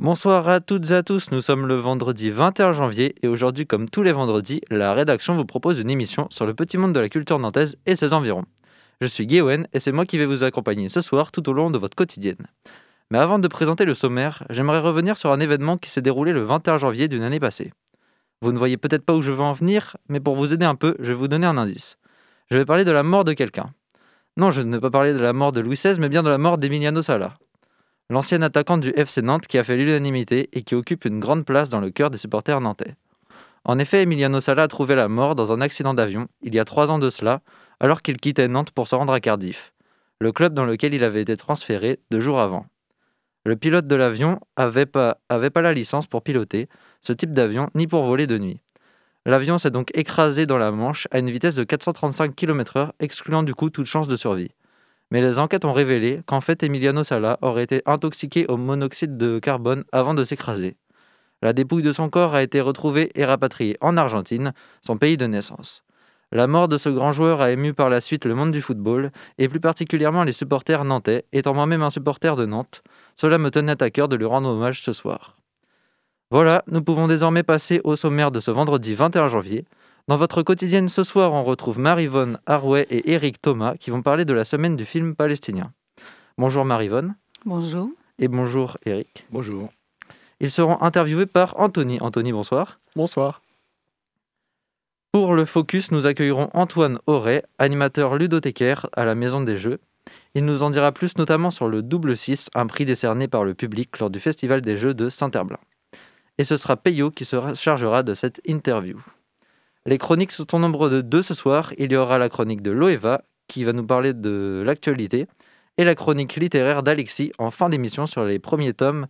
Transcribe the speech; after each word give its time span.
Bonsoir 0.00 0.48
à 0.48 0.60
toutes 0.60 0.92
et 0.92 0.94
à 0.94 1.02
tous, 1.02 1.32
nous 1.32 1.40
sommes 1.40 1.66
le 1.66 1.74
vendredi 1.74 2.30
21 2.30 2.70
janvier 2.70 3.16
et 3.20 3.26
aujourd'hui 3.26 3.66
comme 3.66 3.88
tous 3.90 4.04
les 4.04 4.12
vendredis, 4.12 4.60
la 4.70 4.94
rédaction 4.94 5.34
vous 5.34 5.44
propose 5.44 5.80
une 5.80 5.90
émission 5.90 6.28
sur 6.30 6.46
le 6.46 6.54
petit 6.54 6.78
monde 6.78 6.92
de 6.92 7.00
la 7.00 7.08
culture 7.08 7.40
nantaise 7.40 7.76
et 7.84 7.96
ses 7.96 8.12
environs. 8.12 8.44
Je 9.00 9.08
suis 9.08 9.26
Guéwen 9.26 9.66
et 9.72 9.80
c'est 9.80 9.90
moi 9.90 10.06
qui 10.06 10.16
vais 10.16 10.24
vous 10.24 10.44
accompagner 10.44 10.88
ce 10.88 11.00
soir 11.00 11.32
tout 11.32 11.48
au 11.48 11.52
long 11.52 11.72
de 11.72 11.78
votre 11.78 11.96
quotidienne. 11.96 12.46
Mais 13.10 13.18
avant 13.18 13.40
de 13.40 13.48
présenter 13.48 13.84
le 13.84 13.94
sommaire, 13.94 14.44
j'aimerais 14.50 14.78
revenir 14.78 15.18
sur 15.18 15.32
un 15.32 15.40
événement 15.40 15.76
qui 15.78 15.90
s'est 15.90 16.00
déroulé 16.00 16.32
le 16.32 16.44
21 16.44 16.76
janvier 16.76 17.08
d'une 17.08 17.24
année 17.24 17.40
passée. 17.40 17.72
Vous 18.40 18.52
ne 18.52 18.58
voyez 18.58 18.76
peut-être 18.76 19.04
pas 19.04 19.16
où 19.16 19.20
je 19.20 19.32
veux 19.32 19.40
en 19.40 19.52
venir, 19.52 19.96
mais 20.08 20.20
pour 20.20 20.36
vous 20.36 20.54
aider 20.54 20.64
un 20.64 20.76
peu, 20.76 20.94
je 21.00 21.06
vais 21.06 21.18
vous 21.18 21.26
donner 21.26 21.48
un 21.48 21.58
indice. 21.58 21.98
Je 22.52 22.56
vais 22.56 22.64
parler 22.64 22.84
de 22.84 22.92
la 22.92 23.02
mort 23.02 23.24
de 23.24 23.32
quelqu'un. 23.32 23.74
Non, 24.36 24.52
je 24.52 24.60
ne 24.60 24.76
vais 24.76 24.80
pas 24.80 24.90
parler 24.90 25.12
de 25.12 25.18
la 25.18 25.32
mort 25.32 25.50
de 25.50 25.58
Louis 25.58 25.74
XVI, 25.74 25.98
mais 25.98 26.08
bien 26.08 26.22
de 26.22 26.28
la 26.28 26.38
mort 26.38 26.56
d'Emiliano 26.56 27.02
Sala 27.02 27.36
l'ancien 28.10 28.40
attaquant 28.42 28.78
du 28.78 28.90
FC 28.96 29.22
Nantes 29.22 29.46
qui 29.46 29.58
a 29.58 29.64
fait 29.64 29.76
l'unanimité 29.76 30.48
et 30.52 30.62
qui 30.62 30.74
occupe 30.74 31.04
une 31.04 31.20
grande 31.20 31.44
place 31.44 31.68
dans 31.68 31.80
le 31.80 31.90
cœur 31.90 32.10
des 32.10 32.18
supporters 32.18 32.60
nantais. 32.60 32.94
En 33.64 33.78
effet, 33.78 34.02
Emiliano 34.02 34.40
Sala 34.40 34.62
a 34.62 34.68
trouvé 34.68 34.94
la 34.94 35.08
mort 35.08 35.34
dans 35.34 35.52
un 35.52 35.60
accident 35.60 35.92
d'avion, 35.92 36.28
il 36.40 36.54
y 36.54 36.58
a 36.58 36.64
trois 36.64 36.90
ans 36.90 36.98
de 36.98 37.10
cela, 37.10 37.40
alors 37.80 38.02
qu'il 38.02 38.16
quittait 38.16 38.48
Nantes 38.48 38.70
pour 38.70 38.88
se 38.88 38.94
rendre 38.94 39.12
à 39.12 39.20
Cardiff, 39.20 39.72
le 40.20 40.32
club 40.32 40.54
dans 40.54 40.64
lequel 40.64 40.94
il 40.94 41.04
avait 41.04 41.22
été 41.22 41.36
transféré 41.36 42.00
deux 42.10 42.20
jours 42.20 42.40
avant. 42.40 42.66
Le 43.44 43.56
pilote 43.56 43.86
de 43.86 43.94
l'avion 43.94 44.40
n'avait 44.56 44.86
avait 45.28 45.50
pas 45.50 45.62
la 45.62 45.72
licence 45.72 46.06
pour 46.06 46.22
piloter 46.22 46.68
ce 47.02 47.12
type 47.12 47.32
d'avion 47.32 47.70
ni 47.74 47.86
pour 47.86 48.04
voler 48.04 48.26
de 48.26 48.38
nuit. 48.38 48.60
L'avion 49.26 49.58
s'est 49.58 49.70
donc 49.70 49.90
écrasé 49.94 50.46
dans 50.46 50.58
la 50.58 50.70
Manche 50.70 51.06
à 51.10 51.18
une 51.18 51.30
vitesse 51.30 51.54
de 51.54 51.64
435 51.64 52.34
km/h, 52.34 52.90
excluant 53.00 53.42
du 53.42 53.54
coup 53.54 53.68
toute 53.68 53.86
chance 53.86 54.08
de 54.08 54.16
survie 54.16 54.50
mais 55.10 55.20
les 55.20 55.38
enquêtes 55.38 55.64
ont 55.64 55.72
révélé 55.72 56.20
qu'en 56.26 56.40
fait 56.40 56.62
Emiliano 56.62 57.04
Sala 57.04 57.38
aurait 57.42 57.64
été 57.64 57.82
intoxiqué 57.86 58.46
au 58.48 58.56
monoxyde 58.56 59.16
de 59.16 59.38
carbone 59.38 59.84
avant 59.92 60.14
de 60.14 60.24
s'écraser. 60.24 60.76
La 61.40 61.52
dépouille 61.52 61.82
de 61.82 61.92
son 61.92 62.10
corps 62.10 62.34
a 62.34 62.42
été 62.42 62.60
retrouvée 62.60 63.10
et 63.14 63.24
rapatriée 63.24 63.76
en 63.80 63.96
Argentine, 63.96 64.52
son 64.82 64.98
pays 64.98 65.16
de 65.16 65.26
naissance. 65.26 65.84
La 66.30 66.46
mort 66.46 66.68
de 66.68 66.76
ce 66.76 66.90
grand 66.90 67.12
joueur 67.12 67.40
a 67.40 67.52
ému 67.52 67.72
par 67.72 67.88
la 67.88 68.02
suite 68.02 68.26
le 68.26 68.34
monde 68.34 68.52
du 68.52 68.60
football, 68.60 69.12
et 69.38 69.48
plus 69.48 69.60
particulièrement 69.60 70.24
les 70.24 70.32
supporters 70.32 70.84
nantais, 70.84 71.24
étant 71.32 71.54
moi-même 71.54 71.82
un 71.82 71.90
supporter 71.90 72.36
de 72.36 72.44
Nantes, 72.44 72.82
cela 73.16 73.38
me 73.38 73.50
tenait 73.50 73.82
à 73.82 73.90
cœur 73.90 74.08
de 74.08 74.16
lui 74.16 74.26
rendre 74.26 74.50
hommage 74.50 74.82
ce 74.82 74.92
soir. 74.92 75.36
Voilà, 76.30 76.62
nous 76.66 76.82
pouvons 76.82 77.08
désormais 77.08 77.42
passer 77.42 77.80
au 77.84 77.96
sommaire 77.96 78.30
de 78.30 78.40
ce 78.40 78.50
vendredi 78.50 78.94
21 78.94 79.28
janvier, 79.28 79.64
dans 80.08 80.16
votre 80.16 80.42
quotidienne 80.42 80.88
ce 80.88 81.04
soir, 81.04 81.32
on 81.34 81.44
retrouve 81.44 81.78
Marivonne 81.78 82.38
Arouet 82.46 82.86
et 82.90 83.12
Eric 83.12 83.40
Thomas 83.42 83.76
qui 83.76 83.90
vont 83.90 84.02
parler 84.02 84.24
de 84.24 84.32
la 84.32 84.44
semaine 84.44 84.74
du 84.74 84.86
film 84.86 85.14
palestinien. 85.14 85.72
Bonjour 86.38 86.64
Marivonne. 86.64 87.14
Bonjour. 87.44 87.90
Et 88.18 88.26
bonjour 88.26 88.78
Eric. 88.86 89.26
Bonjour. 89.30 89.70
Ils 90.40 90.50
seront 90.50 90.80
interviewés 90.80 91.26
par 91.26 91.60
Anthony. 91.60 92.00
Anthony, 92.00 92.32
bonsoir. 92.32 92.80
Bonsoir. 92.96 93.42
Pour 95.12 95.34
le 95.34 95.44
focus, 95.44 95.90
nous 95.90 96.06
accueillerons 96.06 96.48
Antoine 96.54 96.98
Auret, 97.06 97.44
animateur 97.58 98.16
ludothécaire 98.16 98.86
à 98.94 99.04
la 99.04 99.14
Maison 99.14 99.42
des 99.42 99.58
Jeux. 99.58 99.78
Il 100.34 100.44
nous 100.44 100.62
en 100.62 100.70
dira 100.70 100.92
plus 100.92 101.18
notamment 101.18 101.50
sur 101.50 101.68
le 101.68 101.82
Double 101.82 102.16
6, 102.16 102.48
un 102.54 102.66
prix 102.66 102.84
décerné 102.84 103.28
par 103.28 103.44
le 103.44 103.52
public 103.52 103.98
lors 103.98 104.10
du 104.10 104.20
Festival 104.20 104.62
des 104.62 104.76
Jeux 104.78 104.94
de 104.94 105.10
Saint-Herblain. 105.10 105.58
Et 106.38 106.44
ce 106.44 106.56
sera 106.56 106.76
Peyo 106.76 107.10
qui 107.10 107.24
se 107.24 107.36
chargera 107.54 108.02
de 108.02 108.14
cette 108.14 108.40
interview. 108.46 109.02
Les 109.86 109.98
chroniques 109.98 110.32
sont 110.32 110.54
au 110.54 110.58
nombre 110.58 110.88
de 110.88 111.00
deux 111.00 111.22
ce 111.22 111.34
soir. 111.34 111.72
Il 111.78 111.92
y 111.92 111.96
aura 111.96 112.18
la 112.18 112.28
chronique 112.28 112.62
de 112.62 112.70
Loeva 112.70 113.22
qui 113.46 113.64
va 113.64 113.72
nous 113.72 113.86
parler 113.86 114.12
de 114.12 114.62
l'actualité 114.64 115.26
et 115.78 115.84
la 115.84 115.94
chronique 115.94 116.36
littéraire 116.36 116.82
d'Alexis 116.82 117.32
en 117.38 117.50
fin 117.50 117.68
d'émission 117.68 118.06
sur 118.06 118.24
les 118.24 118.38
premiers 118.38 118.74
tomes 118.74 119.06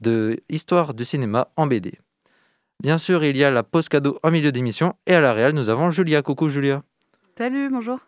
de 0.00 0.38
Histoire 0.48 0.94
du 0.94 1.04
cinéma 1.04 1.48
en 1.56 1.66
BD. 1.66 1.98
Bien 2.80 2.98
sûr, 2.98 3.22
il 3.24 3.36
y 3.36 3.44
a 3.44 3.50
la 3.50 3.62
pause 3.62 3.88
cadeau 3.88 4.18
en 4.22 4.30
milieu 4.30 4.50
d'émission 4.50 4.94
et 5.06 5.14
à 5.14 5.20
la 5.20 5.32
réelle, 5.32 5.54
nous 5.54 5.68
avons 5.68 5.90
Julia. 5.90 6.22
Coucou 6.22 6.48
Julia. 6.48 6.82
Salut, 7.36 7.68
bonjour. 7.70 7.98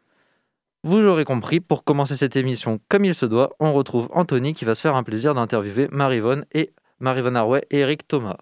Vous 0.83 1.01
l'aurez 1.01 1.25
compris, 1.25 1.61
pour 1.61 1.85
commencer 1.85 2.17
cette 2.17 2.36
émission 2.36 2.81
comme 2.89 3.05
il 3.05 3.14
se 3.14 3.25
doit, 3.25 3.55
on 3.58 3.73
retrouve 3.73 4.08
Anthony 4.13 4.52
qui 4.52 4.64
va 4.64 4.75
se 4.75 4.81
faire 4.81 4.96
un 4.96 5.02
plaisir 5.02 5.35
d'interviewer 5.35 5.89
Marivonne 5.91 6.45
et 6.52 6.73
Marivonne 7.01 7.36
Arouet 7.36 7.67
et 7.70 7.79
Eric 7.79 8.07
Thomas. 8.07 8.36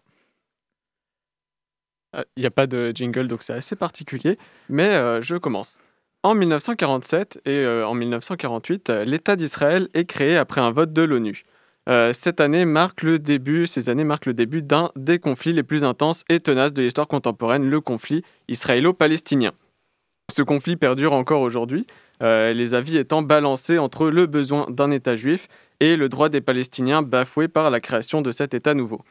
Il 2.14 2.40
n'y 2.40 2.46
a 2.46 2.50
pas 2.50 2.66
de 2.66 2.92
jingle, 2.94 3.26
donc 3.26 3.42
c'est 3.42 3.54
assez 3.54 3.76
particulier, 3.76 4.38
mais 4.68 4.88
euh, 4.88 5.22
je 5.22 5.36
commence. 5.36 5.78
En 6.22 6.34
1947 6.34 7.40
et 7.46 7.50
euh, 7.50 7.86
en 7.86 7.94
1948, 7.94 8.90
euh, 8.90 9.04
l'État 9.04 9.34
d'Israël 9.34 9.88
est 9.94 10.04
créé 10.04 10.36
après 10.36 10.60
un 10.60 10.70
vote 10.70 10.92
de 10.92 11.02
l'ONU. 11.02 11.44
cette 12.12 12.40
année 12.40 12.64
marque 12.64 13.02
le 13.02 13.18
début, 13.18 13.66
ces 13.66 13.88
années 13.88 14.04
marquent 14.04 14.26
le 14.26 14.34
début 14.34 14.62
d'un 14.62 14.90
des 14.94 15.18
conflits 15.18 15.52
les 15.52 15.62
plus 15.62 15.84
intenses 15.84 16.22
et 16.28 16.38
tenaces 16.38 16.72
de 16.72 16.82
l'histoire 16.82 17.08
contemporaine, 17.08 17.68
le 17.68 17.80
conflit 17.80 18.22
israélo-palestinien. 18.48 19.52
Ce 20.32 20.42
conflit 20.42 20.76
perdure 20.76 21.12
encore 21.12 21.40
aujourd'hui, 21.40 21.86
les 22.20 22.74
avis 22.74 22.98
étant 22.98 23.22
balancés 23.22 23.78
entre 23.78 24.08
le 24.10 24.26
besoin 24.26 24.70
d'un 24.70 24.92
État 24.92 25.16
juif 25.16 25.48
et 25.80 25.96
le 25.96 26.08
droit 26.08 26.28
des 26.28 26.40
Palestiniens 26.40 27.02
bafoué 27.02 27.48
par 27.48 27.68
la 27.68 27.80
création 27.80 28.22
de 28.22 28.30
cet 28.30 28.54
État 28.54 28.74
nouveau. 28.74 29.02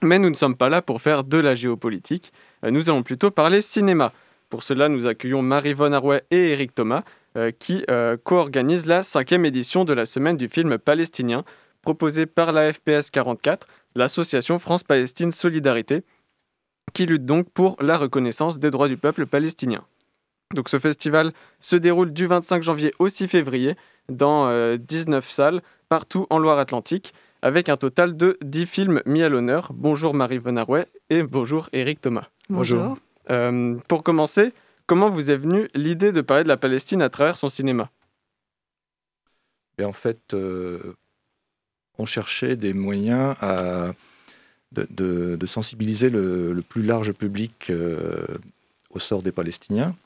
Mais 0.00 0.18
nous 0.18 0.30
ne 0.30 0.34
sommes 0.34 0.56
pas 0.56 0.68
là 0.68 0.82
pour 0.82 1.02
faire 1.02 1.24
de 1.24 1.38
la 1.38 1.54
géopolitique, 1.54 2.32
euh, 2.64 2.70
nous 2.70 2.88
allons 2.88 3.02
plutôt 3.02 3.30
parler 3.30 3.60
cinéma. 3.60 4.12
Pour 4.48 4.62
cela, 4.62 4.88
nous 4.88 5.06
accueillons 5.06 5.42
Marie-Vonne 5.42 5.94
Arouet 5.94 6.24
et 6.30 6.52
Eric 6.52 6.74
Thomas, 6.74 7.04
euh, 7.36 7.50
qui 7.50 7.84
euh, 7.90 8.16
co-organisent 8.22 8.86
la 8.86 9.02
cinquième 9.02 9.44
édition 9.44 9.84
de 9.84 9.92
la 9.92 10.06
semaine 10.06 10.36
du 10.36 10.48
film 10.48 10.78
palestinien, 10.78 11.44
proposée 11.82 12.26
par 12.26 12.52
la 12.52 12.72
FPS 12.72 13.10
44, 13.10 13.66
l'association 13.94 14.58
France-Palestine 14.58 15.32
Solidarité, 15.32 16.02
qui 16.94 17.06
lutte 17.06 17.24
donc 17.26 17.50
pour 17.50 17.76
la 17.80 17.96
reconnaissance 17.96 18.58
des 18.58 18.70
droits 18.70 18.88
du 18.88 18.96
peuple 18.96 19.26
palestinien. 19.26 19.84
Donc 20.54 20.68
ce 20.68 20.78
festival 20.78 21.32
se 21.60 21.76
déroule 21.76 22.12
du 22.12 22.26
25 22.26 22.62
janvier 22.62 22.92
au 22.98 23.08
6 23.08 23.28
février 23.28 23.76
dans 24.10 24.76
19 24.76 25.28
salles 25.30 25.62
partout 25.88 26.26
en 26.28 26.38
Loire-Atlantique 26.38 27.14
avec 27.42 27.68
un 27.68 27.76
total 27.76 28.16
de 28.16 28.38
10 28.42 28.66
films 28.66 29.02
mis 29.04 29.22
à 29.22 29.28
l'honneur. 29.28 29.72
Bonjour 29.74 30.14
Marie 30.14 30.38
Venarouet 30.38 30.86
et 31.10 31.22
bonjour 31.22 31.68
Eric 31.72 32.00
Thomas. 32.00 32.28
Bonjour. 32.48 32.96
Euh, 33.30 33.76
pour 33.88 34.02
commencer, 34.02 34.52
comment 34.86 35.10
vous 35.10 35.30
est 35.30 35.36
venue 35.36 35.68
l'idée 35.74 36.12
de 36.12 36.20
parler 36.20 36.44
de 36.44 36.48
la 36.48 36.56
Palestine 36.56 37.02
à 37.02 37.10
travers 37.10 37.36
son 37.36 37.48
cinéma? 37.48 37.90
Et 39.78 39.84
En 39.84 39.92
fait, 39.92 40.34
euh, 40.34 40.94
on 41.98 42.06
cherchait 42.06 42.56
des 42.56 42.72
moyens 42.72 43.34
à, 43.40 43.92
de, 44.72 45.46
sensibiliser 45.46 46.10
le, 46.10 46.62
plus 46.66 46.82
large 46.82 47.12
public 47.12 47.70
euh, 47.70 48.26
au 48.90 49.00
sort 49.00 49.22
des 49.22 49.32
Palestiniens. 49.32 49.96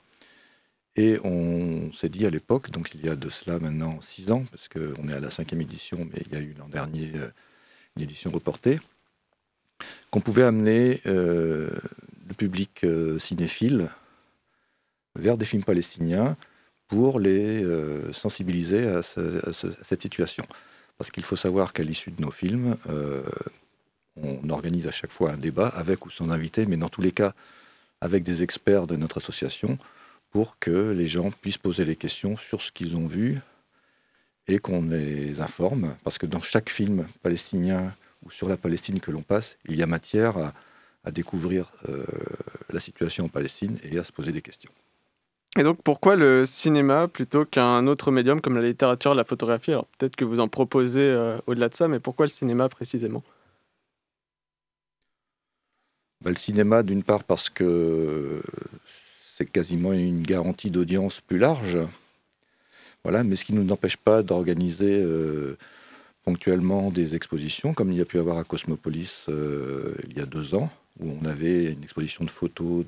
Et 0.96 1.18
on 1.24 1.92
s'est 1.92 2.08
dit 2.08 2.24
à 2.24 2.30
l'époque, 2.30 2.70
donc 2.70 2.94
il 2.94 3.04
y 3.04 3.08
a 3.10 3.16
de 3.16 3.28
cela 3.28 3.58
maintenant 3.58 4.00
six 4.00 4.32
ans, 4.32 4.44
parce 4.50 4.68
qu'on 4.68 5.08
est 5.08 5.12
à 5.12 5.20
la 5.20 5.30
cinquième 5.30 5.60
édition, 5.60 6.08
mais 6.10 6.22
il 6.26 6.32
y 6.32 6.36
a 6.36 6.40
eu 6.40 6.54
l'an 6.58 6.68
dernier 6.68 7.12
euh, 7.16 7.28
une 7.96 8.02
édition 8.02 8.30
reportée, 8.30 8.80
qu'on 10.10 10.22
pouvait 10.22 10.42
amener 10.42 11.02
euh, 11.04 11.68
le 12.26 12.34
public 12.34 12.82
euh, 12.84 13.18
cinéphile 13.18 13.90
vers 15.16 15.36
des 15.36 15.44
films 15.44 15.64
palestiniens 15.64 16.36
pour 16.88 17.20
les 17.20 17.64
sensibiliser 18.12 18.86
à, 18.86 19.02
cette 19.02 20.02
situation. 20.02 20.46
Parce 20.98 21.10
qu'il 21.10 21.24
faut 21.24 21.34
savoir 21.34 21.72
qu'à 21.72 21.82
l'issue 21.82 22.12
de 22.12 22.22
nos 22.22 22.30
films, 22.30 22.76
on 24.14 24.48
organise 24.50 24.86
à 24.86 24.92
chaque 24.92 25.10
fois 25.10 25.32
un 25.32 25.36
débat 25.36 25.66
avec 25.66 26.06
ou 26.06 26.10
sans 26.10 26.30
invité, 26.30 26.64
mais 26.64 26.76
dans 26.76 26.88
tous 26.88 27.00
les 27.00 27.10
cas 27.10 27.34
avec 28.00 28.22
des 28.22 28.44
experts 28.44 28.86
de 28.86 28.94
notre 28.94 29.18
association 29.18 29.78
pour 30.36 30.58
que 30.58 30.90
les 30.90 31.08
gens 31.08 31.30
puissent 31.30 31.56
poser 31.56 31.86
des 31.86 31.96
questions 31.96 32.36
sur 32.36 32.60
ce 32.60 32.70
qu'ils 32.70 32.94
ont 32.94 33.06
vu 33.06 33.40
et 34.48 34.58
qu'on 34.58 34.82
les 34.82 35.40
informe, 35.40 35.96
parce 36.04 36.18
que 36.18 36.26
dans 36.26 36.42
chaque 36.42 36.68
film 36.68 37.06
palestinien 37.22 37.94
ou 38.22 38.30
sur 38.30 38.46
la 38.46 38.58
Palestine 38.58 39.00
que 39.00 39.10
l'on 39.10 39.22
passe, 39.22 39.56
il 39.66 39.76
y 39.76 39.82
a 39.82 39.86
matière 39.86 40.52
à, 41.04 41.10
découvrir 41.10 41.72
euh, 41.88 42.04
la 42.70 42.80
situation 42.80 43.24
en 43.24 43.28
Palestine 43.28 43.78
et 43.82 43.98
à 43.98 44.04
se 44.04 44.12
poser 44.12 44.30
des 44.30 44.42
questions. 44.42 44.70
Et 45.58 45.62
donc 45.62 45.80
pourquoi 45.82 46.16
le 46.16 46.44
cinéma 46.44 47.08
plutôt 47.08 47.46
qu'un 47.46 47.86
autre 47.86 48.10
médium 48.10 48.42
comme 48.42 48.56
la 48.56 48.68
littérature, 48.68 49.14
la 49.14 49.24
photographie? 49.24 49.70
Alors 49.70 49.86
peut-être 49.96 50.16
que 50.16 50.26
vous 50.26 50.38
en 50.38 50.48
proposez 50.48 51.00
euh, 51.00 51.38
au-delà 51.46 51.70
de 51.70 51.74
ça, 51.74 51.88
mais 51.88 51.98
pourquoi 51.98 52.26
le 52.26 52.30
cinéma 52.30 52.68
précisément? 52.68 53.22
Bah, 56.20 56.28
Le 56.28 56.36
cinéma 56.36 56.82
d'une 56.82 57.02
part 57.02 57.24
parce 57.24 57.48
que 57.48 58.42
c'est 59.36 59.44
quasiment 59.44 59.92
une 59.92 60.22
garantie 60.22 60.70
d'audience 60.70 61.20
plus 61.20 61.38
large. 61.38 61.78
Voilà, 63.02 63.22
mais 63.22 63.36
ce 63.36 63.44
qui 63.44 63.52
ne 63.52 63.62
nous 63.62 63.72
empêche 63.72 63.98
pas 63.98 64.22
d'organiser 64.22 64.98
euh, 65.02 65.58
ponctuellement 66.24 66.90
des 66.90 67.14
expositions, 67.14 67.74
comme 67.74 67.92
il 67.92 67.98
y 67.98 68.00
a 68.00 68.06
pu 68.06 68.18
avoir 68.18 68.38
à 68.38 68.44
Cosmopolis 68.44 69.26
euh, 69.28 69.94
il 70.08 70.16
y 70.16 70.20
a 70.20 70.26
deux 70.26 70.54
ans, 70.54 70.70
où 71.00 71.10
on 71.20 71.26
avait 71.26 71.72
une 71.72 71.84
exposition 71.84 72.24
de 72.24 72.30
photos 72.30 72.84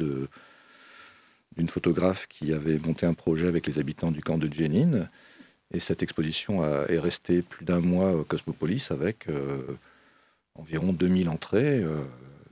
d'une 1.56 1.68
photographe 1.68 2.26
qui 2.28 2.54
avait 2.54 2.78
monté 2.78 3.04
un 3.04 3.14
projet 3.14 3.46
avec 3.46 3.66
les 3.66 3.78
habitants 3.78 4.10
du 4.10 4.22
camp 4.22 4.38
de 4.38 4.50
Jenin. 4.50 5.08
Et 5.72 5.80
cette 5.80 6.02
exposition 6.02 6.64
est 6.64 6.98
restée 6.98 7.42
plus 7.42 7.66
d'un 7.66 7.80
mois 7.80 8.14
au 8.14 8.24
Cosmopolis 8.24 8.90
avec 8.90 9.28
euh, 9.28 9.76
environ 10.54 10.94
2000 10.94 11.28
entrées, 11.28 11.84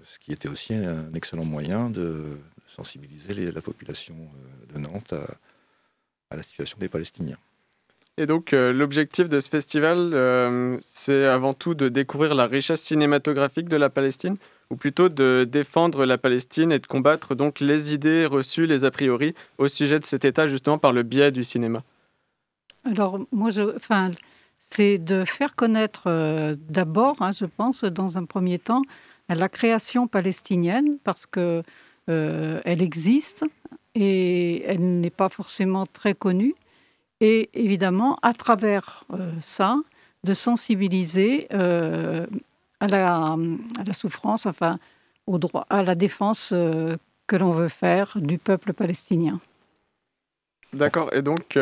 ce 0.05 0.19
qui 0.19 0.33
était 0.33 0.51
aussi 0.51 0.75
un 0.75 1.15
excellent 1.15 1.47
moyen 1.47 1.89
de 1.89 2.37
sensibiliser 2.77 3.51
la 3.51 3.63
population 3.63 4.17
de 4.73 4.79
Nantes 4.79 5.15
à 6.31 6.37
la 6.37 6.43
situation 6.43 6.79
des 6.79 6.89
Palestiniens. 6.89 7.39
Et 8.19 8.25
donc, 8.25 8.55
euh, 8.55 8.73
l'objectif 8.73 9.29
de 9.29 9.41
ce 9.41 9.51
festival, 9.51 10.13
euh, 10.15 10.79
c'est 10.81 11.27
avant 11.27 11.53
tout 11.53 11.75
de 11.75 11.91
découvrir 11.91 12.35
la 12.35 12.47
richesse 12.47 12.81
cinématographique 12.81 13.69
de 13.69 13.77
la 13.77 13.91
Palestine, 13.91 14.37
ou 14.71 14.77
plutôt 14.77 15.11
de 15.11 15.47
défendre 15.47 16.07
la 16.07 16.17
Palestine 16.17 16.73
et 16.73 16.79
de 16.79 16.87
combattre 16.87 17.35
donc 17.35 17.61
les 17.61 17.93
idées 17.93 18.25
reçues, 18.25 18.67
les 18.67 18.87
a 18.87 18.91
priori, 18.91 19.35
au 19.59 19.69
sujet 19.69 20.01
de 20.01 20.07
cet 20.07 20.25
État, 20.25 20.47
justement 20.47 20.79
par 20.79 20.95
le 20.95 21.03
biais 21.03 21.31
du 21.31 21.45
cinéma. 21.45 21.83
Alors, 22.85 23.21
moi, 23.33 23.51
je, 23.51 23.77
enfin, 23.77 24.13
c'est 24.61 24.97
de 24.97 25.27
faire 25.27 25.55
connaître 25.55 26.05
euh, 26.07 26.57
d'abord, 26.71 27.17
hein, 27.21 27.33
je 27.33 27.45
pense, 27.45 27.85
dans 27.85 28.17
un 28.17 28.25
premier 28.25 28.59
temps, 28.59 28.83
la 29.29 29.51
création 29.51 30.09
palestinienne, 30.09 30.97
parce 31.05 31.27
que 31.27 31.63
elle 32.09 32.83
existe 32.83 33.45
et 33.95 34.63
elle 34.65 35.01
n'est 35.01 35.11
pas 35.11 35.29
forcément 35.29 35.87
très 35.87 36.15
connue 36.15 36.55
et 37.21 37.49
évidemment, 37.55 38.19
à 38.23 38.33
travers 38.35 39.05
euh, 39.13 39.31
ça, 39.41 39.77
de 40.25 40.35
sensibiliser 40.35 41.47
euh, 41.53 42.27
à, 42.81 42.89
la, 42.89 43.17
à, 43.33 43.85
la, 43.87 43.93
souffrance, 43.93 44.47
enfin, 44.47 44.79
au 45.27 45.39
droit, 45.39 45.67
à 45.71 45.83
la 45.83 45.95
défense 45.95 46.51
euh, 46.53 46.97
que 47.27 47.37
l'on 47.37 47.53
veut 47.53 47.69
faire 47.69 48.19
du 48.21 48.39
peuple 48.39 48.73
palestinien. 48.73 49.41
D'accord. 50.73 51.11
Et 51.15 51.23
donc, 51.23 51.59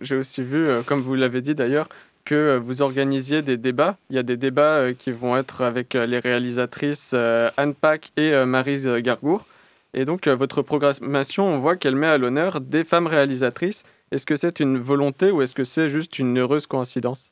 j'ai 0.00 0.16
aussi 0.16 0.42
vu, 0.42 0.66
comme 0.86 1.00
vous 1.00 1.14
l'avez 1.14 1.40
dit 1.40 1.54
d'ailleurs, 1.54 1.88
que 2.24 2.58
vous 2.58 2.82
organisiez 2.82 3.42
des 3.42 3.56
débats. 3.56 3.96
Il 4.08 4.16
y 4.16 4.18
a 4.18 4.24
des 4.24 4.36
débats 4.36 4.92
qui 4.92 5.12
vont 5.12 5.36
être 5.36 5.62
avec 5.62 5.94
les 5.94 6.18
réalisatrices 6.18 7.14
Anne 7.14 7.74
Pack 7.74 8.10
et 8.16 8.44
Marise 8.44 8.88
Gargour. 8.88 9.46
Et 9.94 10.04
donc, 10.04 10.28
votre 10.28 10.62
programmation, 10.62 11.46
on 11.46 11.58
voit 11.58 11.76
qu'elle 11.76 11.96
met 11.96 12.06
à 12.06 12.18
l'honneur 12.18 12.60
des 12.60 12.84
femmes 12.84 13.06
réalisatrices 13.06 13.82
est-ce 14.10 14.26
que 14.26 14.36
c'est 14.36 14.60
une 14.60 14.78
volonté 14.78 15.30
ou 15.30 15.42
est-ce 15.42 15.54
que 15.54 15.64
c'est 15.64 15.88
juste 15.88 16.18
une 16.18 16.38
heureuse 16.38 16.66
coïncidence? 16.66 17.30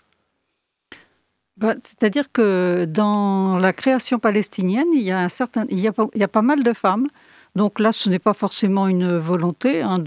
Bah, 1.56 1.74
C'est-à-dire 1.82 2.30
que 2.30 2.84
dans 2.84 3.58
la 3.58 3.72
création 3.72 4.20
palestinienne, 4.20 4.86
il 4.94 5.02
y 5.02 5.10
a, 5.10 5.18
un 5.18 5.28
certain, 5.28 5.66
il 5.70 5.80
y 5.80 5.88
a, 5.88 6.28
pas 6.28 6.42
mal 6.42 6.62
de 6.62 6.72
femmes. 6.72 7.08
Donc 7.56 7.80
là, 7.80 7.90
ce 7.90 8.08
n'est 8.08 8.20
pas 8.20 8.34
forcément 8.34 8.86
une 8.86 9.18
volonté, 9.18 9.82
hein, 9.82 9.98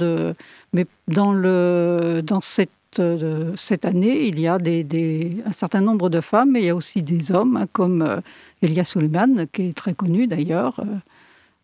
mais 0.71 0.85
dans, 1.09 1.33
euh, 1.43 2.21
cette 3.57 3.85
année, 3.85 4.27
il 4.27 4.39
y 4.39 4.47
a 4.47 4.55
un 4.55 5.51
certain 5.51 5.81
nombre 5.81 6.09
de 6.09 6.21
femmes, 6.21 6.51
mais 6.51 6.61
il 6.61 6.65
y 6.67 6.69
a 6.69 6.75
aussi 6.75 7.03
des 7.03 7.33
hommes, 7.33 7.57
hein, 7.57 7.67
comme 7.73 8.01
euh, 8.01 8.21
Elia 8.61 8.85
Suleiman, 8.85 9.45
qui 9.51 9.69
est 9.69 9.77
très 9.77 9.93
connu 9.93 10.27
d'ailleurs. 10.27 10.79
Euh, 10.79 10.85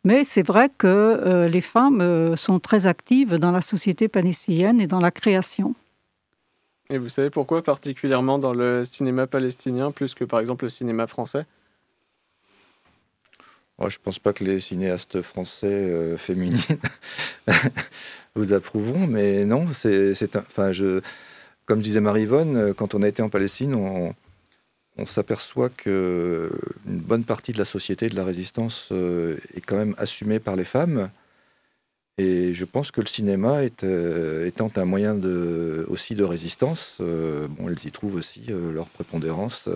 mais 0.08 0.24
c'est 0.24 0.48
vrai 0.48 0.70
que 0.70 0.88
euh, 0.88 1.50
les 1.50 1.60
femmes 1.60 2.00
euh, 2.00 2.38
sont 2.38 2.62
très 2.62 2.88
actives 2.88 3.34
dans 3.36 3.52
la 3.52 3.62
société 3.62 4.08
palestinienne 4.08 4.80
et 4.80 4.88
dans 4.88 5.02
la 5.02 5.12
création. 5.12 5.76
Et 6.90 6.98
vous 6.98 7.10
savez 7.10 7.30
pourquoi 7.30 7.62
particulièrement 7.62 8.40
dans 8.40 8.54
le 8.54 8.86
cinéma 8.86 9.28
palestinien 9.28 9.92
plus 9.92 10.14
que 10.14 10.24
par 10.24 10.40
exemple 10.40 10.64
le 10.64 10.70
cinéma 10.70 11.08
français? 11.08 11.46
Oh, 13.80 13.90
Je 13.90 13.98
ne 13.98 14.02
pense 14.02 14.18
pas 14.18 14.32
que 14.32 14.46
les 14.46 14.62
cinéastes 14.62 15.22
français 15.22 15.68
euh, 15.68 16.16
féminines 16.16 16.62
vous 18.36 18.54
approuvons, 18.54 19.08
mais 19.08 19.44
non, 19.44 19.66
c'est, 19.74 20.14
enfin, 20.38 20.72
je, 20.72 21.02
comme 21.66 21.82
disait 21.82 22.00
Marie-Yvonne, 22.00 22.74
quand 22.76 22.96
on 22.96 23.04
a 23.04 23.10
été 23.10 23.22
en 23.22 23.30
Palestine, 23.30 23.76
on, 23.76 24.16
on 24.98 25.06
s'aperçoit 25.06 25.70
que 25.70 26.52
une 26.88 27.00
bonne 27.00 27.24
partie 27.24 27.52
de 27.52 27.58
la 27.58 27.66
société 27.66 28.10
de 28.10 28.16
la 28.16 28.24
résistance 28.24 28.90
euh, 28.92 29.38
est 29.54 29.62
quand 29.62 29.78
même 29.78 29.96
assumée 29.98 30.40
par 30.40 30.56
les 30.56 30.66
femmes. 30.66 31.10
Et 32.18 32.56
je 32.56 32.66
pense 32.66 32.90
que 32.90 33.00
le 33.00 33.08
cinéma 33.08 33.64
est, 33.64 33.84
euh, 33.84 34.48
étant 34.48 34.72
un 34.76 34.86
moyen 34.86 35.14
de, 35.14 35.86
aussi 35.88 36.16
de 36.16 36.24
résistance, 36.24 36.98
euh, 37.00 37.48
bon, 37.48 37.70
elles 37.70 37.86
y 37.86 37.92
trouvent 37.92 38.16
aussi 38.16 38.46
leur 38.48 38.88
prépondérance. 38.88 39.70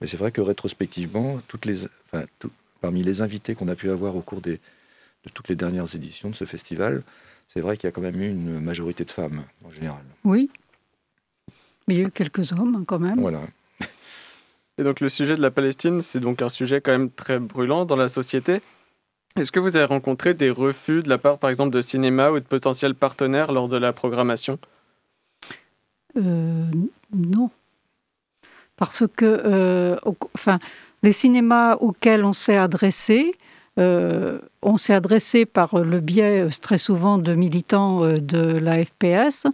mais 0.00 0.06
c'est 0.06 0.18
vrai 0.18 0.32
que 0.32 0.42
rétrospectivement, 0.42 1.40
toutes 1.48 1.64
les, 1.64 1.78
parmi 2.82 3.02
les 3.02 3.22
invités 3.22 3.54
qu'on 3.54 3.68
a 3.68 3.74
pu 3.74 3.88
avoir 3.88 4.16
au 4.16 4.20
cours 4.20 4.42
des, 4.42 4.60
de 5.24 5.30
toutes 5.32 5.48
les 5.48 5.56
dernières 5.56 5.94
éditions 5.94 6.28
de 6.28 6.36
ce 6.36 6.44
festival, 6.44 7.02
c'est 7.48 7.62
vrai 7.62 7.78
qu'il 7.78 7.88
y 7.88 7.88
a 7.88 7.92
quand 7.92 8.02
même 8.02 8.20
eu 8.20 8.28
une 8.28 8.60
majorité 8.60 9.04
de 9.06 9.10
femmes 9.10 9.44
en 9.64 9.70
général. 9.70 10.04
Oui, 10.24 10.50
mais 11.88 11.94
il 11.94 12.00
y 12.00 12.04
a 12.04 12.08
eu 12.08 12.10
quelques 12.10 12.52
hommes 12.52 12.84
quand 12.84 12.98
même. 12.98 13.20
Voilà. 13.20 13.42
Et 14.78 14.84
donc 14.84 15.00
le 15.00 15.08
sujet 15.08 15.34
de 15.34 15.42
la 15.42 15.50
Palestine, 15.50 16.02
c'est 16.02 16.20
donc 16.20 16.42
un 16.42 16.50
sujet 16.50 16.80
quand 16.80 16.92
même 16.92 17.10
très 17.10 17.38
brûlant 17.38 17.84
dans 17.86 17.96
la 17.96 18.08
société. 18.08 18.60
Est-ce 19.36 19.52
que 19.52 19.60
vous 19.60 19.76
avez 19.76 19.84
rencontré 19.84 20.34
des 20.34 20.50
refus 20.50 21.02
de 21.02 21.08
la 21.08 21.18
part, 21.18 21.38
par 21.38 21.50
exemple, 21.50 21.70
de 21.70 21.80
cinéma 21.80 22.30
ou 22.30 22.40
de 22.40 22.44
potentiels 22.44 22.94
partenaires 22.94 23.52
lors 23.52 23.68
de 23.68 23.76
la 23.76 23.92
programmation? 23.92 24.58
Euh, 26.16 26.66
Non. 27.12 27.50
Parce 28.76 29.04
que 29.16 29.24
euh, 29.24 29.96
enfin, 30.34 30.58
les 31.02 31.12
cinémas 31.12 31.76
auxquels 31.76 32.24
on 32.24 32.34
s'est 32.34 32.58
adressé, 32.58 33.32
euh, 33.78 34.38
on 34.60 34.76
s'est 34.76 34.92
adressé 34.92 35.46
par 35.46 35.78
le 35.78 36.00
biais 36.00 36.48
très 36.60 36.76
souvent 36.76 37.16
de 37.16 37.34
militants 37.34 38.00
de 38.18 38.58
la 38.58 38.84
FPS, 38.84 39.46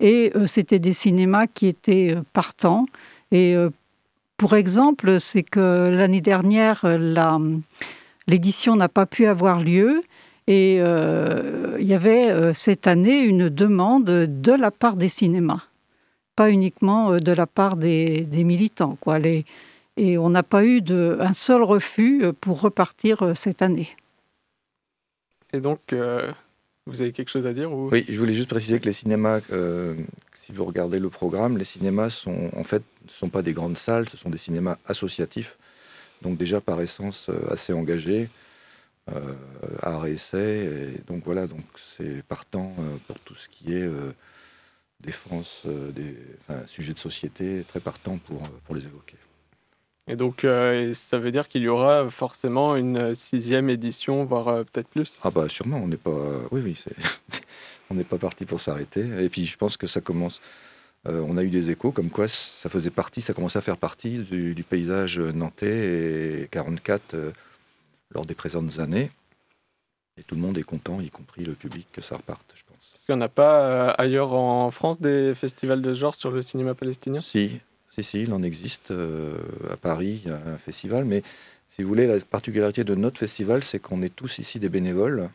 et 0.00 0.32
c'était 0.46 0.80
des 0.80 0.92
cinémas 0.92 1.46
qui 1.46 1.68
étaient 1.68 2.16
partants. 2.32 2.86
Et 3.30 3.56
pour 4.44 4.56
exemple, 4.56 5.20
c'est 5.20 5.42
que 5.42 5.88
l'année 5.88 6.20
dernière, 6.20 6.84
l'édition 8.26 8.76
n'a 8.76 8.90
pas 8.90 9.06
pu 9.06 9.24
avoir 9.24 9.62
lieu. 9.62 10.02
Et 10.46 10.80
euh, 10.80 11.78
il 11.80 11.86
y 11.86 11.94
avait 11.94 12.30
euh, 12.30 12.52
cette 12.52 12.86
année 12.86 13.20
une 13.20 13.48
demande 13.48 14.04
de 14.04 14.52
la 14.52 14.70
part 14.70 14.96
des 14.96 15.08
cinémas, 15.08 15.62
pas 16.36 16.50
uniquement 16.50 17.12
euh, 17.12 17.20
de 17.20 17.32
la 17.32 17.46
part 17.46 17.76
des, 17.76 18.26
militants. 18.32 18.98
Quoi. 19.00 19.18
et 19.96 20.18
on 20.18 20.28
n'a 20.28 20.42
pas 20.42 20.62
eu 20.62 20.82
de, 20.82 21.16
un 21.20 21.32
seul 21.32 21.62
refus 21.62 22.24
pour 22.38 22.60
repartir 22.60 23.32
cette 23.34 23.62
année. 23.62 23.96
Et 25.54 25.60
donc, 25.60 25.80
vous 26.84 27.00
avez 27.00 27.12
quelque 27.12 27.30
chose 27.30 27.46
à 27.46 27.54
dire 27.54 27.72
Oui, 27.72 28.04
je 28.06 28.18
voulais 28.18 28.34
juste 28.34 28.50
préciser 28.50 28.78
que 28.78 28.84
les 28.84 28.92
cinémas 28.92 29.40
si 30.44 30.52
vous 30.52 30.64
regardez 30.64 30.98
le 30.98 31.08
programme, 31.08 31.56
les 31.56 31.64
cinémas 31.64 32.10
sont 32.10 32.50
en 32.54 32.64
fait 32.64 32.82
ne 33.04 33.10
sont 33.10 33.30
pas 33.30 33.42
des 33.42 33.52
grandes 33.52 33.78
salles, 33.78 34.08
ce 34.08 34.16
sont 34.16 34.30
des 34.30 34.38
cinémas 34.38 34.76
associatifs, 34.86 35.56
donc 36.22 36.36
déjà 36.36 36.60
par 36.60 36.80
essence 36.82 37.28
euh, 37.30 37.50
assez 37.50 37.72
engagés, 37.72 38.28
euh, 39.10 39.34
art 39.82 40.06
essai, 40.06 40.94
et 40.96 41.00
donc 41.06 41.24
voilà, 41.24 41.46
donc 41.46 41.64
c'est 41.96 42.22
partant 42.24 42.74
euh, 42.78 42.96
pour 43.06 43.18
tout 43.20 43.34
ce 43.34 43.48
qui 43.48 43.72
est 43.72 43.82
euh, 43.82 44.12
défense 45.00 45.66
des 45.66 46.16
sujets 46.66 46.94
de 46.94 46.98
société, 46.98 47.64
très 47.68 47.80
partant 47.80 48.16
pour, 48.16 48.48
pour 48.64 48.74
les 48.74 48.86
évoquer. 48.86 49.16
Et 50.06 50.16
donc, 50.16 50.46
ça 50.92 51.18
veut 51.18 51.30
dire 51.30 51.48
qu'il 51.48 51.62
y 51.62 51.68
aura 51.68 52.10
forcément 52.10 52.76
une 52.76 53.14
sixième 53.14 53.70
édition, 53.70 54.24
voire 54.24 54.64
peut-être 54.66 54.88
plus 54.88 55.18
Ah 55.22 55.30
bah 55.30 55.48
sûrement, 55.48 55.78
on 55.78 55.88
n'est 55.88 55.96
pas... 55.96 56.40
Oui, 56.50 56.60
oui, 56.62 56.84
on 57.90 57.94
n'est 57.94 58.04
pas 58.04 58.18
parti 58.18 58.44
pour 58.44 58.60
s'arrêter. 58.60 59.00
Et 59.22 59.28
puis 59.28 59.46
je 59.46 59.56
pense 59.56 59.76
que 59.76 59.86
ça 59.86 60.00
commence. 60.00 60.40
Euh, 61.06 61.24
on 61.26 61.36
a 61.36 61.42
eu 61.42 61.50
des 61.50 61.70
échos 61.70 61.92
comme 61.92 62.10
quoi 62.10 62.28
ça 62.28 62.68
faisait 62.68 62.90
partie, 62.90 63.20
ça 63.20 63.34
commençait 63.34 63.58
à 63.58 63.62
faire 63.62 63.76
partie 63.76 64.18
du, 64.18 64.64
paysage 64.68 65.18
nantais 65.18 66.42
et 66.42 66.48
44 66.50 67.14
euh, 67.14 67.30
lors 68.10 68.24
des 68.24 68.34
présentes 68.34 68.78
années. 68.78 69.10
Et 70.16 70.22
tout 70.22 70.34
le 70.36 70.40
monde 70.40 70.56
est 70.56 70.62
content, 70.62 71.00
y 71.00 71.10
compris 71.10 71.44
le 71.44 71.54
public, 71.54 71.88
que 71.92 72.00
ça 72.00 72.16
reparte, 72.16 72.54
je 72.54 72.62
pense. 72.66 72.78
Parce 72.92 73.04
qu'il 73.04 73.14
n'y 73.14 73.20
en 73.20 73.24
a 73.24 73.28
pas 73.28 73.60
euh, 73.60 73.92
ailleurs 73.98 74.32
en 74.32 74.70
France 74.70 75.00
des 75.00 75.34
festivals 75.34 75.82
de 75.82 75.92
genre 75.92 76.14
sur 76.14 76.30
le 76.30 76.40
cinéma 76.40 76.74
palestinien? 76.74 77.20
Si, 77.20 77.60
si, 77.94 78.04
si, 78.04 78.22
il 78.22 78.32
en 78.32 78.42
existe. 78.42 78.92
à 79.70 79.76
Paris, 79.76 80.20
il 80.24 80.30
y 80.30 80.32
a 80.32 80.36
un 80.36 80.58
festival. 80.58 81.04
Mais 81.04 81.22
si 81.70 81.82
vous 81.82 81.88
voulez, 81.88 82.06
la 82.06 82.20
particularité 82.20 82.84
de 82.84 82.94
notre 82.94 83.18
festival, 83.18 83.64
c'est 83.64 83.78
qu'on 83.78 84.02
est 84.02 84.14
tous 84.14 84.38
ici 84.38 84.58
des 84.58 84.68
bénévoles 84.68 85.30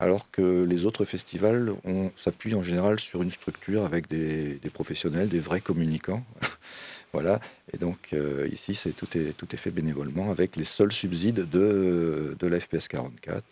alors 0.00 0.30
que 0.30 0.64
les 0.64 0.86
autres 0.86 1.04
festivals 1.04 1.74
s'appuient 2.16 2.54
en 2.54 2.62
général 2.62 2.98
sur 2.98 3.22
une 3.22 3.30
structure 3.30 3.84
avec 3.84 4.08
des, 4.08 4.58
professionnels, 4.72 5.28
des 5.28 5.40
vrais 5.40 5.60
communicants. 5.60 6.24
voilà. 7.12 7.38
Et 7.72 7.78
donc 7.78 8.14
euh, 8.14 8.48
ici, 8.50 8.74
c'est 8.74 8.92
tout, 8.92 9.16
est, 9.16 9.36
tout 9.36 9.54
est 9.54 9.58
fait 9.58 9.70
bénévolement 9.70 10.30
avec 10.30 10.56
les 10.56 10.64
seuls 10.64 10.92
subsides 10.92 11.48
de, 11.50 12.34
de 12.38 12.46
la 12.46 12.58
FPS 12.60 12.88
44. 12.88 13.44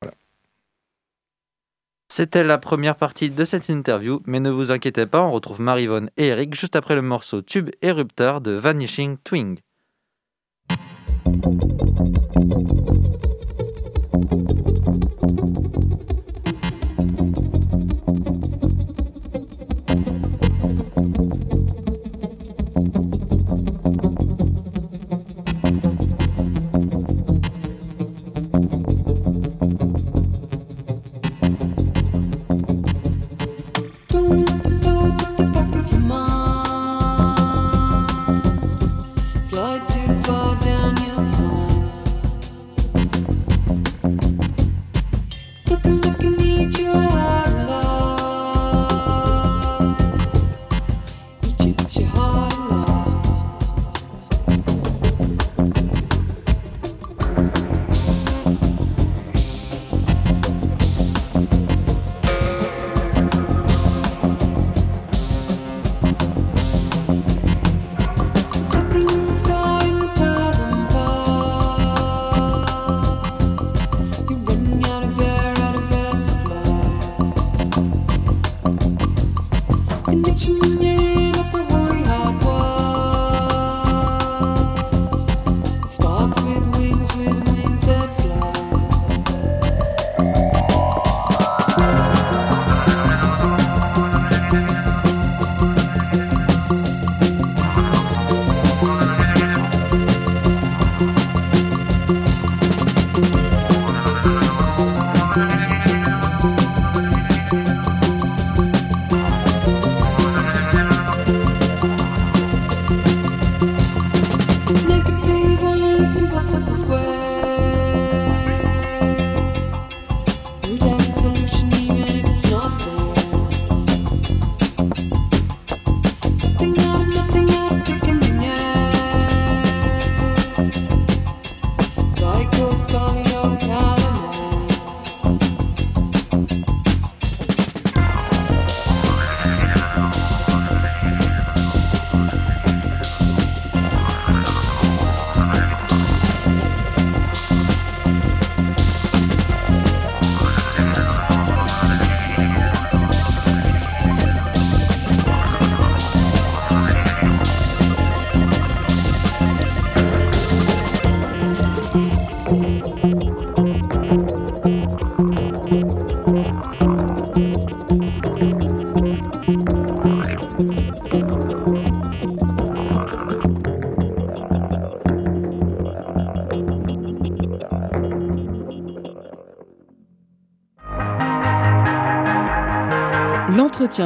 Voilà. 0.00 0.14
C'était 2.10 2.42
la 2.42 2.56
première 2.56 2.96
partie 2.96 3.28
de 3.28 3.44
cette 3.44 3.68
interview, 3.68 4.22
mais 4.24 4.40
ne 4.40 4.50
vous 4.50 4.72
inquiétez 4.72 5.04
pas, 5.04 5.22
on 5.22 5.30
retrouve 5.30 5.60
Marivonne 5.60 6.10
et 6.16 6.28
Eric 6.28 6.54
juste 6.54 6.74
après 6.74 6.94
le 6.94 7.02
morceau 7.02 7.42
Tube 7.42 7.70
Érupteur 7.82 8.40
de 8.40 8.52
Vanishing 8.52 9.18
Twing. 9.24 9.58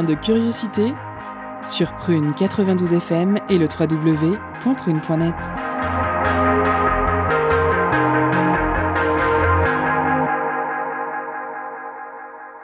De 0.05 0.15
curiosité 0.15 0.93
sur 1.63 1.93
Prune 1.93 2.33
92 2.33 2.93
FM 2.93 3.37
et 3.49 3.57
le 3.57 3.65
www.prune.net. 3.67 5.35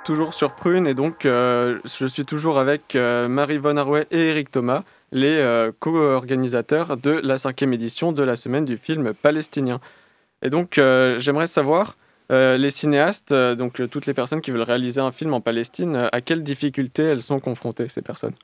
Toujours 0.04 0.34
sur 0.34 0.52
Prune 0.54 0.88
et 0.88 0.94
donc 0.94 1.26
euh, 1.26 1.80
je 1.86 2.06
suis 2.08 2.26
toujours 2.26 2.58
avec 2.58 2.96
euh, 2.96 3.28
Marie 3.28 3.58
Von 3.58 3.78
Arway 3.78 4.08
et 4.12 4.30
Eric 4.30 4.52
Thomas, 4.52 4.84
les 5.12 5.38
euh, 5.38 5.72
co-organisateurs 5.80 6.98
de 6.98 7.12
la 7.12 7.38
cinquième 7.38 7.74
édition 7.74 8.12
de 8.12 8.24
la 8.24 8.36
semaine 8.36 8.66
du 8.66 8.78
film 8.78 9.14
palestinien. 9.14 9.80
Et 10.42 10.50
donc 10.50 10.76
j'aimerais 10.76 11.48
savoir 11.48 11.96
les 12.30 12.70
cinéastes, 12.70 13.34
donc 13.34 13.82
toutes 13.90 14.06
les 14.06 14.14
personnes 14.14 14.42
qui 14.42 14.52
veulent 14.52 14.62
réaliser 14.62 15.02
un 15.02 15.12
film 15.12 15.34
en 15.34 15.42
Palestine, 15.42 16.10
à 16.12 16.22
quelles 16.22 16.44
difficultés 16.44 17.04
elles 17.04 17.22
sont 17.22 17.40
confrontées 17.40 17.90
ces 17.90 18.02
personnes? 18.02 18.36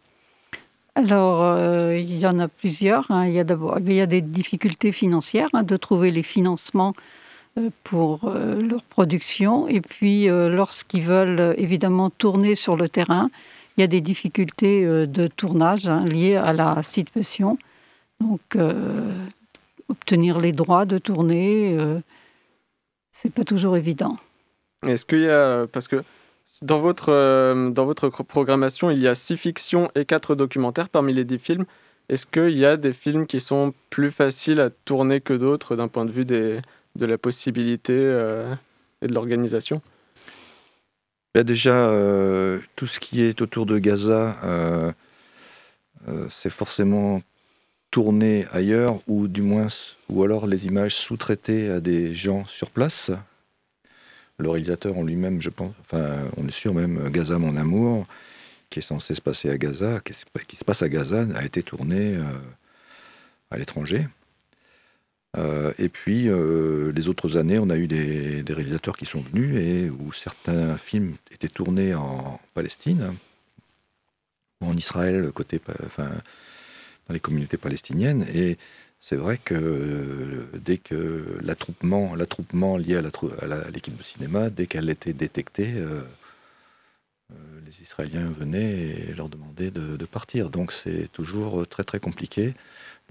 Alors, 0.98 1.44
euh, 1.44 1.98
il 1.98 2.18
y 2.18 2.26
en 2.26 2.40
a 2.40 2.48
plusieurs. 2.48 3.12
Hein. 3.12 3.28
Il 3.28 3.34
y 3.34 3.40
a 3.40 3.44
d'abord 3.44 3.80
il 3.80 3.92
y 3.92 4.00
a 4.00 4.06
des 4.06 4.22
difficultés 4.22 4.94
financières 4.94 5.50
hein, 5.54 5.64
de 5.64 5.76
trouver 5.76 6.10
les 6.10 6.24
financements 6.24 6.94
euh, 7.58 7.70
pour 7.84 8.22
euh, 8.24 8.62
leur 8.62 8.82
production. 8.84 9.68
Et 9.68 9.82
puis, 9.82 10.28
lorsqu'ils 10.28 11.04
veulent 11.04 11.54
évidemment 11.58 12.10
tourner 12.10 12.56
sur 12.56 12.78
le 12.78 12.88
terrain, 12.88 13.30
il 13.78 13.82
y 13.82 13.84
a 13.84 13.88
des 13.88 14.00
difficultés 14.00 14.86
de 14.86 15.28
tournage 15.28 15.90
hein, 15.90 16.06
liées 16.06 16.38
à 16.38 16.54
la 16.54 16.82
situation. 16.82 17.58
Donc, 18.22 18.58
obtenir 19.90 20.40
les 20.40 20.54
droits 20.54 20.86
de 20.86 20.98
tourner, 20.98 21.78
c'est 23.26 23.34
pas 23.34 23.44
toujours 23.44 23.76
évident. 23.76 24.18
Est-ce 24.86 25.04
qu'il 25.04 25.22
y 25.22 25.30
a 25.30 25.66
parce 25.66 25.88
que 25.88 26.04
dans 26.62 26.80
votre, 26.80 27.12
euh, 27.12 27.72
dans 27.72 27.86
votre 27.86 28.10
programmation, 28.10 28.92
il 28.92 29.00
y 29.00 29.08
a 29.08 29.16
six 29.16 29.36
fictions 29.36 29.90
et 29.96 30.06
quatre 30.06 30.36
documentaires 30.36 30.90
parmi 30.90 31.12
les 31.12 31.24
dix 31.26 31.40
films. 31.40 31.66
Est-ce 32.08 32.28
qu'il 32.28 32.56
y 32.56 32.66
a 32.66 32.78
des 32.78 32.94
films 32.94 33.26
qui 33.26 33.40
sont 33.40 33.74
plus 33.90 34.12
faciles 34.12 34.60
à 34.62 34.70
tourner 34.70 35.22
que 35.22 35.34
d'autres 35.34 35.76
d'un 35.76 35.88
point 35.88 36.06
de 36.06 36.12
vue 36.12 36.24
des, 36.24 36.60
de 36.96 37.06
la 37.08 37.18
possibilité 37.18 37.94
euh, 37.96 38.54
et 39.02 39.08
de 39.08 39.14
l'organisation? 39.14 39.82
Bah, 41.34 41.44
Déjà, 41.44 41.74
euh, 41.74 42.60
tout 42.76 42.86
ce 42.86 43.00
qui 43.00 43.24
est 43.24 43.42
autour 43.42 43.66
de 43.66 43.80
Gaza, 43.80 44.38
c'est 46.30 46.52
forcément 46.52 47.22
tourné 47.96 48.46
ailleurs, 48.52 49.00
ou 49.08 49.30
du 49.30 49.42
moins, 49.42 49.68
ou 50.10 50.22
alors 50.22 50.48
les 50.48 50.66
images 50.66 50.96
sous-traitées 50.96 51.70
à 51.70 51.80
des 51.80 52.14
gens 52.14 52.44
sur 52.44 52.70
place, 52.70 53.10
le 54.38 54.50
réalisateur 54.50 54.98
en 54.98 55.04
lui-même, 55.04 55.42
je 55.42 55.50
pense, 55.50 55.74
enfin, 55.80 56.30
on 56.36 56.46
est 56.46 56.52
sûr 56.52 56.74
même, 56.74 57.10
Gaza, 57.10 57.38
mon 57.38 57.56
amour, 57.56 58.06
qui 58.70 58.80
est 58.80 58.82
censé 58.82 59.16
se 59.16 59.22
passer 59.22 59.50
à 59.50 59.58
Gaza, 59.58 60.02
qui, 60.02 60.14
se 60.58 60.66
passe 60.66 60.82
à 60.82 60.90
Gaza, 60.90 61.26
a 61.36 61.46
été 61.46 61.64
tourné 61.64 62.18
euh, 62.18 62.24
à 63.50 63.58
l'étranger. 63.58 64.10
Euh, 65.38 65.72
et 65.80 65.88
puis, 65.88 66.28
euh, 66.28 66.92
les 66.92 67.08
autres 67.08 67.38
années, 67.38 67.60
on 67.60 67.70
a 67.70 67.78
eu 67.78 67.88
des, 67.88 68.44
réalisateurs 68.46 68.98
qui 68.98 69.06
sont 69.06 69.22
venus 69.22 69.56
et 69.56 69.90
où 69.90 70.12
certains 70.12 70.76
films 70.76 71.16
étaient 71.32 71.48
tournés 71.48 71.96
en 71.96 72.42
Palestine, 72.56 73.14
en 74.60 74.76
Israël, 74.76 75.32
côté, 75.34 75.62
enfin, 75.86 76.10
dans 77.08 77.14
les 77.14 77.20
communautés 77.20 77.58
palestiniennes. 77.58 78.26
Et 78.34 78.58
c'est 79.08 79.18
vrai 79.18 79.38
que 79.38 79.54
euh, 79.54 80.48
dès 80.54 80.78
que 80.78 81.38
l'attroupement, 81.42 82.16
l'attroupement 82.16 82.76
lié 82.78 82.96
à 82.96 83.70
l'équipe 83.70 83.96
de 83.96 84.04
cinéma, 84.04 84.50
dès 84.50 84.66
qu'elle 84.66 84.90
était 84.90 85.14
détectée, 85.14 85.74
euh, 85.76 86.02
euh, 87.32 87.36
les 87.66 87.82
Israéliens 87.84 88.30
venaient 88.30 88.74
et 88.74 89.14
leur 89.14 89.30
demandaient 89.30 89.70
de, 89.70 90.06
partir. 90.06 90.50
Donc 90.50 90.72
c'est 90.72 91.08
toujours 91.12 91.68
très 91.68 91.84
très 91.84 92.00
compliqué 92.00 92.56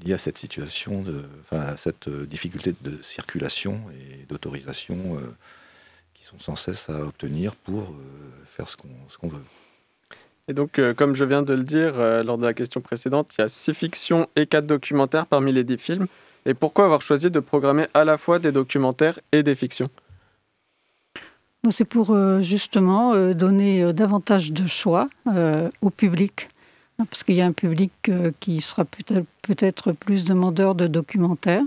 lié 0.04 0.14
à 0.14 0.18
cette 0.18 0.38
situation, 0.38 1.02
de, 1.02 1.24
enfin, 1.42 1.60
à 1.60 1.76
cette 1.76 2.08
difficulté 2.08 2.74
de 2.80 3.00
circulation 3.02 3.84
et 3.92 4.26
d'autorisation 4.26 5.20
qui 6.14 6.24
sont 6.24 6.40
sans 6.40 6.56
cesse 6.56 6.90
à 6.90 7.06
obtenir 7.06 7.54
pour 7.54 7.94
faire 8.56 8.68
ce 8.68 8.76
qu'on 8.76 9.28
veut. 9.28 9.44
Et 10.46 10.52
donc, 10.52 10.78
euh, 10.78 10.92
comme 10.92 11.14
je 11.14 11.24
viens 11.24 11.42
de 11.42 11.54
le 11.54 11.62
dire 11.62 11.98
euh, 11.98 12.22
lors 12.22 12.36
de 12.36 12.44
la 12.44 12.52
question 12.52 12.82
précédente, 12.82 13.34
il 13.38 13.40
y 13.40 13.44
a 13.44 13.48
six 13.48 13.72
fictions 13.72 14.28
et 14.36 14.46
quatre 14.46 14.66
documentaires 14.66 15.26
parmi 15.26 15.52
les 15.52 15.64
dix 15.64 15.78
films. 15.78 16.06
Et 16.44 16.52
pourquoi 16.52 16.84
avoir 16.84 17.00
choisi 17.00 17.30
de 17.30 17.40
programmer 17.40 17.86
à 17.94 18.04
la 18.04 18.18
fois 18.18 18.38
des 18.38 18.52
documentaires 18.52 19.18
et 19.32 19.42
des 19.42 19.54
fictions? 19.54 19.88
C'est 21.70 21.86
pour 21.86 22.10
euh, 22.10 22.42
justement 22.42 23.32
donner 23.32 23.94
davantage 23.94 24.52
de 24.52 24.66
choix 24.66 25.08
au 25.80 25.88
public. 25.88 26.50
Hein, 26.98 27.06
parce 27.10 27.24
qu'il 27.24 27.36
y 27.36 27.40
a 27.40 27.46
un 27.46 27.52
public 27.52 27.92
qui 28.40 28.60
sera 28.60 28.84
peut-être 28.84 29.92
plus 29.92 30.26
demandeur 30.26 30.74
de 30.74 30.86
documentaires, 30.86 31.64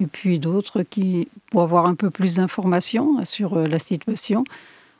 et 0.00 0.06
puis 0.06 0.38
d'autres 0.38 0.82
qui, 0.82 1.28
pour 1.50 1.60
avoir 1.60 1.84
un 1.84 1.94
peu 1.94 2.08
plus 2.08 2.36
d'informations 2.36 3.22
sur 3.26 3.58
la 3.58 3.78
situation 3.78 4.42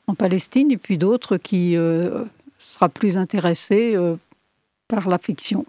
en 0.06 0.14
Palestine, 0.14 0.70
et 0.70 0.76
puis 0.76 0.98
d'autres 0.98 1.38
qui 1.38 1.74
sera 2.60 2.88
plus 2.88 3.16
intéressé 3.16 3.94
euh, 3.96 4.16
par 4.88 5.08
la 5.08 5.18
fiction. 5.18 5.66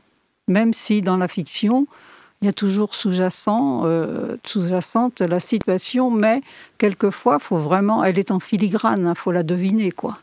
Même 0.48 0.74
si 0.74 1.01
dans 1.01 1.17
la 1.17 1.27
fiction, 1.27 1.88
il 2.41 2.45
y 2.45 2.50
a 2.50 2.53
toujours 2.53 2.95
sous-jacent, 2.95 3.83
euh, 3.86 4.38
sous-jacente 4.43 5.21
la 5.21 5.39
situation, 5.39 6.12
mais 6.12 6.41
quelquefois, 6.77 7.39
faut 7.39 7.57
vraiment, 7.57 8.03
elle 8.03 8.19
est 8.19 8.31
en 8.31 8.39
filigrane, 8.39 9.01
il 9.01 9.07
hein, 9.07 9.15
faut 9.15 9.31
la 9.31 9.43
deviner, 9.43 9.91
quoi. 9.91 10.17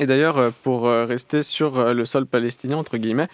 Et 0.00 0.06
d'ailleurs, 0.06 0.38
euh, 0.38 0.50
pour 0.62 0.84
rester 0.84 1.42
sur 1.42 1.92
le 1.92 2.04
sol 2.06 2.26
palestinien, 2.26 2.78
entre 2.78 2.96
guillemets, 2.96 3.28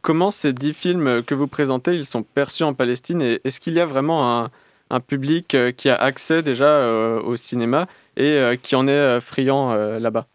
comment 0.00 0.30
ces 0.30 0.52
dix 0.52 0.72
films 0.72 1.22
que 1.22 1.34
vous 1.34 1.46
présentez, 1.46 1.94
ils 1.94 2.06
sont 2.06 2.22
perçus 2.22 2.64
en 2.64 2.74
Palestine 2.74 3.22
et 3.22 3.40
est-ce 3.44 3.60
qu'il 3.60 3.74
y 3.74 3.80
a 3.80 3.86
vraiment 3.86 4.42
un, 4.42 4.50
un 4.90 5.00
public 5.00 5.56
qui 5.76 5.88
a 5.88 5.94
accès 5.94 6.42
déjà 6.42 6.88
au 7.20 7.36
cinéma 7.36 7.86
et 8.16 8.58
qui 8.60 8.74
en 8.74 8.88
est 8.88 9.20
friand 9.20 9.72
là-bas? 10.00 10.26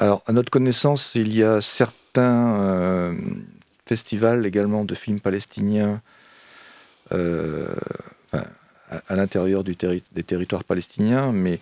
Alors, 0.00 0.22
à 0.26 0.32
notre 0.32 0.50
connaissance, 0.50 1.14
il 1.14 1.36
y 1.36 1.44
a 1.44 1.60
certains 1.60 2.58
euh, 2.58 3.14
festivals 3.84 4.46
également 4.46 4.86
de 4.86 4.94
films 4.94 5.20
palestiniens 5.20 6.00
euh, 7.12 7.74
à, 8.32 8.46
l'intérieur 9.14 9.62
des 9.62 9.74
territoires 10.24 10.64
palestiniens, 10.64 11.32
mais 11.32 11.60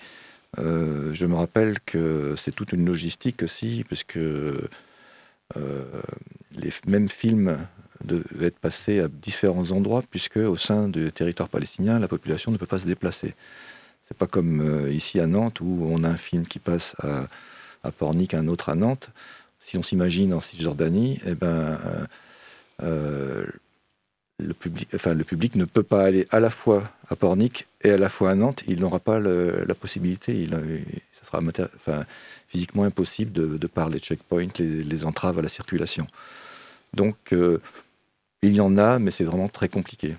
euh, 0.59 1.13
je 1.15 1.27
me 1.27 1.35
rappelle 1.35 1.81
que 1.81 2.37
c'est 2.39 2.53
toute 2.55 2.73
une 2.73 2.87
logistique 2.87 3.43
aussi, 3.43 3.85
puisque 3.89 4.21
les 5.57 6.71
mêmes 6.87 7.09
films 7.09 7.59
devaient 8.05 8.47
être 8.47 8.61
passés 8.61 9.01
à 9.01 9.09
différents 9.09 9.73
endroits, 9.73 10.05
puisque 10.09 10.37
au 10.37 10.57
sein 10.57 10.89
du 10.89 11.11
territoire 11.11 11.49
palestinien, 11.49 11.99
la 11.99 12.07
population 12.07 12.53
ne 12.53 12.57
peut 12.57 12.67
pas 12.67 12.79
se 12.79 12.87
déplacer. 12.87 13.35
C'est 14.07 14.17
pas 14.17 14.29
comme 14.29 14.89
ici 14.93 15.19
à 15.19 15.27
Nantes 15.27 15.61
où 15.61 15.89
on 15.91 16.05
a 16.05 16.09
un 16.09 16.17
film 16.17 16.47
qui 16.47 16.61
passe 16.61 16.95
à 17.03 17.27
à 17.83 17.91
Pornic, 17.91 18.35
un 18.35 18.49
autre 18.49 18.69
à 18.69 18.75
Nantes. 18.75 19.11
Si 19.61 19.77
on 19.77 19.83
s'imagine 19.83 20.33
en 20.33 20.41
Cisjordanie, 20.41 21.21
eh 21.27 21.35
ben, 21.35 21.47
euh, 21.47 22.07
euh, 22.83 23.47
le, 24.39 24.55
public, 24.55 24.89
enfin, 24.95 25.15
le 25.15 25.25
public 25.25 25.57
ne 25.57 25.65
peut 25.65 25.83
pas 25.83 26.05
aller 26.05 26.27
à 26.31 26.41
la 26.41 26.51
fois 26.51 26.91
à 27.11 27.17
Pornic 27.17 27.67
et 27.83 27.91
à 27.91 27.99
la 27.99 28.09
fois 28.09 28.31
à 28.31 28.35
Nantes. 28.35 28.63
Il 28.67 28.81
n'aura 28.81 28.99
pas 28.99 29.19
la 29.19 29.75
possibilité. 29.75 30.41
Il, 30.41 30.51
ça 31.13 31.27
sera 31.27 31.43
enfin, 31.77 32.05
physiquement 32.49 32.85
impossible 32.85 33.33
de, 33.33 33.59
de 33.59 33.67
par 33.67 33.89
les 33.89 33.99
checkpoints, 33.99 34.49
les, 34.59 35.05
entraves 35.05 35.39
à 35.39 35.43
la 35.43 35.49
circulation. 35.49 36.07
Donc, 36.95 37.17
euh, 37.33 37.61
il 38.43 38.55
y 38.55 38.61
en 38.61 38.79
a, 38.79 38.99
mais 38.99 39.11
c'est 39.11 39.25
vraiment 39.25 39.49
très 39.49 39.69
compliqué. 39.69 40.17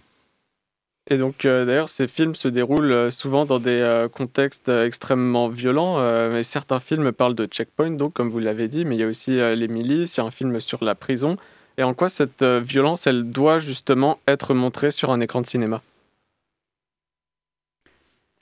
Et 1.12 1.18
donc, 1.18 1.46
euh, 1.46 1.66
d'ailleurs, 1.66 1.90
ces 1.90 2.08
films 2.08 2.36
se 2.36 2.48
déroulent 2.48 2.92
euh, 2.92 3.10
souvent 3.10 3.46
dans 3.46 3.60
des 3.60 3.80
euh, 3.82 4.08
contextes 4.08 4.70
extrêmement 4.70 5.50
violents. 5.50 5.98
mais 6.30 6.44
certains 6.44 6.80
films 6.80 7.12
parlent 7.12 7.36
de 7.36 7.46
checkpoint, 7.46 7.92
donc, 7.92 8.14
comme 8.14 8.30
vous 8.30 8.40
l'avez 8.40 8.68
dit, 8.68 8.86
mais 8.86 8.96
il 8.96 9.00
y 9.00 9.04
a 9.04 9.08
aussi 9.08 9.32
les 9.32 9.68
milices, 9.68 10.16
il 10.16 10.20
y 10.20 10.24
a 10.24 10.26
un 10.26 10.32
film 10.32 10.60
sur 10.60 10.84
la 10.84 10.94
prison. 10.94 11.38
Et 11.78 11.84
en 11.84 11.94
quoi 11.94 12.10
cette 12.10 12.44
violence, 12.44 13.08
elle 13.08 13.32
doit 13.32 13.58
justement 13.58 14.20
être 14.28 14.54
montrée 14.54 14.92
sur 14.92 15.12
un 15.12 15.20
écran 15.22 15.42
de 15.42 15.48
cinéma? 15.48 15.82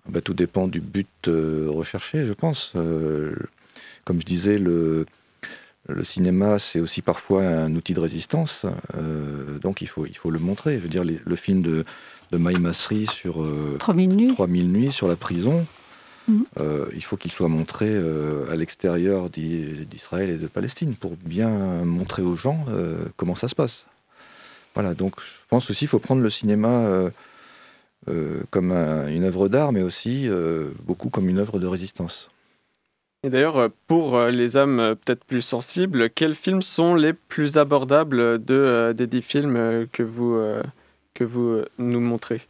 Ah 0.06 0.10
bah, 0.10 0.22
Tout 0.22 0.34
dépend 0.34 0.68
du 0.68 0.82
but 0.82 1.28
recherché, 1.28 2.26
je 2.26 2.34
pense. 2.34 2.74
comme 2.74 4.22
je 4.22 4.26
disais, 4.26 4.58
le, 4.58 5.06
cinéma, 6.04 6.60
c'est 6.60 6.82
aussi 6.82 7.02
parfois 7.02 7.44
un 7.44 7.74
outil 7.76 7.94
de 7.94 8.02
résistance. 8.02 8.65
donc, 9.62 9.82
il 9.82 9.88
faut, 9.88 10.06
il 10.06 10.18
faut 10.18 10.32
le 10.32 10.39
montrer. 10.39 10.76
Je 10.76 10.80
veux 10.80 10.89
dire, 10.89 11.06
le 11.06 11.36
film 11.36 11.62
de 11.62 11.86
de 12.32 12.38
Maï 12.38 12.60
Masri 12.60 13.08
sur 13.08 13.42
euh, 13.42 13.78
3000 13.80 14.10
nuits. 14.10 14.36
nuits 14.66 14.92
sur 14.92 15.08
la 15.08 15.16
prison. 15.16 15.66
Mhm. 16.28 16.46
Euh, 16.60 16.86
il 16.94 17.04
faut 17.04 17.18
qu'il 17.18 17.32
soit 17.32 17.48
montré 17.48 17.88
euh, 17.90 18.52
à 18.52 18.56
l'extérieur 18.56 19.30
d'Israël 19.30 20.30
et 20.30 20.38
de 20.38 20.48
Palestine 20.48 20.96
pour 20.96 21.16
bien 21.16 21.50
montrer 21.86 22.22
aux 22.22 22.36
gens 22.36 22.66
euh, 22.70 23.06
comment 23.16 23.36
ça 23.36 23.48
se 23.48 23.56
passe. 23.56 23.86
Voilà, 24.74 24.94
donc 24.94 25.13
je 25.20 25.48
pense 25.50 25.70
aussi 25.70 25.80
qu'il 25.80 25.88
faut 25.88 26.00
prendre 26.00 26.22
le 26.22 26.30
cinéma 26.30 27.10
comme 28.52 28.72
une 28.72 29.24
œuvre 29.24 29.48
d'art, 29.50 29.72
mais 29.72 29.82
aussi 29.82 30.30
beaucoup 30.86 31.10
comme 31.10 31.28
une 31.28 31.40
œuvre 31.40 31.58
de 31.58 31.66
résistance. 31.66 32.30
Et 33.24 33.32
d'ailleurs, 33.32 33.72
pour 33.88 34.20
les 34.26 34.56
âmes 34.56 34.96
peut-être 35.04 35.24
plus 35.24 35.42
sensibles, 35.42 36.12
quels 36.12 36.36
films 36.36 36.62
sont 36.62 36.94
les 36.94 37.13
plus 37.13 37.58
abordables 37.58 38.44
de, 38.46 38.94
des 38.96 39.08
dix 39.08 39.24
films 39.24 39.88
que 39.92 40.04
vous, 40.04 40.40
que 41.17 41.23
vous 41.23 41.62
nous 41.77 41.99
montrez 41.99 42.41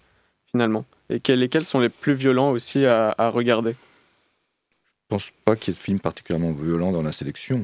finalement? 0.52 0.86
Et 1.10 1.20
quels, 1.20 1.40
lesquels 1.40 1.66
sont 1.66 1.80
les 1.80 1.90
plus 1.90 2.14
violents 2.14 2.52
aussi 2.52 2.86
à, 2.86 3.30
regarder? 3.30 3.72
Je 3.72 5.16
ne 5.16 5.20
pense 5.20 5.32
pas 5.46 5.56
qu'il 5.56 5.74
y 5.74 5.76
ait 5.76 5.80
de 5.80 5.84
films 5.84 6.00
particulièrement 6.00 6.52
violents 6.52 6.92
dans 6.92 7.02
la 7.02 7.14
sélection. 7.14 7.62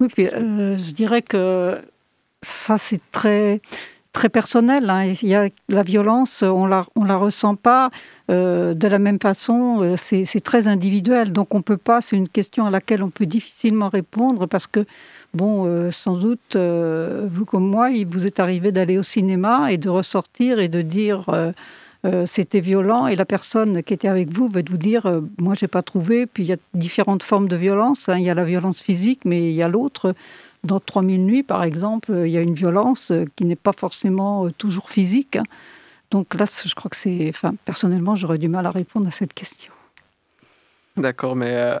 Oui, 0.00 0.08
puis 0.08 0.26
je 0.26 0.90
dirais 0.92 1.22
que 1.22 1.80
ça, 2.42 2.76
c'est 2.76 3.00
très, 3.10 3.62
très 4.14 4.30
personnel. 4.30 4.88
Hein. 4.88 5.12
Il 5.20 5.28
y 5.28 5.34
a 5.34 5.48
la 5.68 5.82
violence, 5.82 6.42
on 6.42 6.64
la, 6.66 6.86
on 6.96 7.04
la 7.04 7.16
ressent 7.16 7.56
pas 7.56 7.90
euh, 8.30 8.72
de 8.72 8.88
la 8.88 8.98
même 8.98 9.18
façon. 9.20 9.82
Euh, 9.82 9.96
c'est, 9.96 10.24
très 10.42 10.68
individuel, 10.68 11.32
donc 11.32 11.54
on 11.54 11.60
peut 11.60 11.76
pas. 11.76 12.00
C'est 12.00 12.16
une 12.16 12.28
question 12.28 12.64
à 12.64 12.70
laquelle 12.70 13.02
on 13.02 13.10
peut 13.10 13.26
difficilement 13.26 13.88
répondre 13.88 14.46
parce 14.46 14.66
que, 14.66 14.86
bon, 15.34 15.66
euh, 15.66 15.90
sans 15.90 16.16
doute, 16.16 16.56
vous 16.56 17.44
comme 17.44 17.68
moi, 17.68 17.90
il 17.90 18.06
vous 18.06 18.26
est 18.26 18.40
arrivé 18.40 18.72
d'aller 18.72 18.98
au 18.98 19.02
cinéma 19.02 19.72
et 19.72 19.78
de 19.78 19.88
ressortir 19.88 20.58
et 20.58 20.68
de 20.68 20.82
dire. 20.82 21.26
c'était 22.26 22.60
violent 22.60 23.06
et 23.06 23.16
la 23.16 23.24
personne 23.24 23.82
qui 23.82 23.94
était 23.94 24.08
avec 24.08 24.30
vous 24.30 24.46
va 24.50 24.60
vous 24.68 24.76
dire 24.76 25.22
moi 25.38 25.54
j'ai 25.54 25.68
pas 25.68 25.80
trouvé 25.80 26.26
puis 26.26 26.42
il 26.42 26.48
y 26.48 26.52
a 26.52 26.58
différentes 26.74 27.22
formes 27.22 27.48
de 27.48 27.56
violence 27.56 28.10
hein. 28.10 28.18
il 28.18 28.24
y 28.24 28.28
a 28.28 28.34
la 28.34 28.44
violence 28.44 28.82
physique 28.82 29.22
mais 29.24 29.48
il 29.48 29.54
y 29.54 29.62
a 29.62 29.68
l'autre 29.68 30.14
dans 30.64 30.80
3000 30.80 31.24
nuits, 31.24 31.42
par 31.42 31.62
exemple, 31.62 32.12
il 32.24 32.30
y 32.30 32.38
a 32.38 32.40
une 32.40 32.54
violence 32.54 33.12
qui 33.36 33.44
n'est 33.44 33.56
pas 33.56 33.72
forcément 33.72 34.46
euh, 34.46 34.50
toujours 34.50 34.90
physique. 34.90 35.38
Donc 36.10 36.34
là, 36.34 36.46
je 36.46 36.74
crois 36.74 36.88
que 36.88 36.96
c'est... 36.96 37.28
Enfin, 37.28 37.54
personnellement, 37.64 38.14
j'aurais 38.14 38.38
du 38.38 38.48
mal 38.48 38.66
à 38.66 38.70
répondre 38.70 39.06
à 39.06 39.10
cette 39.10 39.34
question. 39.34 39.72
D'accord, 40.96 41.36
mais 41.36 41.54
euh, 41.54 41.78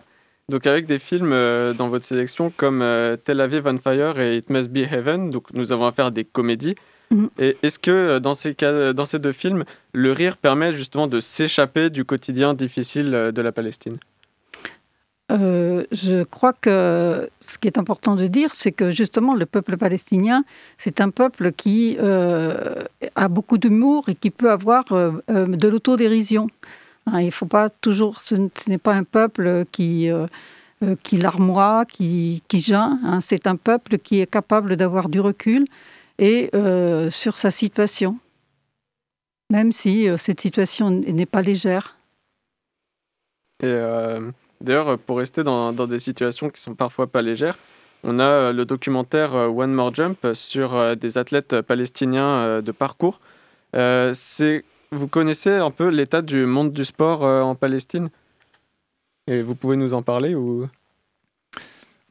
donc 0.48 0.66
avec 0.66 0.86
des 0.86 0.98
films 0.98 1.32
euh, 1.32 1.72
dans 1.72 1.88
votre 1.88 2.04
sélection 2.04 2.52
comme 2.56 2.84
Tel 3.24 3.40
Aviv 3.40 3.66
on 3.66 3.78
Fire 3.78 4.18
et 4.18 4.36
It 4.38 4.50
Must 4.50 4.70
Be 4.70 4.78
Heaven, 4.78 5.30
donc 5.30 5.52
nous 5.52 5.72
avons 5.72 5.86
affaire 5.86 6.06
à 6.06 6.10
des 6.10 6.24
comédies. 6.24 6.74
Mhm. 7.10 7.28
Et 7.38 7.56
est-ce 7.62 7.78
que 7.78 8.18
dans 8.18 8.34
ces, 8.34 8.54
cas, 8.54 8.92
dans 8.92 9.04
ces 9.04 9.18
deux 9.18 9.32
films, 9.32 9.64
le 9.92 10.12
rire 10.12 10.36
permet 10.36 10.72
justement 10.72 11.06
de 11.06 11.20
s'échapper 11.20 11.90
du 11.90 12.04
quotidien 12.04 12.54
difficile 12.54 13.30
de 13.34 13.42
la 13.42 13.52
Palestine? 13.52 13.98
Euh, 15.30 15.84
je 15.90 16.22
crois 16.22 16.52
que 16.52 17.30
ce 17.40 17.56
qui 17.56 17.66
est 17.66 17.78
important 17.78 18.14
de 18.14 18.26
dire, 18.26 18.50
c'est 18.52 18.72
que 18.72 18.90
justement 18.90 19.34
le 19.34 19.46
peuple 19.46 19.76
palestinien, 19.78 20.44
c'est 20.76 21.00
un 21.00 21.10
peuple 21.10 21.52
qui 21.52 21.96
euh, 21.98 22.74
a 23.14 23.28
beaucoup 23.28 23.56
d'humour 23.56 24.08
et 24.08 24.14
qui 24.14 24.30
peut 24.30 24.50
avoir 24.50 24.84
euh, 24.92 25.12
de 25.28 25.68
l'autodérision. 25.68 26.48
Hein, 27.06 27.20
il 27.20 27.32
faut 27.32 27.46
pas 27.46 27.68
toujours, 27.68 28.20
ce 28.20 28.34
n'est 28.66 28.78
pas 28.78 28.94
un 28.94 29.04
peuple 29.04 29.64
qui 29.72 30.10
qui 31.02 31.16
larmoie, 31.16 31.86
qui, 31.86 32.42
qui 32.46 32.74
hein, 32.74 33.18
c'est 33.22 33.46
un 33.46 33.56
peuple 33.56 33.96
qui 33.96 34.20
est 34.20 34.26
capable 34.26 34.76
d'avoir 34.76 35.08
du 35.08 35.18
recul 35.18 35.66
et 36.18 36.50
sur 37.10 37.38
sa 37.38 37.50
situation, 37.50 38.18
même 39.50 39.72
si 39.72 40.06
cette 40.18 40.40
situation 40.40 40.90
n'est 40.90 41.26
pas 41.26 41.40
légère. 41.40 41.96
Et 43.62 43.74
D'ailleurs, 44.64 44.98
pour 44.98 45.18
rester 45.18 45.42
dans, 45.42 45.72
des 45.72 45.98
situations 45.98 46.48
qui 46.48 46.60
sont 46.60 46.74
parfois 46.74 47.06
pas 47.06 47.20
légères, 47.20 47.58
on 48.02 48.18
a 48.18 48.24
euh, 48.24 48.52
le 48.52 48.64
documentaire 48.64 49.34
euh, 49.34 49.48
One 49.48 49.72
More 49.72 49.94
Jump 49.94 50.26
sur 50.32 50.74
euh, 50.74 50.94
des 50.94 51.18
athlètes 51.18 51.60
palestiniens 51.60 52.62
de 52.62 52.72
parcours. 52.72 53.20
Vous 54.94 55.08
connaissez 55.08 55.50
un 55.50 55.70
peu 55.70 55.88
l'état 55.88 56.22
du 56.22 56.46
monde 56.46 56.72
du 56.72 56.84
sport 56.84 57.22
en 57.22 57.54
Palestine? 57.54 58.08
Et 59.26 59.42
vous 59.42 59.54
pouvez 59.54 59.76
nous 59.76 59.94
en 59.94 60.02
parler 60.02 60.34
ou? 60.34 60.68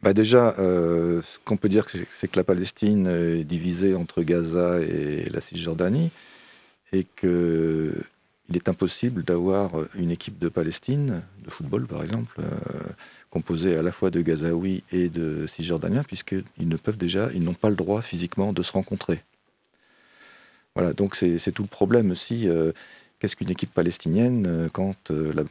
Bah 0.02 0.13
déjà, 0.13 0.54
ce 0.58 1.39
qu'on 1.46 1.58
peut 1.58 1.69
dire, 1.69 1.88
c'est 2.19 2.28
que 2.28 2.38
la 2.38 2.43
Palestine 2.43 3.08
est 3.08 3.43
divisée 3.43 3.96
entre 3.96 4.22
Gaza 4.22 4.82
et 4.82 5.30
la 5.30 5.39
Cisjordanie, 5.39 6.12
et 6.91 7.06
que 7.15 7.93
il 8.50 8.58
est 8.58 8.67
impossible 8.67 9.24
d'avoir 9.24 9.72
une 9.96 10.12
équipe 10.12 10.38
de 10.38 10.50
Palestine, 10.50 11.24
de 11.43 11.50
football 11.50 11.88
par 11.88 12.04
exemple, 12.04 12.36
euh, 12.39 12.82
composée 13.30 13.78
à 13.78 13.82
la 13.82 13.91
fois 13.91 14.12
de 14.12 14.22
Gazaouis 14.22 14.84
et 14.91 15.08
de 15.08 15.48
Cisjordaniens, 15.48 16.04
puisqu'ils 16.04 16.43
ne 16.60 16.76
peuvent 16.76 16.98
déjà, 16.98 17.30
ils 17.34 17.41
n'ont 17.41 17.54
pas 17.54 17.69
le 17.69 17.76
droit 17.76 18.02
physiquement 18.02 18.52
de 18.52 18.62
se 18.62 18.72
rencontrer. 18.74 19.24
Voilà, 20.76 20.94
donc 20.94 21.16
c'est 21.16 21.52
tout 21.52 21.64
le 21.64 21.68
problème 21.68 22.12
aussi. 22.12 22.48
Euh, 22.48 22.72
qu'est-ce 23.20 23.36
qu'une 23.36 23.52
équipe 23.52 23.74
palestinienne 23.74 24.46
euh, 24.48 24.70
quand 24.70 25.10
la, 25.12 25.44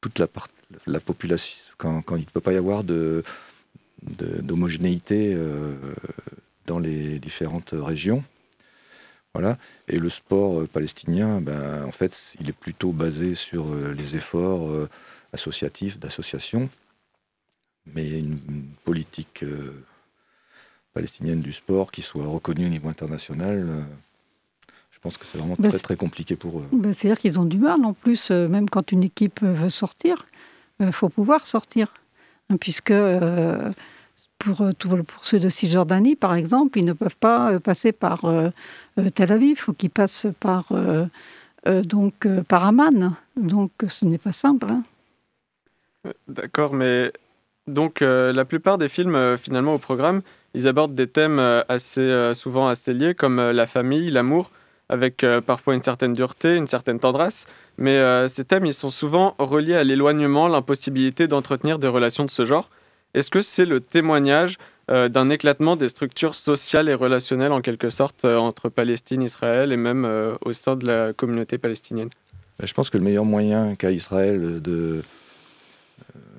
toute 0.00 0.18
la, 0.18 0.26
la 0.86 1.00
population, 1.00 1.58
quand, 1.76 2.02
il 2.16 2.20
ne 2.20 2.24
peut 2.24 2.40
pas 2.40 2.52
y 2.52 2.56
avoir 2.56 2.84
d'homogénéité 4.02 5.36
dans 6.66 6.78
les 6.78 7.18
différentes 7.18 7.70
régions 7.72 8.22
voilà. 9.34 9.58
Et 9.88 9.98
le 9.98 10.08
sport 10.08 10.60
euh, 10.60 10.66
palestinien, 10.66 11.40
ben, 11.40 11.84
en 11.84 11.92
fait, 11.92 12.34
il 12.40 12.48
est 12.48 12.52
plutôt 12.52 12.92
basé 12.92 13.34
sur 13.34 13.72
euh, 13.72 13.92
les 13.92 14.16
efforts 14.16 14.68
euh, 14.70 14.88
associatifs, 15.32 15.98
d'association, 15.98 16.68
mais 17.86 18.18
une, 18.18 18.38
politique 18.84 19.44
palestinienne 20.94 21.40
du 21.40 21.52
sport 21.52 21.92
qui 21.92 22.02
soit 22.02 22.26
reconnue 22.26 22.66
au 22.66 22.70
niveau 22.70 22.88
international, 22.88 23.84
je 24.98 25.02
pense 25.02 25.16
que 25.16 25.24
c'est 25.26 25.38
vraiment 25.38 25.56
ben, 25.58 25.70
très 25.70 25.78
très 25.78 25.96
compliqué 25.96 26.36
pour 26.36 26.58
eux. 26.58 26.64
Ben, 26.72 26.92
c'est-à-dire 26.92 27.20
qu'ils 27.20 27.38
ont 27.38 27.44
du 27.44 27.58
mal 27.58 27.84
en 27.84 27.92
plus, 27.92 28.30
même 28.30 28.68
quand 28.68 28.92
une 28.92 29.04
équipe 29.04 29.42
veut 29.42 29.70
sortir, 29.70 30.26
il 30.80 30.92
faut 30.92 31.08
pouvoir 31.08 31.46
sortir, 31.46 31.94
hein, 32.50 32.56
puisque 32.56 32.92
pour, 34.38 34.62
euh, 34.62 34.72
pour 34.72 35.24
ceux 35.24 35.38
de 35.38 35.48
Cisjordanie, 35.48 36.16
par 36.16 36.34
exemple, 36.34 36.78
ils 36.78 36.84
ne 36.84 36.92
peuvent 36.92 37.16
pas 37.16 37.52
euh, 37.52 37.58
passer 37.58 37.92
par 37.92 38.24
euh, 38.24 38.50
Tel 39.14 39.32
Aviv, 39.32 39.50
il 39.50 39.60
faut 39.60 39.72
qu'ils 39.72 39.90
passent 39.90 40.26
par, 40.40 40.72
donc, 41.66 42.26
par 42.48 42.64
Amman. 42.64 43.14
Donc 43.36 43.70
ce 43.86 44.04
n'est 44.04 44.18
pas 44.18 44.32
simple. 44.32 44.66
Hein. 44.68 44.82
D'accord, 46.26 46.72
mais 46.72 47.12
donc 47.66 48.00
la 48.00 48.44
plupart 48.44 48.78
des 48.78 48.88
films 48.88 49.36
finalement 49.38 49.74
au 49.74 49.78
programme, 49.78 50.22
ils 50.54 50.66
abordent 50.66 50.94
des 50.94 51.06
thèmes 51.06 51.38
assez 51.68 52.32
souvent 52.34 52.68
assez 52.68 52.94
liés 52.94 53.14
comme 53.14 53.38
la 53.38 53.66
famille, 53.66 54.10
l'amour, 54.10 54.50
avec 54.88 55.24
parfois 55.46 55.74
une 55.74 55.82
certaine 55.82 56.14
dureté, 56.14 56.56
une 56.56 56.66
certaine 56.66 56.98
tendresse. 56.98 57.46
Mais 57.76 58.26
ces 58.28 58.44
thèmes, 58.44 58.66
ils 58.66 58.74
sont 58.74 58.90
souvent 58.90 59.34
reliés 59.38 59.74
à 59.74 59.84
l'éloignement, 59.84 60.48
l'impossibilité 60.48 61.26
d'entretenir 61.26 61.78
des 61.78 61.88
relations 61.88 62.24
de 62.24 62.30
ce 62.30 62.44
genre. 62.44 62.70
Est-ce 63.14 63.30
que 63.30 63.42
c'est 63.42 63.64
le 63.64 63.80
témoignage 63.80 64.58
euh, 64.90 65.08
d'un 65.08 65.28
éclatement 65.28 65.76
des 65.76 65.88
structures 65.88 66.34
sociales 66.34 66.88
et 66.88 66.94
relationnelles 66.94 67.52
en 67.52 67.60
quelque 67.60 67.90
sorte 67.90 68.24
euh, 68.24 68.36
entre 68.36 68.70
Palestine, 68.70 69.22
Israël 69.22 69.70
et 69.70 69.76
même 69.76 70.06
euh, 70.06 70.34
au 70.42 70.54
sein 70.54 70.76
de 70.76 70.86
la 70.86 71.12
communauté 71.12 71.58
palestinienne? 71.58 72.08
Ben, 72.58 72.66
Je 72.66 72.72
pense 72.72 72.88
que 72.88 72.96
le 72.96 73.04
meilleur 73.04 73.26
moyen 73.26 73.74
qu'a 73.76 73.90
Israël 73.90 74.62
de, 74.62 75.02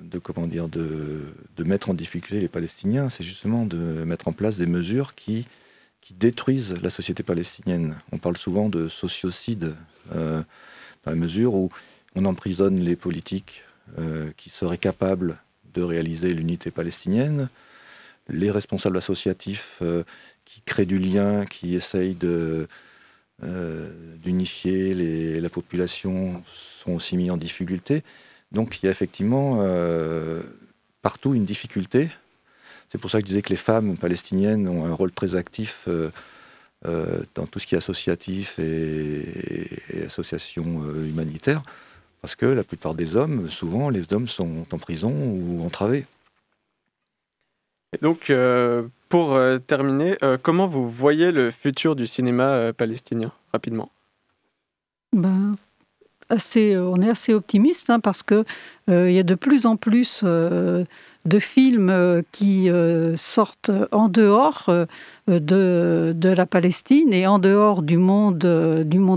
de, 0.02 0.18
comment 0.18 0.48
dire, 0.48 0.68
de, 0.68 1.20
de, 1.56 1.64
mettre 1.64 1.90
en 1.90 1.94
difficulté 1.94 2.40
les 2.40 2.48
Palestiniens, 2.48 3.08
c'est 3.08 3.22
justement 3.22 3.66
de 3.66 3.76
mettre 3.76 4.26
en 4.26 4.32
place 4.32 4.58
des 4.58 4.66
mesures 4.66 5.14
qui, 5.14 5.46
qui 6.00 6.14
détruisent 6.14 6.74
la 6.82 6.90
société 6.90 7.22
palestinienne. 7.22 7.96
On 8.12 8.18
parle 8.18 8.36
souvent 8.36 8.68
de 8.68 8.88
sociocide 8.88 9.76
dans 10.12 10.44
la 11.06 11.14
mesure 11.14 11.54
où 11.54 11.70
on 12.16 12.24
emprisonne 12.24 12.80
les 12.80 12.96
politiques 12.96 13.62
qui 14.36 14.50
seraient 14.50 14.78
capables 14.78 15.38
de 15.74 15.82
réaliser 15.82 16.32
l'unité 16.32 16.70
palestinienne, 16.70 17.48
les 18.28 18.50
responsables 18.50 18.96
associatifs 18.96 19.78
euh, 19.82 20.04
qui 20.44 20.62
créent 20.62 20.86
du 20.86 20.98
lien, 20.98 21.46
qui 21.46 21.74
essayent 21.74 22.14
de, 22.14 22.68
euh, 23.42 23.90
d'unifier 24.16 25.40
la 25.40 25.48
population 25.48 26.42
sont 26.82 26.92
aussi 26.92 27.16
mis 27.16 27.30
en 27.30 27.36
difficulté. 27.36 28.02
Donc 28.52 28.82
il 28.82 28.86
y 28.86 28.88
a 28.88 28.92
effectivement 28.92 29.58
euh, 29.60 30.42
partout 31.02 31.34
une 31.34 31.44
difficulté. 31.44 32.10
C'est 32.90 32.98
pour 32.98 33.10
ça 33.10 33.18
que 33.18 33.24
je 33.24 33.28
disais 33.28 33.42
que 33.42 33.50
les 33.50 33.56
femmes 33.56 33.96
palestiniennes 33.96 34.68
ont 34.68 34.84
un 34.84 34.92
rôle 34.92 35.12
très 35.12 35.36
actif 35.36 35.88
dans 36.84 37.46
tout 37.46 37.58
ce 37.58 37.66
qui 37.66 37.74
est 37.74 37.78
associatif 37.78 38.58
et, 38.58 39.80
et 39.94 40.04
association 40.04 40.84
humanitaire. 41.04 41.62
Parce 42.20 42.34
que 42.34 42.46
la 42.46 42.64
plupart 42.64 42.94
des 42.94 43.16
hommes, 43.16 43.48
souvent, 43.50 43.88
les 43.88 44.12
hommes 44.12 44.28
sont 44.28 44.66
en 44.72 44.78
prison 44.78 45.12
ou 45.12 45.64
entravés. 45.64 46.04
Et 47.92 47.98
donc, 47.98 48.30
euh, 48.30 48.86
pour 49.08 49.34
euh, 49.34 49.58
terminer, 49.58 50.16
euh, 50.22 50.38
comment 50.40 50.66
vous 50.66 50.88
voyez 50.88 51.32
le 51.32 51.50
futur 51.50 51.96
du 51.96 52.06
cinéma 52.06 52.72
palestinien, 52.72 53.32
rapidement? 53.52 53.90
Ben, 55.12 55.56
assez, 56.30 56.76
On 56.76 57.00
est 57.02 57.10
assez 57.10 57.34
optimiste, 57.34 57.90
hein, 57.90 58.00
parce 58.00 58.22
qu'il 58.22 58.44
il 58.88 59.12
y 59.12 59.18
a 59.18 59.22
de 59.22 59.34
plus 59.34 59.66
en 59.66 59.76
plus 59.76 60.22
de 60.24 61.38
films 61.38 62.22
qui 62.32 62.68
sortent 63.16 63.70
en 63.92 64.08
dehors 64.08 64.70
de, 65.28 66.14
la 66.22 66.46
Palestine 66.46 67.12
et 67.12 67.26
en 67.26 67.38
dehors 67.38 67.82
du 67.82 67.98
monde, 67.98 68.44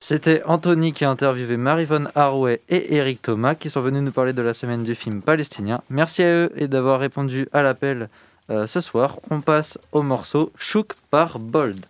C'était 0.01 0.43
Anthony 0.45 0.93
qui 0.93 1.05
a 1.05 1.11
interviewé 1.11 1.57
Marivonne 1.57 2.11
Harouet 2.15 2.63
et 2.69 2.95
Eric 2.95 3.21
Thomas 3.21 3.57
qui 3.57 3.69
sont 3.69 3.81
venus 3.81 4.03
nous 4.03 4.13
parler 4.13 4.33
de 4.33 4.43
la 4.43 4.55
semaine 4.55 4.85
du 4.85 4.95
film 4.95 5.23
palestinien. 5.23 5.81
Merci 5.91 6.23
à 6.23 6.33
eux 6.33 6.53
et 6.57 6.69
d'avoir 6.69 7.01
répondu 7.01 7.49
à 7.53 7.63
l'appel 7.63 8.09
euh, 8.49 8.67
ce 8.67 8.81
soir. 8.81 9.19
On 9.31 9.41
passe 9.41 9.77
au 9.91 10.03
morceau 10.03 10.53
Chouk 10.57 10.95
par 11.11 11.41
Bold. 11.41 11.85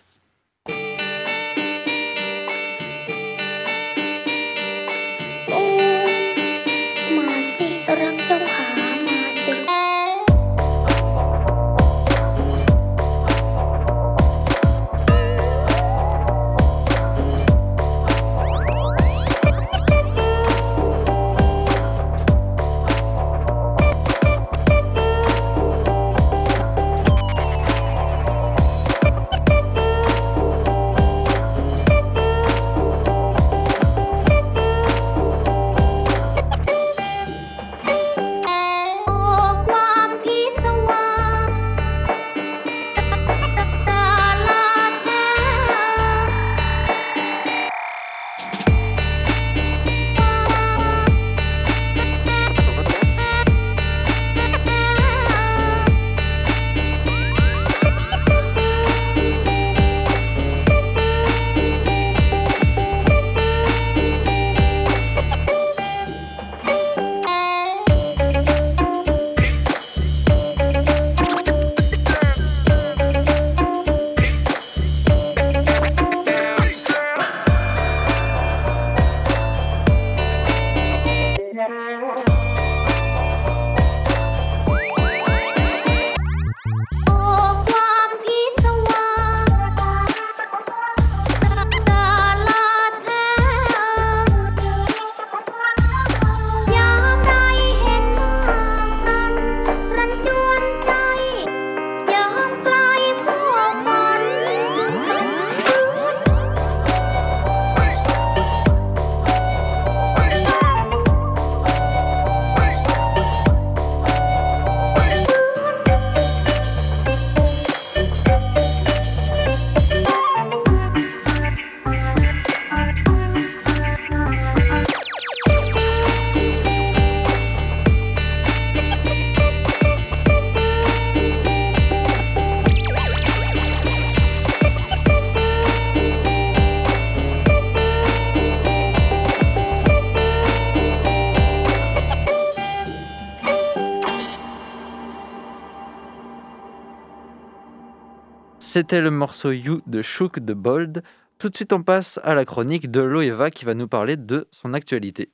C'était 148.79 149.01
le 149.01 149.11
morceau 149.11 149.51
You 149.51 149.83
de 149.89 150.03
Shook 150.03 150.39
de 150.39 150.55
Bold. 150.55 151.03
Tout 151.41 151.49
de 151.49 151.57
suite, 151.57 151.73
on 151.73 151.83
passe 151.83 152.21
à 152.23 152.37
la 152.37 152.45
chronique 152.45 152.93
de 152.93 153.01
Loeva 153.01 153.51
qui 153.51 153.65
va 153.65 153.75
nous 153.75 153.89
parler 153.89 154.17
de 154.17 154.47
son 154.53 154.73
actualité. 154.73 155.33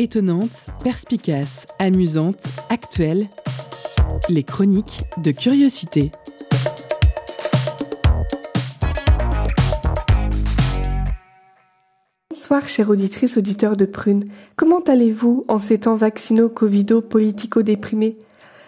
Étonnante, 0.00 0.66
perspicace, 0.82 1.68
amusante, 1.78 2.48
actuelle, 2.70 3.28
les 4.28 4.42
chroniques 4.42 5.04
de 5.18 5.30
curiosité. 5.30 6.10
Bonsoir, 12.44 12.68
chère 12.68 12.90
auditrice, 12.90 13.38
auditeur 13.38 13.74
de 13.74 13.86
Prune. 13.86 14.26
Comment 14.54 14.80
allez-vous 14.80 15.46
en 15.48 15.60
ces 15.60 15.80
temps 15.80 15.94
vaccinaux, 15.94 16.50
covido, 16.50 17.00
politico-déprimés? 17.00 18.18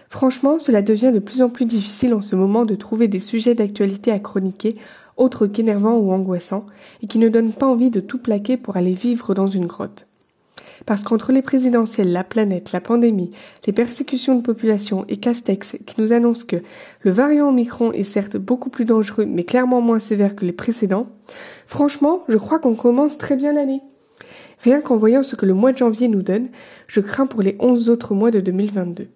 Franchement, 0.09 0.59
cela 0.59 0.81
devient 0.81 1.13
de 1.13 1.19
plus 1.19 1.43
en 1.43 1.51
plus 1.51 1.67
difficile 1.67 2.15
en 2.15 2.23
ce 2.23 2.37
moment 2.37 2.65
de 2.65 2.75
trouver 2.75 3.07
des 3.07 3.19
sujets 3.19 3.55
d'actualité 3.55 4.13
à 4.13 4.19
chroniquer, 4.19 4.77
autres 5.19 5.47
qu'énervants 5.47 5.99
ou 5.99 6.11
angoissants, 6.11 6.65
et 7.03 7.07
qui 7.07 7.19
ne 7.19 7.29
donnent 7.29 7.53
pas 7.53 7.67
envie 7.67 7.91
de 7.91 8.01
tout 8.01 8.17
plaquer 8.17 8.57
pour 8.57 8.79
aller 8.79 8.95
vivre 8.95 9.35
dans 9.35 9.47
une 9.47 9.67
grotte. 9.67 10.06
Parce 10.87 11.03
qu'entre 11.03 11.33
les 11.33 11.43
présidentielles, 11.43 12.13
la 12.13 12.23
planète, 12.23 12.71
la 12.71 12.81
pandémie, 12.81 13.33
les 13.67 13.73
persécutions 13.73 14.37
de 14.37 14.43
population 14.43 15.05
et 15.09 15.17
Castex 15.17 15.77
qui 15.85 16.01
nous 16.01 16.13
annoncent 16.13 16.47
que 16.47 16.63
le 17.01 17.11
variant 17.11 17.49
Omicron 17.49 17.91
est 17.91 18.05
certes 18.05 18.37
beaucoup 18.37 18.71
plus 18.71 18.85
dangereux 18.85 19.27
mais 19.27 19.43
clairement 19.43 19.81
moins 19.81 19.99
sévère 19.99 20.37
que 20.37 20.45
les 20.45 20.53
précédents, 20.53 21.09
franchement, 21.67 22.23
je 22.29 22.39
crois 22.39 22.61
qu'on 22.61 22.77
commence 22.77 23.19
très 23.19 23.35
bien 23.35 23.53
l'année. 23.53 23.83
Rien 24.63 24.81
qu'en 24.81 24.97
voyant 24.97 25.25
ce 25.25 25.35
que 25.35 25.45
le 25.45 25.55
mois 25.55 25.73
de 25.73 25.79
janvier 25.79 26.07
nous 26.07 26.23
donne, 26.23 26.49
je 26.87 27.01
crains 27.01 27.27
pour 27.27 27.43
les 27.43 27.57
11 27.59 27.91
autres 27.91 28.15
mois 28.15 28.31
de 28.31 28.41
2022. 28.41 29.09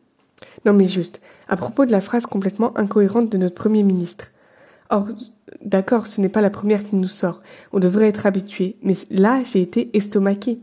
Non 0.66 0.72
mais 0.72 0.86
juste, 0.86 1.20
à 1.48 1.56
propos 1.56 1.86
de 1.86 1.92
la 1.92 2.00
phrase 2.00 2.26
complètement 2.26 2.76
incohérente 2.76 3.30
de 3.30 3.38
notre 3.38 3.54
Premier 3.54 3.84
ministre. 3.84 4.32
Or, 4.90 5.06
d'accord, 5.64 6.08
ce 6.08 6.20
n'est 6.20 6.28
pas 6.28 6.40
la 6.40 6.50
première 6.50 6.84
qui 6.84 6.96
nous 6.96 7.08
sort, 7.08 7.42
on 7.72 7.78
devrait 7.78 8.08
être 8.08 8.26
habitué, 8.26 8.76
mais 8.82 8.94
là 9.10 9.40
j'ai 9.44 9.62
été 9.62 9.96
estomaqué. 9.96 10.58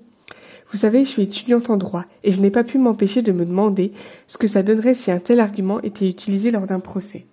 Vous 0.72 0.78
savez, 0.78 1.06
je 1.06 1.10
suis 1.10 1.24
étudiante 1.24 1.70
en 1.70 1.78
droit, 1.78 2.06
et 2.24 2.32
je 2.32 2.42
n'ai 2.42 2.52
pas 2.52 2.64
pu 2.64 2.78
m'empêcher 2.78 3.22
de 3.22 3.32
me 3.32 3.46
demander 3.46 3.94
ce 4.28 4.38
que 4.38 4.48
ça 4.48 4.64
donnerait 4.64 4.94
si 4.94 5.12
un 5.12 5.20
tel 5.20 5.40
argument 5.40 5.82
était 5.82 6.08
utilisé 6.08 6.52
lors 6.52 6.68
d'un 6.68 6.82
procès. 6.82 7.26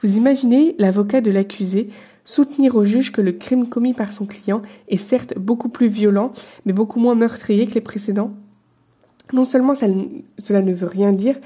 Vous 0.00 0.16
imaginez 0.16 0.74
l'avocat 0.78 1.20
de 1.20 1.30
l'accusé 1.30 1.90
soutenir 2.24 2.76
au 2.76 2.84
juge 2.84 3.12
que 3.12 3.20
le 3.20 3.32
crime 3.32 3.68
commis 3.68 3.94
par 3.94 4.12
son 4.12 4.26
client 4.26 4.62
est 4.88 4.96
certes 4.96 5.36
beaucoup 5.38 5.68
plus 5.68 5.88
violent, 5.88 6.32
mais 6.64 6.72
beaucoup 6.72 6.98
moins 6.98 7.14
meurtrier 7.14 7.66
que 7.66 7.74
les 7.74 7.80
précédents 7.80 8.32
Non 9.32 9.44
seulement 9.44 9.74
cela 9.74 10.62
ne 10.62 10.72
veut 10.72 10.86
rien 10.86 11.12
dire, 11.12 11.36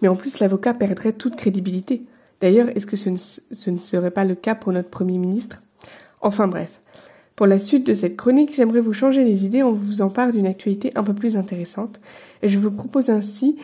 mais 0.00 0.08
en 0.08 0.16
plus 0.16 0.40
l'avocat 0.40 0.74
perdrait 0.74 1.12
toute 1.12 1.36
crédibilité. 1.36 2.02
D'ailleurs, 2.40 2.68
est-ce 2.70 2.86
que 2.86 2.96
ce 2.96 3.08
ne, 3.08 3.16
ce 3.16 3.70
ne 3.70 3.78
serait 3.78 4.10
pas 4.10 4.24
le 4.24 4.34
cas 4.34 4.56
pour 4.56 4.72
notre 4.72 4.90
Premier 4.90 5.16
ministre? 5.16 5.62
Enfin 6.20 6.48
bref. 6.48 6.81
Pour 7.36 7.46
la 7.46 7.58
suite 7.58 7.86
de 7.86 7.94
cette 7.94 8.16
chronique, 8.16 8.54
j'aimerais 8.54 8.80
vous 8.80 8.92
changer 8.92 9.24
les 9.24 9.46
idées 9.46 9.62
en 9.62 9.72
vous 9.72 10.02
en 10.02 10.10
parle 10.10 10.32
d'une 10.32 10.46
actualité 10.46 10.92
un 10.94 11.02
peu 11.02 11.14
plus 11.14 11.36
intéressante, 11.36 12.00
et 12.42 12.48
je 12.48 12.58
vous 12.58 12.70
propose 12.70 13.10
ainsi 13.10 13.56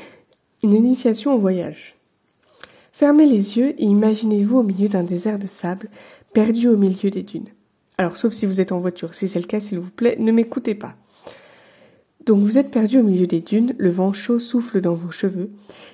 une 0.62 0.72
initiation 0.72 1.34
au 1.34 1.38
voyage. 1.38 1.96
Fermez 2.92 3.26
les 3.26 3.58
yeux 3.58 3.74
et 3.80 3.84
imaginez-vous 3.84 4.58
au 4.58 4.62
milieu 4.62 4.88
d'un 4.88 5.04
désert 5.04 5.38
de 5.38 5.46
sable, 5.46 5.88
perdu 6.32 6.68
au 6.68 6.76
milieu 6.76 7.10
des 7.10 7.22
dunes. 7.22 7.48
Alors, 7.98 8.16
sauf 8.16 8.32
si 8.32 8.46
vous 8.46 8.60
êtes 8.60 8.72
en 8.72 8.80
voiture, 8.80 9.14
si 9.14 9.28
c'est 9.28 9.40
le 9.40 9.46
cas, 9.46 9.60
s'il 9.60 9.78
vous 9.78 9.90
plaît, 9.90 10.16
ne 10.18 10.32
m'écoutez 10.32 10.74
pas. 10.74 10.94
Donc 12.26 12.40
vous 12.40 12.58
êtes 12.58 12.70
perdu 12.70 12.98
au 12.98 13.02
milieu 13.02 13.26
des 13.26 13.40
dunes, 13.40 13.74
le 13.78 13.90
vent 13.90 14.12
chaud 14.12 14.38
souffle 14.38 14.80
dans 14.80 14.94
vos 14.94 15.10
cheveux, 15.10 15.50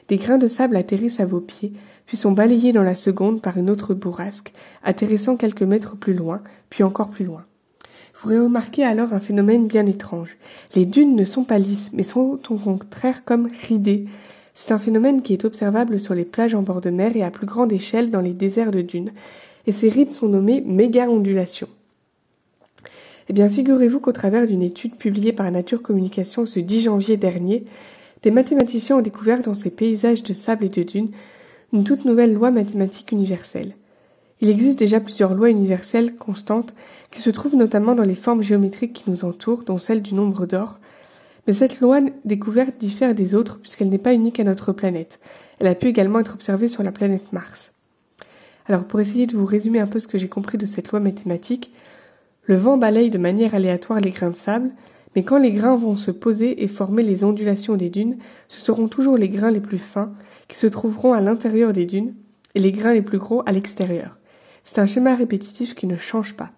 des 0.08 0.16
grains 0.16 0.38
de 0.38 0.48
sable 0.48 0.76
atterrissent 0.76 1.20
à 1.20 1.26
vos 1.26 1.40
pieds, 1.40 1.72
puis 2.06 2.16
sont 2.16 2.32
balayés 2.32 2.72
dans 2.72 2.82
la 2.82 2.96
seconde 2.96 3.40
par 3.40 3.56
une 3.56 3.70
autre 3.70 3.94
bourrasque, 3.94 4.52
atterrissant 4.82 5.36
quelques 5.36 5.62
mètres 5.62 5.96
plus 5.96 6.14
loin, 6.14 6.42
puis 6.70 6.82
encore 6.82 7.10
plus 7.10 7.24
loin. 7.24 7.44
Vous 8.24 8.44
remarquez 8.44 8.84
alors 8.84 9.12
un 9.12 9.20
phénomène 9.20 9.66
bien 9.66 9.86
étrange. 9.86 10.36
Les 10.74 10.86
dunes 10.86 11.14
ne 11.14 11.24
sont 11.24 11.44
pas 11.44 11.58
lisses, 11.58 11.90
mais 11.92 12.02
sont 12.02 12.38
au 12.48 12.56
contraire 12.56 13.24
comme 13.24 13.50
ridées, 13.68 14.06
c'est 14.54 14.72
un 14.72 14.78
phénomène 14.78 15.22
qui 15.22 15.32
est 15.32 15.44
observable 15.44 15.98
sur 15.98 16.14
les 16.14 16.24
plages 16.24 16.54
en 16.54 16.62
bord 16.62 16.80
de 16.80 16.90
mer 16.90 17.16
et 17.16 17.24
à 17.24 17.32
plus 17.32 17.46
grande 17.46 17.72
échelle 17.72 18.10
dans 18.10 18.20
les 18.20 18.32
déserts 18.32 18.70
de 18.70 18.82
dunes, 18.82 19.10
et 19.66 19.72
ces 19.72 19.88
rites 19.88 20.12
sont 20.12 20.28
nommés 20.28 20.60
méga-ondulations. 20.60 21.68
Eh 23.28 23.32
bien, 23.32 23.48
figurez-vous 23.48 23.98
qu'au 23.98 24.12
travers 24.12 24.46
d'une 24.46 24.62
étude 24.62 24.94
publiée 24.94 25.32
par 25.32 25.50
Nature 25.50 25.82
Communication 25.82 26.46
ce 26.46 26.60
10 26.60 26.82
janvier 26.82 27.16
dernier, 27.16 27.64
des 28.22 28.30
mathématiciens 28.30 28.98
ont 28.98 29.02
découvert 29.02 29.42
dans 29.42 29.54
ces 29.54 29.70
paysages 29.70 30.22
de 30.22 30.32
sable 30.32 30.66
et 30.66 30.68
de 30.68 30.82
dunes 30.82 31.10
une 31.72 31.84
toute 31.84 32.04
nouvelle 32.04 32.32
loi 32.32 32.50
mathématique 32.50 33.10
universelle. 33.10 33.74
Il 34.40 34.50
existe 34.50 34.78
déjà 34.78 35.00
plusieurs 35.00 35.34
lois 35.34 35.50
universelles 35.50 36.14
constantes 36.14 36.74
qui 37.14 37.20
se 37.20 37.30
trouvent 37.30 37.54
notamment 37.54 37.94
dans 37.94 38.02
les 38.02 38.16
formes 38.16 38.42
géométriques 38.42 38.92
qui 38.92 39.08
nous 39.08 39.24
entourent, 39.24 39.62
dont 39.62 39.78
celle 39.78 40.02
du 40.02 40.14
nombre 40.14 40.46
d'or, 40.46 40.80
mais 41.46 41.52
cette 41.52 41.80
loi 41.80 42.00
découverte 42.24 42.76
diffère 42.76 43.14
des 43.14 43.36
autres 43.36 43.60
puisqu'elle 43.60 43.88
n'est 43.88 43.98
pas 43.98 44.14
unique 44.14 44.40
à 44.40 44.44
notre 44.44 44.72
planète. 44.72 45.20
Elle 45.60 45.68
a 45.68 45.76
pu 45.76 45.86
également 45.86 46.18
être 46.18 46.34
observée 46.34 46.66
sur 46.66 46.82
la 46.82 46.90
planète 46.90 47.32
Mars. 47.32 47.72
Alors 48.66 48.82
pour 48.82 48.98
essayer 48.98 49.28
de 49.28 49.36
vous 49.36 49.44
résumer 49.44 49.78
un 49.78 49.86
peu 49.86 50.00
ce 50.00 50.08
que 50.08 50.18
j'ai 50.18 50.28
compris 50.28 50.58
de 50.58 50.66
cette 50.66 50.90
loi 50.90 50.98
mathématique, 50.98 51.72
le 52.46 52.56
vent 52.56 52.78
balaye 52.78 53.10
de 53.10 53.18
manière 53.18 53.54
aléatoire 53.54 54.00
les 54.00 54.10
grains 54.10 54.30
de 54.30 54.36
sable, 54.36 54.72
mais 55.14 55.22
quand 55.22 55.38
les 55.38 55.52
grains 55.52 55.76
vont 55.76 55.94
se 55.94 56.10
poser 56.10 56.64
et 56.64 56.68
former 56.68 57.04
les 57.04 57.22
ondulations 57.22 57.76
des 57.76 57.90
dunes, 57.90 58.18
ce 58.48 58.60
seront 58.60 58.88
toujours 58.88 59.16
les 59.16 59.28
grains 59.28 59.52
les 59.52 59.60
plus 59.60 59.78
fins 59.78 60.12
qui 60.48 60.58
se 60.58 60.66
trouveront 60.66 61.12
à 61.12 61.20
l'intérieur 61.20 61.72
des 61.72 61.86
dunes 61.86 62.14
et 62.56 62.60
les 62.60 62.72
grains 62.72 62.94
les 62.94 63.02
plus 63.02 63.18
gros 63.18 63.44
à 63.46 63.52
l'extérieur. 63.52 64.18
C'est 64.64 64.80
un 64.80 64.86
schéma 64.86 65.14
répétitif 65.14 65.76
qui 65.76 65.86
ne 65.86 65.96
change 65.96 66.34
pas. 66.34 66.50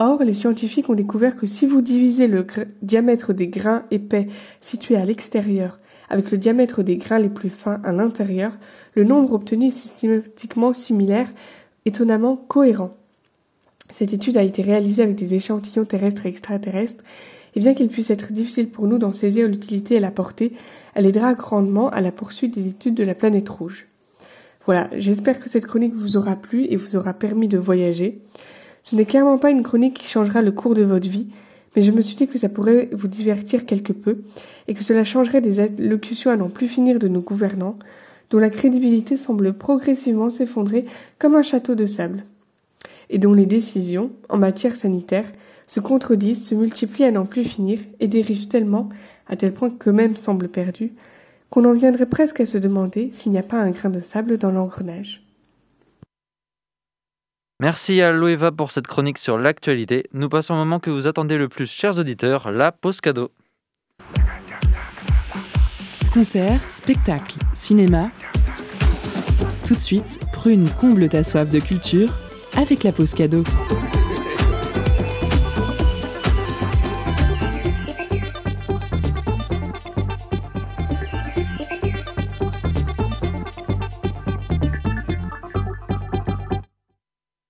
Or, 0.00 0.22
les 0.22 0.32
scientifiques 0.32 0.88
ont 0.90 0.94
découvert 0.94 1.34
que 1.34 1.46
si 1.46 1.66
vous 1.66 1.82
divisez 1.82 2.28
le 2.28 2.46
diamètre 2.82 3.32
des 3.32 3.48
grains 3.48 3.84
épais 3.90 4.28
situés 4.60 4.96
à 4.96 5.04
l'extérieur 5.04 5.78
avec 6.10 6.30
le 6.30 6.38
diamètre 6.38 6.82
des 6.82 6.96
grains 6.96 7.18
les 7.18 7.28
plus 7.28 7.50
fins 7.50 7.80
à 7.84 7.92
l'intérieur, 7.92 8.52
le 8.94 9.04
nombre 9.04 9.34
obtenu 9.34 9.66
est 9.66 9.70
systématiquement 9.70 10.72
similaire, 10.72 11.28
étonnamment 11.84 12.36
cohérent. 12.36 12.96
Cette 13.90 14.12
étude 14.12 14.36
a 14.36 14.42
été 14.42 14.62
réalisée 14.62 15.02
avec 15.02 15.16
des 15.16 15.34
échantillons 15.34 15.84
terrestres 15.84 16.26
et 16.26 16.28
extraterrestres, 16.28 17.04
et 17.54 17.60
bien 17.60 17.74
qu'il 17.74 17.88
puisse 17.88 18.10
être 18.10 18.32
difficile 18.32 18.68
pour 18.68 18.86
nous 18.86 18.98
d'en 18.98 19.12
saisir 19.12 19.48
l'utilité 19.48 19.96
et 19.96 20.00
la 20.00 20.10
portée, 20.10 20.52
elle 20.94 21.06
aidera 21.06 21.34
grandement 21.34 21.88
à 21.90 22.00
la 22.00 22.12
poursuite 22.12 22.54
des 22.54 22.68
études 22.68 22.94
de 22.94 23.04
la 23.04 23.14
planète 23.14 23.48
rouge. 23.48 23.86
Voilà, 24.66 24.90
j'espère 24.96 25.40
que 25.40 25.48
cette 25.48 25.66
chronique 25.66 25.94
vous 25.94 26.16
aura 26.18 26.36
plu 26.36 26.66
et 26.66 26.76
vous 26.76 26.96
aura 26.96 27.14
permis 27.14 27.48
de 27.48 27.56
voyager. 27.56 28.20
Ce 28.82 28.96
n'est 28.96 29.04
clairement 29.04 29.38
pas 29.38 29.50
une 29.50 29.62
chronique 29.62 29.94
qui 29.94 30.08
changera 30.08 30.42
le 30.42 30.52
cours 30.52 30.74
de 30.74 30.82
votre 30.82 31.08
vie, 31.08 31.26
mais 31.76 31.82
je 31.82 31.92
me 31.92 32.00
suis 32.00 32.16
dit 32.16 32.26
que 32.26 32.38
ça 32.38 32.48
pourrait 32.48 32.88
vous 32.92 33.08
divertir 33.08 33.66
quelque 33.66 33.92
peu, 33.92 34.18
et 34.66 34.74
que 34.74 34.82
cela 34.82 35.04
changerait 35.04 35.40
des 35.40 35.60
allocutions 35.60 36.30
à 36.30 36.36
n'en 36.36 36.48
plus 36.48 36.68
finir 36.68 36.98
de 36.98 37.08
nos 37.08 37.20
gouvernants, 37.20 37.78
dont 38.30 38.38
la 38.38 38.50
crédibilité 38.50 39.16
semble 39.16 39.52
progressivement 39.52 40.30
s'effondrer 40.30 40.86
comme 41.18 41.34
un 41.34 41.42
château 41.42 41.74
de 41.74 41.86
sable, 41.86 42.24
et 43.10 43.18
dont 43.18 43.34
les 43.34 43.46
décisions, 43.46 44.10
en 44.28 44.38
matière 44.38 44.76
sanitaire, 44.76 45.30
se 45.66 45.80
contredisent, 45.80 46.46
se 46.46 46.54
multiplient 46.54 47.04
à 47.04 47.10
n'en 47.10 47.26
plus 47.26 47.44
finir, 47.44 47.78
et 48.00 48.08
dérivent 48.08 48.48
tellement, 48.48 48.88
à 49.28 49.36
tel 49.36 49.52
point 49.52 49.70
qu'eux-mêmes 49.70 50.16
semblent 50.16 50.48
perdus, 50.48 50.92
qu'on 51.50 51.64
en 51.64 51.72
viendrait 51.72 52.06
presque 52.06 52.40
à 52.40 52.46
se 52.46 52.58
demander 52.58 53.10
s'il 53.12 53.32
n'y 53.32 53.38
a 53.38 53.42
pas 53.42 53.60
un 53.60 53.70
grain 53.70 53.90
de 53.90 54.00
sable 54.00 54.38
dans 54.38 54.50
l'engrenage. 54.50 55.27
Merci 57.60 58.00
à 58.02 58.12
Loeva 58.12 58.52
pour 58.52 58.70
cette 58.70 58.86
chronique 58.86 59.18
sur 59.18 59.36
l'actualité. 59.36 60.04
Nous 60.12 60.28
passons 60.28 60.54
au 60.54 60.58
moment 60.58 60.78
que 60.78 60.90
vous 60.90 61.08
attendez 61.08 61.36
le 61.36 61.48
plus, 61.48 61.68
chers 61.68 61.98
auditeurs, 61.98 62.52
la 62.52 62.70
pause 62.70 63.00
cadeau. 63.00 63.32
Concert, 66.14 66.60
spectacle, 66.70 67.36
cinéma. 67.54 68.12
Tout 69.66 69.74
de 69.74 69.80
suite, 69.80 70.20
prune 70.32 70.70
comble 70.80 71.08
ta 71.08 71.24
soif 71.24 71.50
de 71.50 71.58
culture 71.58 72.10
avec 72.56 72.84
la 72.84 72.92
pause 72.92 73.12
cadeau. 73.12 73.42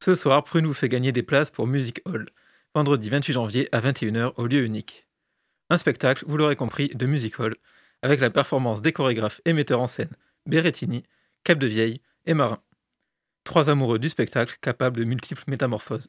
Ce 0.09 0.15
soir, 0.15 0.43
Prune 0.43 0.65
vous 0.65 0.73
fait 0.73 0.89
gagner 0.89 1.13
des 1.13 1.23
places 1.23 1.51
pour 1.51 1.67
Music 1.67 2.01
Hall, 2.07 2.31
vendredi 2.75 3.11
28 3.11 3.35
janvier 3.35 3.69
à 3.73 3.81
21h 3.83 4.33
au 4.39 4.47
lieu 4.47 4.65
unique. 4.65 5.07
Un 5.69 5.77
spectacle, 5.77 6.25
vous 6.27 6.39
l'aurez 6.39 6.57
compris, 6.57 6.89
de 6.95 7.05
Music 7.05 7.39
Hall, 7.39 7.55
avec 8.01 8.19
la 8.21 8.31
performance 8.31 8.81
des 8.81 8.95
chorégraphes 8.95 9.43
et 9.45 9.53
metteurs 9.53 9.83
en 9.83 9.87
scène 9.87 10.09
Berettini, 10.47 11.05
Cap 11.45 11.59
de 11.59 11.67
Vieille 11.67 12.01
et 12.25 12.33
Marin. 12.33 12.63
Trois 13.45 13.69
amoureux 13.69 13.99
du 13.99 14.09
spectacle 14.09 14.57
capables 14.63 14.97
de 14.97 15.05
multiples 15.05 15.45
métamorphoses. 15.47 16.09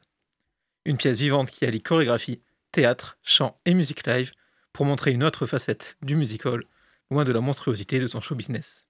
Une 0.85 0.95
pièce 0.95 1.17
vivante 1.17 1.51
qui 1.51 1.65
allie 1.65 1.83
chorégraphie, 1.83 2.41
théâtre, 2.71 3.17
chant 3.21 3.59
et 3.65 3.73
musique 3.73 4.07
live 4.07 4.31
pour 4.71 4.85
montrer 4.85 5.11
une 5.11 5.25
autre 5.25 5.45
facette 5.45 5.97
du 6.01 6.15
music 6.15 6.45
hall, 6.45 6.63
loin 7.11 7.25
de 7.25 7.33
la 7.33 7.41
monstruosité 7.41 7.99
de 7.99 8.07
son 8.07 8.21
show 8.21 8.35
business. 8.35 8.85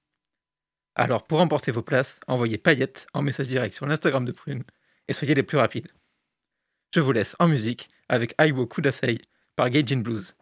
Alors 0.93 1.25
pour 1.25 1.39
emporter 1.39 1.71
vos 1.71 1.81
places, 1.81 2.19
envoyez 2.27 2.59
paillettes 2.59 3.07
en 3.15 3.23
message 3.23 3.47
direct 3.47 3.73
sur 3.73 3.87
l'Instagram 3.87 4.23
de 4.23 4.31
Prune 4.31 4.63
et 5.09 5.13
soyez 5.13 5.33
les 5.35 5.43
plus 5.43 5.57
rapides. 5.57 5.91
Je 6.93 7.01
vous 7.01 7.11
laisse 7.11 7.35
en 7.39 7.47
musique 7.47 7.89
avec 8.07 8.33
Aiwo 8.39 8.65
Kudasei 8.67 9.19
par 9.55 9.69
Gaijin 9.69 10.01
Blues. 10.01 10.35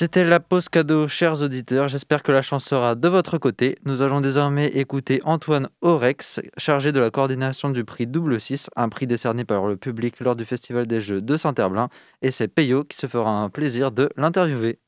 C'était 0.00 0.22
la 0.22 0.38
pause 0.38 0.68
cadeau, 0.68 1.08
chers 1.08 1.42
auditeurs. 1.42 1.88
J'espère 1.88 2.22
que 2.22 2.30
la 2.30 2.40
chance 2.40 2.64
sera 2.64 2.94
de 2.94 3.08
votre 3.08 3.36
côté. 3.36 3.78
Nous 3.84 4.00
allons 4.00 4.20
désormais 4.20 4.68
écouter 4.68 5.20
Antoine 5.24 5.70
Orex, 5.80 6.38
chargé 6.56 6.92
de 6.92 7.00
la 7.00 7.10
coordination 7.10 7.70
du 7.70 7.82
prix 7.82 8.06
Double 8.06 8.38
6, 8.38 8.70
un 8.76 8.88
prix 8.90 9.08
décerné 9.08 9.44
par 9.44 9.66
le 9.66 9.76
public 9.76 10.20
lors 10.20 10.36
du 10.36 10.44
Festival 10.44 10.86
des 10.86 11.00
Jeux 11.00 11.20
de 11.20 11.36
Saint-Herblain. 11.36 11.88
Et 12.22 12.30
c'est 12.30 12.46
Peyo 12.46 12.84
qui 12.84 12.96
se 12.96 13.08
fera 13.08 13.28
un 13.28 13.50
plaisir 13.50 13.90
de 13.90 14.08
l'interviewer. 14.16 14.78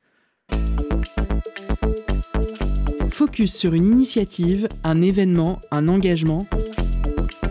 Focus 3.11 3.53
sur 3.53 3.75
une 3.75 3.87
initiative, 3.87 4.69
un 4.85 5.03
événement, 5.03 5.61
un 5.73 5.89
engagement. 5.89 6.47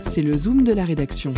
C'est 0.00 0.22
le 0.22 0.34
Zoom 0.34 0.62
de 0.62 0.72
la 0.72 0.86
rédaction. 0.86 1.34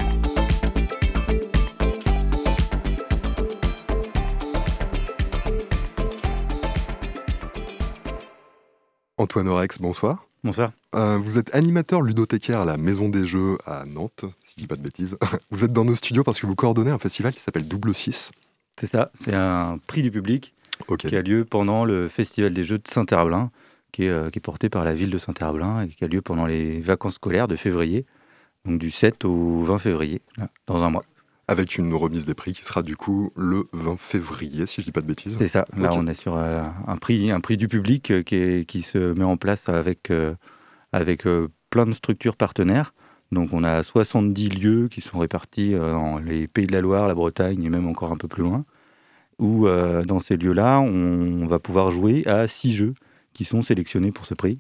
Antoine 9.18 9.48
Orex, 9.48 9.78
bonsoir. 9.78 10.26
Bonsoir. 10.42 10.72
Euh, 10.94 11.18
vous 11.18 11.36
êtes 11.36 11.54
animateur 11.54 12.00
ludothécaire 12.00 12.60
à 12.60 12.64
la 12.64 12.78
Maison 12.78 13.08
des 13.10 13.26
Jeux 13.26 13.58
à 13.66 13.84
Nantes, 13.84 14.24
si 14.46 14.54
je 14.56 14.62
dis 14.62 14.66
pas 14.66 14.76
de 14.76 14.82
bêtises. 14.82 15.16
Vous 15.50 15.64
êtes 15.64 15.72
dans 15.72 15.84
nos 15.84 15.94
studios 15.94 16.24
parce 16.24 16.40
que 16.40 16.46
vous 16.46 16.54
coordonnez 16.54 16.90
un 16.90 16.98
festival 16.98 17.32
qui 17.32 17.40
s'appelle 17.40 17.68
Double 17.68 17.94
6. 17.94 18.30
C'est 18.80 18.86
ça, 18.86 19.10
c'est 19.20 19.34
un 19.34 19.78
prix 19.86 20.02
du 20.02 20.10
public 20.10 20.54
qui 20.98 21.14
a 21.14 21.22
lieu 21.22 21.44
pendant 21.44 21.84
le 21.84 22.08
Festival 22.08 22.54
des 22.54 22.64
Jeux 22.64 22.78
de 22.78 22.88
Saint-Herblain, 22.88 23.50
qui 23.92 24.04
est, 24.04 24.08
euh, 24.08 24.30
qui 24.30 24.38
est 24.38 24.42
porté 24.42 24.68
par 24.68 24.82
la 24.82 24.94
ville 24.94 25.10
de 25.10 25.18
Saint-Herblain 25.18 25.82
et 25.82 25.88
qui 25.88 26.02
a 26.04 26.08
lieu 26.08 26.22
pendant 26.22 26.46
les 26.46 26.80
vacances 26.80 27.14
scolaires 27.14 27.48
de 27.48 27.56
février, 27.56 28.06
donc 28.64 28.78
du 28.78 28.90
7 28.90 29.24
au 29.26 29.62
20 29.62 29.78
février, 29.78 30.22
là, 30.38 30.48
dans 30.66 30.82
un 30.82 30.90
mois. 30.90 31.04
Avec 31.52 31.76
une 31.76 31.92
remise 31.94 32.24
des 32.26 32.34
prix 32.34 32.52
qui 32.52 32.64
sera 32.64 32.82
du 32.82 32.96
coup 32.96 33.30
le 33.36 33.68
20 33.72 33.98
février, 33.98 34.66
si 34.66 34.80
je 34.80 34.86
dis 34.86 34.92
pas 34.92 35.02
de 35.02 35.06
bêtises. 35.06 35.36
C'est 35.38 35.48
ça, 35.48 35.66
là 35.76 35.90
on 35.92 36.06
est 36.06 36.14
sur 36.14 36.36
euh, 36.36 36.62
un, 36.86 36.96
prix, 36.96 37.30
un 37.30 37.40
prix 37.40 37.56
du 37.56 37.68
public 37.68 38.10
euh, 38.10 38.22
qui, 38.22 38.36
est- 38.36 38.64
qui 38.64 38.82
se 38.82 39.12
met 39.12 39.24
en 39.24 39.36
place 39.36 39.68
avec, 39.68 40.10
euh, 40.10 40.34
avec 40.92 41.24
plein 41.70 41.86
de 41.86 41.92
structures 41.92 42.36
partenaires. 42.36 42.94
Donc 43.32 43.50
on 43.52 43.64
a 43.64 43.82
70 43.82 44.48
lieux 44.50 44.88
qui 44.88 45.00
sont 45.00 45.18
répartis 45.18 45.72
dans 45.72 46.18
les 46.18 46.46
Pays 46.48 46.66
de 46.66 46.72
la 46.72 46.80
Loire, 46.80 47.06
la 47.08 47.14
Bretagne 47.14 47.62
et 47.64 47.70
même 47.70 47.86
encore 47.88 48.12
un 48.12 48.16
peu 48.16 48.28
plus 48.28 48.42
loin, 48.42 48.64
où 49.38 49.66
dans 50.06 50.18
ces 50.20 50.36
lieux-là, 50.36 50.80
on 50.80 51.46
va 51.46 51.58
pouvoir 51.58 51.90
jouer 51.90 52.26
à 52.26 52.46
six 52.46 52.74
jeux 52.74 52.94
qui 53.32 53.44
sont 53.46 53.62
sélectionnés 53.62 54.12
pour 54.12 54.26
ce 54.26 54.34
prix. 54.34 54.58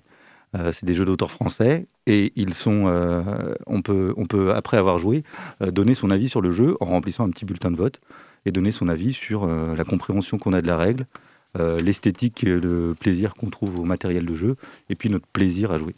C'est 0.54 0.84
des 0.84 0.94
jeux 0.94 1.04
d'auteurs 1.04 1.30
français 1.30 1.86
et 2.06 2.32
ils 2.36 2.54
sont, 2.54 2.84
euh, 2.86 3.54
on, 3.66 3.82
peut, 3.82 4.12
on 4.16 4.26
peut, 4.26 4.52
après 4.54 4.76
avoir 4.76 4.98
joué, 4.98 5.22
euh, 5.62 5.70
donner 5.70 5.94
son 5.94 6.10
avis 6.10 6.28
sur 6.28 6.40
le 6.40 6.50
jeu 6.50 6.76
en 6.80 6.86
remplissant 6.86 7.24
un 7.24 7.30
petit 7.30 7.44
bulletin 7.44 7.70
de 7.70 7.76
vote 7.76 8.00
et 8.44 8.50
donner 8.50 8.72
son 8.72 8.88
avis 8.88 9.12
sur 9.12 9.44
euh, 9.44 9.76
la 9.76 9.84
compréhension 9.84 10.38
qu'on 10.38 10.52
a 10.52 10.62
de 10.62 10.66
la 10.66 10.76
règle, 10.76 11.06
l'esthétique 11.54 12.44
et 12.44 12.46
le 12.46 12.94
plaisir 12.98 13.34
qu'on 13.34 13.50
trouve 13.50 13.78
au 13.78 13.84
matériel 13.84 14.24
de 14.24 14.34
jeu, 14.34 14.56
et 14.88 14.94
puis 14.94 15.10
notre 15.10 15.26
plaisir 15.26 15.70
à 15.70 15.78
jouer. 15.78 15.94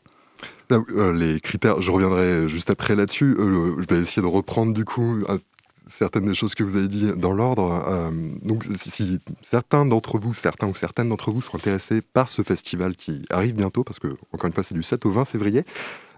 Les 0.68 1.38
critères, 1.38 1.80
je 1.80 1.92
reviendrai 1.92 2.48
juste 2.48 2.70
après 2.70 2.96
là-dessus. 2.96 3.36
Je 3.38 3.86
vais 3.86 4.00
essayer 4.00 4.20
de 4.20 4.26
reprendre 4.26 4.74
du 4.74 4.84
coup 4.84 5.22
certaines 5.88 6.26
des 6.26 6.34
choses 6.34 6.54
que 6.54 6.64
vous 6.64 6.76
avez 6.76 6.88
dit 6.88 7.06
dans 7.16 7.32
l'ordre. 7.32 7.84
Euh, 7.88 8.10
donc, 8.42 8.64
si, 8.76 9.20
certains 9.42 9.84
d'entre 9.86 10.18
vous, 10.18 10.34
certains 10.34 10.66
ou 10.66 10.74
certaines 10.74 11.08
d'entre 11.08 11.30
vous 11.30 11.42
sont 11.42 11.56
intéressés 11.56 12.00
par 12.00 12.28
ce 12.28 12.42
festival 12.42 12.96
qui 12.96 13.24
arrive 13.30 13.54
bientôt, 13.54 13.84
parce 13.84 13.98
que 13.98 14.08
encore 14.32 14.46
une 14.46 14.52
fois, 14.52 14.64
c'est 14.64 14.74
du 14.74 14.82
7 14.82 15.04
au 15.06 15.12
20 15.12 15.24
février. 15.24 15.64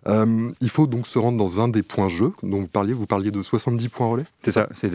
euh, 0.06 0.52
il 0.60 0.70
faut 0.70 0.86
donc 0.86 1.06
se 1.06 1.18
rendre 1.18 1.38
dans 1.38 1.60
un 1.60 1.68
des 1.68 1.82
points 1.82 2.08
jeux 2.08 2.32
dont 2.42 2.60
vous 2.60 2.68
parliez. 2.68 2.92
Vous 2.92 3.06
parliez 3.06 3.30
de 3.30 3.42
70 3.42 3.88
points 3.88 4.06
relais. 4.06 4.24
C'est 4.44 4.52
ça, 4.52 4.68
c'est 4.74 4.90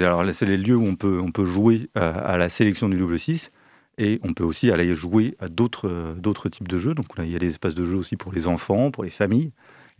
les 0.45 0.57
lieux 0.57 0.77
où 0.77 0.85
on 0.85 0.95
peut, 0.95 1.19
on 1.19 1.31
peut 1.31 1.45
jouer 1.45 1.89
à, 1.95 2.09
à 2.09 2.37
la 2.37 2.49
sélection 2.49 2.87
du 2.87 2.97
double 2.97 3.19
6 3.19 3.51
et 3.97 4.19
on 4.23 4.33
peut 4.33 4.43
aussi 4.45 4.71
aller 4.71 4.95
jouer 4.95 5.35
à 5.39 5.49
d'autres 5.49 5.89
euh, 5.89 6.13
d'autres 6.15 6.49
types 6.49 6.67
de 6.67 6.77
jeux. 6.79 6.95
Donc 6.95 7.17
là, 7.17 7.25
il 7.25 7.31
y 7.31 7.35
a 7.35 7.39
des 7.39 7.47
espaces 7.49 7.75
de 7.75 7.85
jeu 7.85 7.97
aussi 7.97 8.15
pour 8.15 8.31
les 8.31 8.47
enfants, 8.47 8.89
pour 8.89 9.03
les 9.03 9.09
familles. 9.09 9.51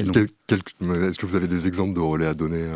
Est-ce 0.10 1.20
que 1.20 1.26
vous 1.26 1.36
avez 1.36 1.47
des 1.47 1.68
exemples 1.68 1.93
de 1.93 1.99
relais 1.99 2.26
à 2.26 2.34
donner 2.34 2.64
euh, 2.64 2.76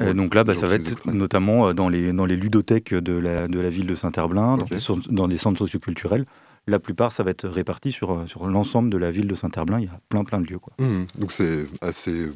euh, 0.00 0.14
donc 0.14 0.34
là, 0.34 0.44
bah, 0.44 0.54
ça 0.54 0.66
va 0.66 0.76
être 0.76 1.06
notamment 1.12 1.68
euh, 1.68 1.72
dans 1.74 1.88
les, 1.90 2.12
dans 2.12 2.24
les 2.24 2.36
ludothèques 2.36 2.94
de 2.94 3.12
la, 3.12 3.48
de 3.48 3.58
la 3.60 3.68
ville 3.68 3.86
de 3.86 3.94
Saint-Herblain, 3.94 4.56
dans, 4.56 4.64
des 4.64 4.78
centres- 4.78 5.12
dans 5.12 5.28
des 5.28 5.36
centres 5.36 5.58
socioculturels. 5.58 6.24
La 6.66 6.78
plupart, 6.78 7.12
ça 7.12 7.22
va 7.22 7.30
être 7.30 7.46
réparti 7.48 7.92
sur, 7.92 8.26
sur 8.26 8.46
l'ensemble 8.46 8.88
de 8.90 8.96
la 8.96 9.10
ville 9.10 9.26
de 9.26 9.34
Saint-Herblain. 9.34 9.78
Il 9.80 9.84
y 9.86 9.88
a 9.88 10.00
plein, 10.08 10.24
plein 10.24 10.40
de 10.40 10.46
lieux. 10.46 10.58
Quoi. 10.58 10.72
Mhm. 10.78 11.06
Donc 11.18 11.32
c'est 11.32 11.66
assez 11.82 12.30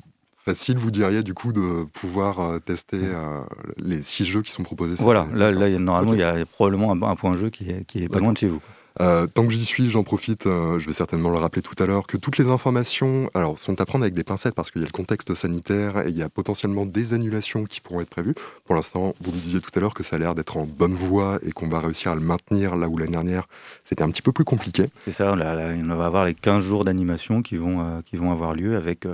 facile, 0.45 0.77
vous 0.77 0.91
diriez, 0.91 1.23
du 1.23 1.33
coup, 1.33 1.55
de 1.55 1.85
pouvoir 1.85 2.61
tester 2.63 2.99
euh, 3.01 3.41
les 3.79 4.03
six 4.03 4.27
jeux 4.27 4.43
qui 4.43 4.51
sont 4.51 4.63
proposés. 4.63 4.97
Voilà, 4.99 5.27
là, 5.35 5.53
normalement, 5.79 6.13
il 6.13 6.21
y 6.21 6.23
a 6.23 6.45
probablement 6.45 6.93
un, 6.93 7.01
un 7.03 7.17
point 7.17 7.35
jeu 7.37 7.49
qui 7.49 7.71
est, 7.71 7.87
qui 7.87 8.03
est 8.03 8.09
pas 8.09 8.19
loin 8.19 8.33
de 8.33 8.39
chez 8.39 8.49
vous. 8.49 8.61
Euh, 9.01 9.27
tant 9.27 9.45
que 9.47 9.53
j'y 9.53 9.65
suis, 9.65 9.91
j'en 9.91 10.05
profite, 10.05 10.47
euh, 10.47 10.79
je 10.79 10.87
vais 10.87 10.93
certainement 10.93 11.31
le 11.31 11.39
rappeler 11.39 11.63
tout 11.63 11.75
à 11.83 11.87
l'heure, 11.87 12.07
que 12.07 12.17
toutes 12.17 12.39
les 12.39 12.49
informations 12.49 13.29
alors, 13.35 13.59
sont 13.59 13.81
à 13.81 13.87
prendre 13.87 14.05
avec 14.05 14.15
des 14.15 14.23
pincettes 14.23 14.55
parce 14.55 14.71
qu'il 14.71 14.83
y 14.83 14.85
a 14.85 14.87
le 14.87 14.93
contexte 14.93 15.35
sanitaire 15.35 16.07
et 16.07 16.11
il 16.11 16.17
y 16.17 16.23
a 16.23 16.29
potentiellement 16.29 16.87
des 16.87 17.13
annulations 17.13 17.65
qui 17.65 17.81
pourront 17.81 18.01
être 18.01 18.11
prévues. 18.11 18.35
Pour 18.65 18.77
l'instant, 18.77 19.15
vous 19.21 19.33
me 19.33 19.37
disiez 19.37 19.61
tout 19.61 19.71
à 19.75 19.81
l'heure 19.81 19.95
que 19.95 20.05
ça 20.05 20.17
a 20.17 20.19
l'air 20.19 20.35
d'être 20.35 20.57
en 20.57 20.65
bonne 20.65 20.95
voie 20.95 21.41
et 21.43 21.51
qu'on 21.51 21.69
va 21.69 21.81
réussir 21.81 22.13
à 22.13 22.15
le 22.15 22.21
maintenir 22.21 22.77
là 22.77 22.89
où 22.89 22.97
l'année 22.97 23.13
dernière, 23.13 23.49
c'était 23.85 24.03
un 24.03 24.11
petit 24.11 24.23
peu 24.23 24.33
plus 24.33 24.45
compliqué. 24.45 24.87
C'est 25.07 25.13
ça, 25.13 25.33
on 25.33 25.37
va 25.37 26.07
avoir 26.07 26.25
les 26.25 26.35
15 26.35 26.63
jours 26.63 26.85
d'animation 26.85 27.43
qui, 27.43 27.57
vont 27.57 27.81
euh, 27.81 28.01
qui 28.07 28.17
vont 28.17 28.31
avoir 28.31 28.55
lieu 28.55 28.77
avec 28.77 29.07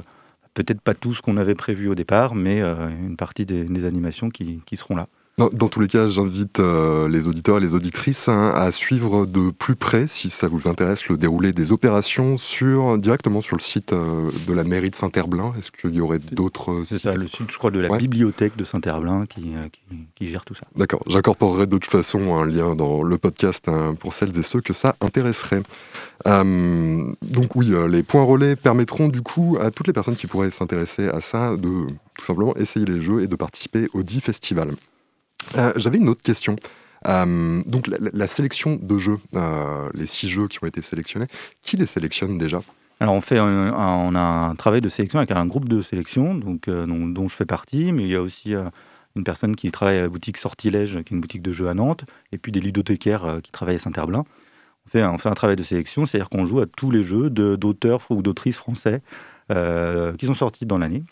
peut-être 0.52 0.80
pas 0.80 0.94
tout 0.94 1.14
ce 1.14 1.22
qu'on 1.22 1.38
avait 1.38 1.54
prévu 1.54 1.88
au 1.88 1.94
départ, 1.94 2.34
mais 2.34 2.60
une 2.60 3.16
partie 3.16 3.46
des, 3.46 3.64
des 3.64 3.84
animations 3.84 4.28
qui, 4.28 4.60
qui 4.66 4.76
seront 4.76 4.96
là. 4.96 5.06
Dans, 5.52 5.68
tous 5.68 5.80
les 5.80 5.88
cas, 5.88 6.06
j'invite 6.08 6.60
euh, 6.60 7.08
les 7.08 7.26
auditeurs 7.26 7.56
et 7.56 7.60
les 7.60 7.74
auditrices 7.74 8.28
hein, 8.28 8.52
à 8.54 8.70
suivre 8.72 9.24
de 9.24 9.50
plus 9.50 9.74
près, 9.74 10.06
si 10.06 10.28
ça 10.28 10.48
vous 10.48 10.68
intéresse, 10.68 11.08
le 11.08 11.16
déroulé 11.16 11.52
des 11.52 11.72
opérations 11.72 12.36
sur, 12.36 12.98
directement 12.98 13.40
sur 13.40 13.56
le 13.56 13.62
site 13.62 13.94
euh, 13.94 14.30
de 14.46 14.52
la 14.52 14.64
mairie 14.64 14.90
de 14.90 14.96
Saint-Herblain. 14.96 15.54
Est-ce 15.58 15.72
qu'il 15.72 15.94
y 15.96 16.00
aurait 16.02 16.18
d'autres 16.18 16.82
C'est 16.86 16.96
sites 16.96 17.04
ça, 17.04 17.14
le 17.14 17.26
site, 17.26 17.50
je 17.50 17.56
crois, 17.56 17.70
de 17.70 17.80
la 17.80 17.90
Ouais. 17.90 17.96
bibliothèque 17.98 18.54
de 18.56 18.64
Saint-Herblain 18.64 19.24
qui, 19.26 19.54
euh, 19.56 19.66
qui, 19.72 19.96
qui 20.14 20.28
gère 20.28 20.44
tout 20.44 20.54
ça. 20.54 20.66
D'accord, 20.76 21.00
j'incorporerai 21.06 21.66
de 21.66 21.78
toute 21.78 21.90
façon 21.90 22.36
un 22.36 22.44
lien 22.44 22.76
dans 22.76 23.02
le 23.02 23.16
podcast 23.16 23.66
hein, 23.68 23.94
pour 23.98 24.12
celles 24.12 24.36
et 24.38 24.42
ceux 24.42 24.60
que 24.60 24.74
ça 24.74 24.94
intéresserait. 25.00 25.62
Euh, 26.26 27.12
donc 27.22 27.56
oui, 27.56 27.72
euh, 27.72 27.88
les 27.88 28.02
points 28.02 28.22
relais 28.24 28.56
permettront 28.56 29.08
du 29.08 29.22
coup 29.22 29.56
à 29.60 29.70
toutes 29.70 29.86
les 29.86 29.92
personnes 29.94 30.16
qui 30.16 30.26
pourraient 30.26 30.50
s'intéresser 30.50 31.08
à 31.08 31.20
ça 31.22 31.56
de 31.56 31.86
tout 32.18 32.24
simplement 32.26 32.54
essayer 32.56 32.84
les 32.84 33.00
jeux 33.00 33.22
et 33.22 33.26
de 33.26 33.36
participer 33.36 33.86
au 33.94 34.02
10 34.02 34.20
festival. 34.20 34.72
Euh, 35.56 35.72
J'avais 35.76 35.98
une 35.98 36.08
autre 36.08 36.22
question. 36.22 36.56
Euh, 37.06 37.62
donc 37.64 37.86
la, 37.86 38.26
sélection 38.26 38.78
de 38.80 38.98
jeux, 38.98 39.18
euh, 39.34 39.88
les 39.94 40.06
six 40.06 40.28
jeux 40.28 40.48
qui 40.48 40.62
ont 40.62 40.66
été 40.66 40.82
sélectionnés, 40.82 41.26
qui 41.62 41.76
les 41.76 41.86
sélectionne 41.86 42.36
déjà? 42.36 42.60
Alors 43.00 43.14
on, 43.14 43.22
fait 43.22 43.40
on 43.40 44.14
a 44.14 44.20
un 44.20 44.54
travail 44.54 44.82
de 44.82 44.90
sélection 44.90 45.18
avec 45.18 45.30
un 45.30 45.46
groupe 45.46 45.66
de 45.66 45.80
sélection 45.80 46.34
donc, 46.34 46.68
dont, 46.68 47.28
je 47.28 47.34
fais 47.34 47.46
partie, 47.46 47.92
mais 47.92 48.02
il 48.02 48.08
y 48.08 48.14
a 48.14 48.20
aussi 48.20 48.54
une 49.16 49.24
personne 49.24 49.56
qui 49.56 49.70
travaille 49.72 49.96
à 49.96 50.02
la 50.02 50.08
boutique 50.08 50.36
Sortilège, 50.36 50.92
qui 51.04 51.14
est 51.14 51.16
une 51.16 51.22
boutique 51.22 51.40
de 51.40 51.52
jeux 51.52 51.68
à 51.68 51.74
Nantes, 51.74 52.04
et 52.32 52.36
puis 52.36 52.52
des 52.52 52.60
ludothécaires 52.60 53.38
qui 53.42 53.50
travaillent 53.50 53.76
à 53.76 53.78
Saint-Herblain. 53.78 54.26
On 54.86 54.90
fait, 54.90 55.02
on 55.02 55.16
fait 55.16 55.30
un 55.30 55.34
travail 55.34 55.56
de 55.56 55.62
sélection, 55.62 56.04
c'est-à-dire 56.04 56.28
qu'on 56.28 56.44
joue 56.44 56.60
à 56.60 56.66
tous 56.66 56.90
les 56.90 57.02
jeux 57.02 57.30
d'auteurs 57.30 58.04
ou 58.10 58.20
d'autrices 58.20 58.58
français 58.58 59.00
qui 59.48 60.26
sont 60.26 60.34
sortis 60.34 60.66
dans 60.66 60.76
l'année. 60.76 61.02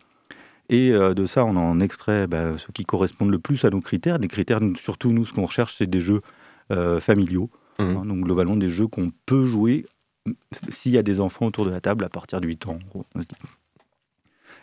Et 0.71 0.91
euh, 0.91 1.15
de 1.15 1.25
ça, 1.27 1.45
on 1.45 1.57
en 1.57 1.81
extrait 1.81 2.27
bah, 2.27 2.53
ceux 2.59 2.73
qui 2.73 2.85
correspondent 2.85 3.31
le 3.31 3.39
plus 3.39 3.65
à 3.65 3.71
nos 3.71 3.81
critères. 3.81 4.19
Les 4.19 4.29
critères, 4.29 4.61
surtout 4.77 5.13
nous, 5.13 5.25
ce 5.25 5.33
qu'on 5.33 5.47
recherche, 5.47 5.75
c'est 5.79 5.87
des 5.89 6.01
jeux 6.01 6.21
euh, 6.71 7.01
familiaux. 7.01 7.51
Mhm. 7.79 7.97
hein, 7.97 8.05
donc 8.05 8.21
globalement, 8.25 8.57
des 8.57 8.69
jeux 8.71 8.87
qu'on 8.89 9.13
peut 9.27 9.47
jouer 9.47 9.87
s'il 10.71 10.93
y 10.93 10.99
a 10.99 11.03
des 11.03 11.21
enfants 11.21 11.47
autour 11.47 11.65
de 11.65 11.71
la 11.71 11.81
table 11.81 12.05
à 12.05 12.09
partir 12.11 12.41
de 12.41 12.47
8 12.49 12.67
ans. 12.67 12.79
en 12.85 12.89
gros, 12.91 13.05
on 13.15 13.21
se 13.21 13.27
dit. 13.27 13.35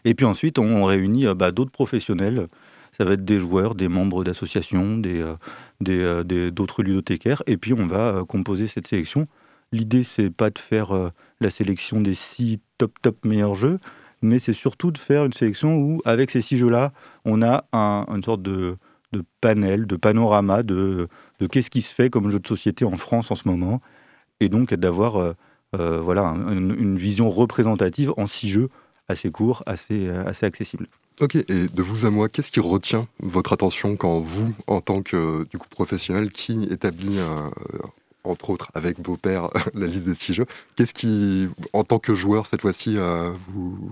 Et 0.03 0.14
puis 0.14 0.26
ensuite, 0.26 0.60
on 0.60 0.84
réunit 0.86 1.26
euh, 1.26 1.34
bah, 1.34 1.51
d'autres 1.51 1.72
professionnels. 1.72 2.47
Ça 2.97 3.03
va 3.03 3.14
être 3.14 3.26
des 3.26 3.39
joueurs, 3.39 3.76
des 3.76 3.88
membres 3.88 4.24
d'associations, 4.24 4.97
des, 4.97 5.20
euh, 5.20 5.36
des, 5.82 6.22
des- 6.24 6.51
d'autres 6.51 6.84
ludothécaires. 6.84 7.41
Et 7.47 7.58
puis 7.58 7.74
on 7.74 7.88
va 7.88 8.24
composer 8.28 8.68
cette 8.68 8.88
sélection. 8.88 9.28
L'idée, 9.72 10.03
c'est 10.03 10.30
pas 10.30 10.49
de 10.51 10.60
faire 10.60 11.12
la 11.41 11.49
sélection 11.49 11.99
des 11.99 12.14
six 12.14 12.62
top 12.78 12.93
top 13.01 13.26
meilleurs 13.26 13.56
jeux, 13.56 13.80
mais 14.22 14.39
c'est 14.39 14.53
surtout 14.53 14.91
de 14.91 14.97
faire 14.97 15.26
une 15.26 15.34
sélection 15.34 15.76
où, 15.78 16.01
avec 16.05 16.32
ces 16.32 16.41
six 16.41 16.57
jeux-là, 16.57 16.91
on 17.26 17.41
a 17.41 17.66
un- 17.74 18.05
une 18.09 18.24
sorte 18.24 18.41
de, 18.41 18.78
de 19.13 19.24
panel, 19.41 19.86
de 19.88 19.95
panorama 19.95 20.63
de, 20.63 21.07
de 21.39 21.47
qu'est-ce 21.47 21.70
qui 21.70 21.82
se 21.82 21.93
fait 21.93 22.09
comme 22.09 22.30
jeu 22.30 22.39
de 22.39 22.47
société 22.47 22.86
en 22.86 22.97
France 22.97 23.32
en 23.32 23.36
ce 23.36 23.47
moment, 23.47 23.82
et 24.39 24.49
donc 24.49 24.74
d'avoir 24.74 25.18
euh, 25.18 25.34
euh, 25.76 25.99
voilà, 26.01 26.24
un- 26.24 26.51
une, 26.51 26.97
vision 26.97 27.30
représentative 27.30 28.11
en 28.18 28.28
six 28.28 28.49
jeux 28.49 28.70
assez 29.07 29.30
courts, 29.32 29.63
assez, 29.66 30.07
euh, 30.07 30.26
assez 30.26 30.45
accessibles. 30.45 30.88
Ok, 31.22 31.36
et 31.36 31.68
de 31.68 31.82
vous 31.82 32.05
à 32.05 32.09
moi, 32.09 32.28
qu'est-ce 32.28 32.51
qui 32.51 32.59
retient 32.59 33.07
votre 33.22 33.53
attention 33.53 33.95
quand 33.95 34.20
vous, 34.20 34.53
en 34.68 34.82
tant 34.82 35.01
que 35.01 35.47
du 35.49 35.57
coup, 35.57 35.70
professionnel 35.70 36.30
qui 36.30 36.63
établit, 36.66 37.18
entre 38.26 38.49
autres 38.49 38.70
avec 38.74 38.99
vos 39.05 39.16
pairs, 39.16 39.49
la 39.74 39.88
liste 39.88 40.05
des 40.05 40.13
six 40.16 40.34
jeux, 40.34 40.45
qu'est-ce 40.76 40.93
qui, 40.93 41.47
en 41.72 41.86
tant 41.86 41.99
que 41.99 42.16
joueur 42.16 42.47
cette 42.47 42.61
fois-ci, 42.61 42.97
vous, 43.53 43.91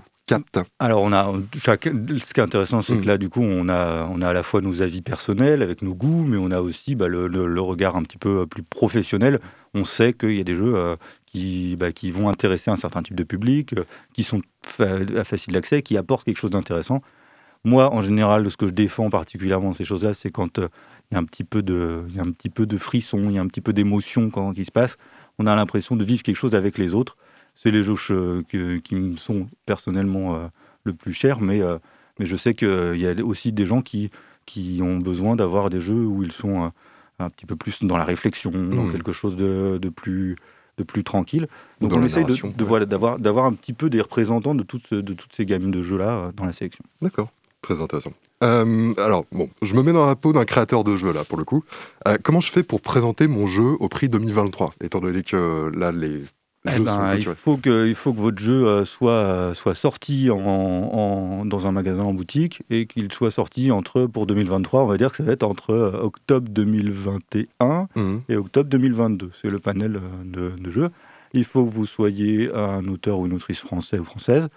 Alors, 0.78 1.02
on 1.02 1.12
a 1.12 1.32
chaque... 1.62 1.84
ce 1.84 2.32
qui 2.32 2.40
est 2.40 2.42
intéressant, 2.42 2.80
c'est 2.80 2.94
Mm. 2.94 3.00
que 3.02 3.06
là, 3.06 3.18
du 3.18 3.28
coup, 3.28 3.42
on 3.42 3.68
a, 3.68 4.04
on 4.10 4.22
a 4.22 4.28
à 4.28 4.32
la 4.32 4.42
fois 4.42 4.60
nos 4.62 4.80
avis 4.80 5.02
personnels 5.02 5.60
avec 5.62 5.82
nos 5.82 5.94
goûts, 5.94 6.24
mais 6.24 6.38
on 6.38 6.50
a 6.50 6.60
aussi 6.60 6.94
bah, 6.94 7.08
le, 7.08 7.26
le- 7.26 7.46
le 7.46 7.60
regard 7.60 7.96
un 7.96 8.02
petit 8.02 8.16
peu 8.18 8.40
euh, 8.40 8.46
plus 8.46 8.62
professionnel. 8.62 9.38
On 9.74 9.84
sait 9.84 10.12
qu'il 10.14 10.32
y 10.34 10.40
a 10.40 10.44
des 10.44 10.56
jeux 10.56 10.74
euh, 10.76 10.96
qui, 11.26 11.76
bah, 11.76 11.92
qui 11.92 12.10
vont 12.10 12.28
intéresser 12.30 12.70
un 12.70 12.76
certain 12.76 13.02
type 13.02 13.16
de 13.16 13.24
public, 13.24 13.74
euh, 13.74 13.84
qui 14.14 14.22
sont 14.22 14.40
fa- 14.64 15.24
faciles 15.24 15.52
d'accès, 15.52 15.82
qui 15.82 15.96
apportent 15.98 16.24
quelque 16.24 16.38
chose 16.38 16.52
d'intéressant. 16.52 17.02
Moi, 17.64 17.90
en 17.92 18.00
général, 18.00 18.50
ce 18.50 18.56
que 18.56 18.66
je 18.66 18.72
défends 18.72 19.10
particulièrement 19.10 19.68
dans 19.68 19.74
ces 19.74 19.84
choses-là, 19.84 20.14
c'est 20.14 20.30
quand 20.30 20.58
euh, 20.58 20.68
il 21.10 21.14
y 21.14 21.16
a 21.16 21.20
un 21.20 21.24
petit 21.24 21.44
peu 21.44 21.62
de, 21.62 22.02
il 22.08 22.14
y 22.16 22.18
a 22.18 22.22
un 22.22 22.30
petit 22.30 22.50
peu 22.50 22.64
de 22.66 22.78
frisson, 22.78 23.26
il 23.28 23.34
y 23.34 23.38
a 23.38 23.42
un 23.42 23.46
petit 23.48 23.60
peu 23.60 23.72
d'émotion 23.74 24.30
quand 24.30 24.52
qui 24.54 24.64
se 24.64 24.72
passe. 24.72 24.96
On 25.38 25.46
a 25.46 25.54
l'impression 25.54 25.96
de 25.96 26.04
vivre 26.04 26.22
quelque 26.22 26.36
chose 26.36 26.54
avec 26.54 26.78
les 26.78 26.94
autres. 26.94 27.16
C'est 27.54 27.70
les 27.70 27.82
jeux 27.82 27.94
euh, 28.10 28.42
que- 28.48 28.76
qui 28.78 28.94
me 28.94 29.16
sont 29.16 29.46
personnellement 29.66 30.34
euh, 30.36 30.46
le 30.84 30.92
plus 30.92 31.12
chers, 31.12 31.40
mais, 31.40 31.62
euh, 31.62 31.78
mais 32.18 32.26
je 32.26 32.36
sais 32.36 32.54
qu'il 32.54 32.96
y 32.96 33.06
a 33.06 33.24
aussi 33.24 33.52
des 33.52 33.66
gens 33.66 33.80
qui, 33.82 34.10
qui 34.46 34.80
ont 34.82 34.98
besoin 34.98 35.36
d'avoir 35.36 35.70
des 35.70 35.80
jeux 35.80 36.04
où 36.04 36.22
ils 36.22 36.32
sont 36.32 36.70
un 37.20 37.30
petit 37.30 37.46
peu 37.46 37.56
plus 37.56 37.82
dans 37.84 37.96
la 37.96 38.04
réflexion, 38.04 38.50
dans 38.50 38.84
Mhm. 38.84 38.92
quelque 38.92 39.12
chose 39.12 39.36
de, 39.36 39.78
de 39.80 39.88
plus 39.88 40.36
de 40.76 40.82
plus 40.82 41.04
tranquille. 41.04 41.46
Donc 41.80 41.92
dans 41.92 42.00
on 42.00 42.04
essaye 42.04 42.24
de, 42.24 42.30
narration, 42.30 42.52
de 42.56 42.62
ouais. 42.64 42.68
voilà, 42.68 42.84
d'avoir 42.84 43.20
d'avoir 43.20 43.44
un 43.44 43.52
petit 43.52 43.72
peu 43.72 43.88
des 43.88 44.00
représentants 44.00 44.56
de 44.56 44.64
toutes, 44.64 44.92
de 44.92 45.14
toutes 45.14 45.32
ces 45.32 45.46
gammes 45.46 45.70
de 45.70 45.80
jeux-là 45.82 46.32
dans 46.36 46.44
la 46.44 46.52
sélection. 46.52 46.84
D'accord, 47.00 47.28
très 47.62 47.80
intéressant. 47.80 48.12
Euh, 48.42 48.92
alors, 48.98 49.24
bon, 49.30 49.48
je 49.62 49.72
me 49.74 49.84
mets 49.84 49.92
dans 49.92 50.04
la 50.04 50.16
peau 50.16 50.32
d'un 50.32 50.44
créateur 50.44 50.82
de 50.82 50.96
jeu, 50.96 51.12
là, 51.12 51.22
pour 51.24 51.38
le 51.38 51.44
coup. 51.44 51.62
Euh, 52.08 52.18
comment 52.20 52.40
je 52.40 52.50
fais 52.50 52.64
pour 52.64 52.80
présenter 52.80 53.28
mon 53.28 53.46
jeu 53.46 53.76
au 53.78 53.88
prix 53.88 54.08
2023 54.08 54.74
Étant 54.82 54.98
donné 55.00 55.22
que, 55.22 55.70
là, 55.76 55.92
les 55.92 56.22
Eh 56.66 56.78
ben, 56.86 57.16
il, 57.18 57.24
faut 57.34 57.56
que, 57.58 57.86
il 57.86 57.94
faut 57.94 58.14
que 58.14 58.20
votre 58.20 58.38
jeu 58.38 58.66
euh, 58.66 58.84
soit, 58.86 59.12
euh, 59.12 59.52
soit 59.54 59.74
sorti 59.74 60.30
en, 60.30 60.38
en- 60.38 61.44
dans 61.44 61.66
un 61.66 61.72
magasin 61.72 62.04
en 62.04 62.14
boutique 62.14 62.62
et 62.70 62.86
qu'il 62.86 63.12
soit 63.12 63.30
sorti 63.30 63.70
entre, 63.70 64.06
pour 64.06 64.26
2023, 64.26 64.82
on 64.82 64.86
va 64.86 64.96
dire 64.96 65.10
que 65.10 65.18
ça 65.18 65.24
va 65.24 65.32
être 65.32 65.42
entre 65.42 65.70
euh, 65.70 66.00
octobre 66.02 66.48
2021 66.48 67.88
Mhm. 67.96 68.22
et 68.28 68.36
octobre 68.36 68.68
2022. 68.70 69.30
C'est 69.42 69.50
le 69.50 69.58
panel 69.58 70.00
de, 70.24 70.50
de 70.58 70.70
jeux. 70.70 70.88
Il 71.32 71.44
faut 71.44 71.64
que 71.64 71.70
vous 71.70 71.86
soyez 71.86 72.50
un 72.54 72.86
auteur 72.88 73.18
ou 73.18 73.26
une 73.26 73.34
autrice 73.34 73.60
français 73.60 73.98
ou 73.98 74.04
française, 74.04 74.48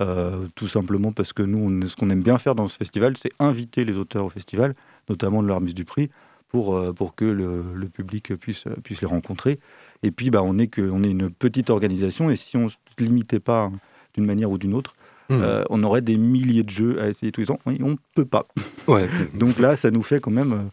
euh, 0.00 0.46
tout 0.56 0.68
simplement 0.68 1.12
parce 1.12 1.32
que 1.32 1.42
nous, 1.42 1.58
on- 1.82 1.86
ce 1.86 1.96
qu'on 1.96 2.10
aime 2.10 2.22
bien 2.22 2.38
faire 2.38 2.54
dans 2.54 2.68
ce 2.68 2.76
festival, 2.76 3.14
c'est 3.16 3.30
inviter 3.38 3.84
les 3.84 3.96
auteurs 3.96 4.26
au 4.26 4.30
festival, 4.30 4.74
notamment 5.08 5.42
de 5.42 5.48
leur 5.48 5.60
mise 5.60 5.74
du 5.74 5.84
prix, 5.84 6.10
pour, 6.48 6.92
pour 6.94 7.14
que 7.14 7.24
le, 7.24 7.62
le 7.74 7.88
public 7.88 8.34
puisse, 8.36 8.64
puisse 8.84 9.00
les 9.00 9.06
rencontrer. 9.08 9.58
Et 10.04 10.10
puis, 10.10 10.30
bah, 10.30 10.42
on, 10.42 10.58
est 10.58 10.66
que, 10.68 10.82
on 10.82 11.02
est 11.02 11.10
une 11.10 11.30
petite 11.30 11.70
organisation, 11.70 12.30
et 12.30 12.36
si 12.36 12.56
on 12.56 12.64
ne 12.64 12.68
se 12.68 12.76
limitait 12.98 13.40
pas 13.40 13.70
d'une 14.14 14.26
manière 14.26 14.50
ou 14.50 14.58
d'une 14.58 14.74
autre, 14.74 14.94
Mhm. 15.30 15.40
euh, 15.42 15.64
on 15.70 15.82
aurait 15.84 16.02
des 16.02 16.18
milliers 16.18 16.62
de 16.62 16.68
jeux 16.70 17.00
à 17.00 17.08
essayer 17.08 17.32
tous 17.32 17.40
les 17.40 17.50
ans. 17.50 17.58
Oui, 17.64 17.78
on 17.82 17.90
ne 17.92 17.96
peut 18.14 18.26
pas. 18.26 18.46
Ouais. 18.86 19.08
Donc 19.34 19.58
là, 19.58 19.74
ça 19.76 19.90
nous 19.90 20.02
fait 20.02 20.20
quand 20.20 20.30
même 20.30 20.68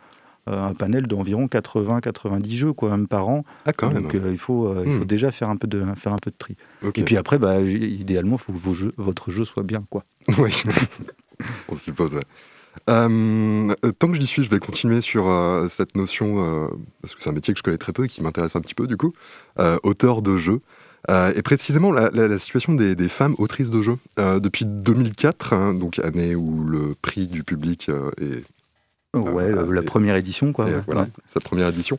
euh, 0.50 0.68
un 0.70 0.74
panel 0.74 1.08
d'environ 1.08 1.46
80-90 1.48 2.50
jeux 2.56 2.74
quoi, 2.74 2.90
même 2.92 3.08
par 3.08 3.30
an. 3.30 3.46
Ah, 3.66 3.72
quand 3.72 3.90
même. 3.94 4.04
Donc 4.04 4.16
euh, 4.16 4.30
il, 4.32 4.38
faut, 4.38 4.76
il 4.84 4.92
faut 4.92 5.04
Hmm. 5.04 5.06
déjà 5.06 5.32
faire 5.32 5.50
un 5.50 5.56
peu 5.56 5.68
de, 5.68 5.82
faire 5.96 6.12
un 6.12 6.18
peu 6.18 6.32
de 6.32 6.36
tri. 6.38 6.58
Et 6.96 7.04
puis 7.04 7.16
après, 7.16 7.38
bah, 7.40 7.62
idéalement, 7.62 8.36
il 8.36 8.40
faut 8.40 8.52
que 8.52 8.58
vos 8.58 8.74
jeux- 8.74 8.94
votre 8.98 9.32
jeu 9.32 9.46
soit 9.46 9.64
bien. 9.64 9.86
Quoi. 9.90 10.04
Oui, 10.38 10.52
on 11.70 11.76
suppose. 11.78 12.14
ouais. 12.14 12.26
Euh, 12.90 13.74
euh, 13.86 13.92
tant 13.92 14.08
que 14.12 14.16
j'y 14.20 14.26
suis, 14.28 14.44
je 14.44 14.50
vais 14.50 14.60
continuer 14.60 15.02
sur 15.02 15.30
euh, 15.30 15.68
cette 15.68 15.96
notion, 15.96 16.44
euh, 16.44 16.68
parce 17.02 17.16
que 17.16 17.22
c'est 17.24 17.30
un 17.30 17.34
métier 17.34 17.54
que 17.54 17.58
je 17.58 17.64
connais 17.64 17.78
très 17.78 17.94
peu 17.94 18.06
et 18.06 18.08
qui 18.08 18.22
m'intéresse 18.24 18.56
un 18.56 18.62
petit 18.62 18.76
peu 18.76 18.88
du 18.88 18.98
coup, 18.98 19.14
auteur 19.84 20.22
de 20.22 20.38
jeux. 20.38 20.62
Et 21.10 21.42
précisément 21.42 21.92
la, 21.92 22.10
la- 22.14 22.28
la 22.28 22.40
situation 22.40 22.74
des, 22.74 22.96
des 22.96 23.10
femmes 23.10 23.36
autrices 23.38 23.70
de 23.70 23.82
jeux. 23.82 23.98
Depuis 24.18 24.66
2004, 24.66 25.54
hein, 25.54 25.74
donc 25.74 26.00
année 26.00 26.36
où 26.36 26.64
le 26.64 26.96
prix 27.02 27.28
du 27.28 27.44
public 27.44 27.90
est 28.20 28.44
ouais, 29.18 29.52
la 29.52 29.82
première 29.82 30.16
édition. 30.16 30.54
Quoi, 30.54 30.70
et 30.70 30.74
ouais. 30.76 30.82
voilà, 30.86 31.02
Ouais. 31.02 31.08
sa 31.34 31.40
première 31.40 31.68
édition. 31.70 31.98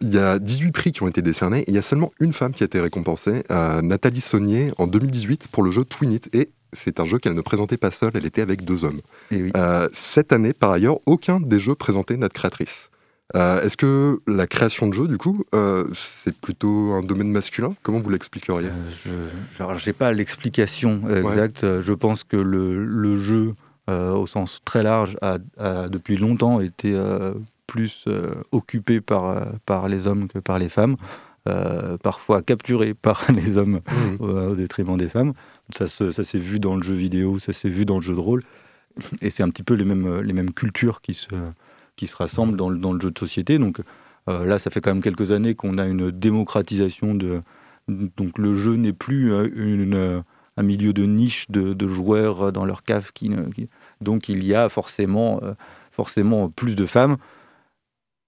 Il 0.00 0.12
y 0.12 0.18
a 0.18 0.38
18 0.38 0.72
prix 0.72 0.92
qui 0.92 1.02
ont 1.02 1.08
été 1.08 1.22
décernés 1.22 1.60
et 1.60 1.70
il 1.70 1.74
y 1.74 1.78
a 1.78 1.82
seulement 1.82 2.12
une 2.20 2.32
femme 2.34 2.52
qui 2.52 2.62
a 2.62 2.66
été 2.66 2.80
récompensée, 2.80 3.42
Nathalie 3.50 4.20
Saunier, 4.20 4.72
en 4.78 4.86
2018 4.86 5.48
pour 5.48 5.62
le 5.62 5.70
jeu 5.70 5.84
Twin 5.84 6.12
It. 6.12 6.28
Et 6.34 6.50
c'est 6.72 7.00
un 7.00 7.04
jeu 7.04 7.18
qu'elle 7.18 7.34
ne 7.34 7.40
présentait 7.40 7.76
pas 7.76 7.90
seule, 7.90 8.12
elle 8.14 8.26
était 8.26 8.42
avec 8.42 8.64
deux 8.64 8.84
hommes. 8.84 9.00
Et 9.30 9.42
oui. 9.42 9.52
Euh, 9.56 9.88
cette 9.92 10.32
année, 10.32 10.52
par 10.52 10.70
ailleurs, 10.70 10.98
aucun 11.06 11.40
des 11.40 11.60
jeux 11.60 11.74
présentait 11.74 12.16
notre 12.16 12.34
créatrice. 12.34 12.90
Euh, 13.34 13.60
Est-ce 13.62 13.76
que 13.76 14.20
la 14.28 14.46
création 14.46 14.86
de 14.86 14.94
jeux, 14.94 15.08
du 15.08 15.18
coup, 15.18 15.44
euh, 15.54 15.84
c'est 16.22 16.36
plutôt 16.36 16.92
un 16.92 17.02
domaine 17.02 17.30
masculin? 17.30 17.74
Comment 17.82 17.98
vous 17.98 18.10
l'expliqueriez? 18.10 18.68
Je 19.04 19.86
n'ai 19.86 19.92
pas 19.92 20.12
l'explication 20.12 21.02
exacte. 21.10 21.80
Je 21.80 21.92
pense 21.92 22.22
que 22.22 22.36
le, 22.36 22.84
le 22.84 23.16
jeu, 23.16 23.54
au 23.88 24.26
sens 24.26 24.60
très 24.64 24.82
large, 24.82 25.16
a, 25.22 25.38
a 25.58 25.88
depuis 25.88 26.16
longtemps 26.16 26.60
été 26.60 26.96
plus 27.66 28.04
occupé 28.52 29.00
par, 29.00 29.44
par 29.66 29.88
les 29.88 30.06
hommes 30.06 30.28
que 30.28 30.38
par 30.38 30.60
les 30.60 30.68
femmes. 30.68 30.96
Parfois 32.02 32.42
capturé 32.42 32.94
par 32.94 33.24
les 33.32 33.56
hommes 33.56 33.80
euh, 34.20 34.50
au 34.50 34.54
détriment 34.54 34.96
des 34.96 35.08
femmes. 35.08 35.32
Ça, 35.74 35.86
se- 35.86 36.10
ça 36.10 36.24
s'est 36.24 36.38
vu 36.38 36.60
dans 36.60 36.76
le 36.76 36.82
jeu 36.82 36.94
vidéo, 36.94 37.38
ça 37.38 37.52
s'est 37.52 37.68
vu 37.68 37.84
dans 37.84 37.96
le 37.96 38.02
jeu 38.02 38.14
de 38.14 38.20
rôle. 38.20 38.42
Et 39.20 39.30
c'est 39.30 39.42
un 39.42 39.50
petit 39.50 39.62
peu 39.62 39.74
les 39.74 39.84
mêmes, 39.84 40.52
cultures 40.52 41.00
qui 41.00 41.14
se, 41.14 42.16
rassemblent 42.16 42.56
dans 42.56 42.70
le, 42.70 43.00
jeu 43.00 43.10
de 43.10 43.18
société. 43.18 43.58
Donc 43.58 43.80
euh, 44.28 44.44
là, 44.44 44.58
ça 44.58 44.70
fait 44.70 44.80
quand 44.80 44.92
même 44.92 45.02
quelques 45.02 45.32
années 45.32 45.54
qu'on 45.54 45.78
a 45.78 45.86
une 45.86 46.10
démocratisation 46.10 47.14
de. 47.14 47.42
Donc 47.88 48.38
le 48.38 48.54
jeu 48.54 48.74
n'est 48.74 48.92
plus 48.92 49.32
euh, 49.32 50.20
un 50.56 50.62
milieu 50.62 50.92
de 50.92 51.04
niche 51.04 51.50
de, 51.50 51.86
joueurs 51.86 52.52
dans 52.52 52.64
leur 52.64 52.82
cave. 52.82 53.10
Donc 54.00 54.28
il 54.28 54.44
y 54.44 54.54
a 54.54 54.68
forcément, 54.68 55.40
euh, 55.42 55.54
forcément 55.92 56.48
plus 56.48 56.74
de 56.74 56.86
femmes. 56.86 57.16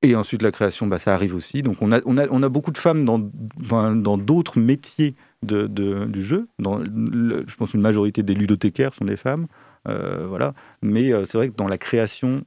Et 0.02 0.14
ensuite, 0.14 0.42
la 0.42 0.52
création, 0.52 0.86
bah, 0.86 0.98
ça 0.98 1.12
arrive 1.12 1.34
aussi. 1.34 1.62
Donc, 1.62 1.78
on 1.82 1.90
a, 1.90 2.48
beaucoup 2.48 2.70
de 2.70 2.78
femmes 2.78 3.04
dans 3.04 4.16
d'autres 4.16 4.60
métiers 4.60 5.16
de, 5.42 5.66
de- 5.66 6.06
du 6.06 6.22
jeu. 6.22 6.48
Dans 6.58 6.78
le- 6.78 7.44
je 7.46 7.56
pense 7.56 7.70
qu'une 7.72 7.80
majorité 7.80 8.22
des 8.22 8.34
ludothécaires 8.34 8.94
sont 8.94 9.04
des 9.04 9.16
femmes. 9.16 9.46
euh, 9.88 10.26
voilà. 10.28 10.54
Mais 10.82 11.12
euh, 11.12 11.24
c'est 11.24 11.38
vrai 11.38 11.48
que 11.50 11.56
dans 11.56 11.68
la 11.68 11.78
création, 11.78 12.42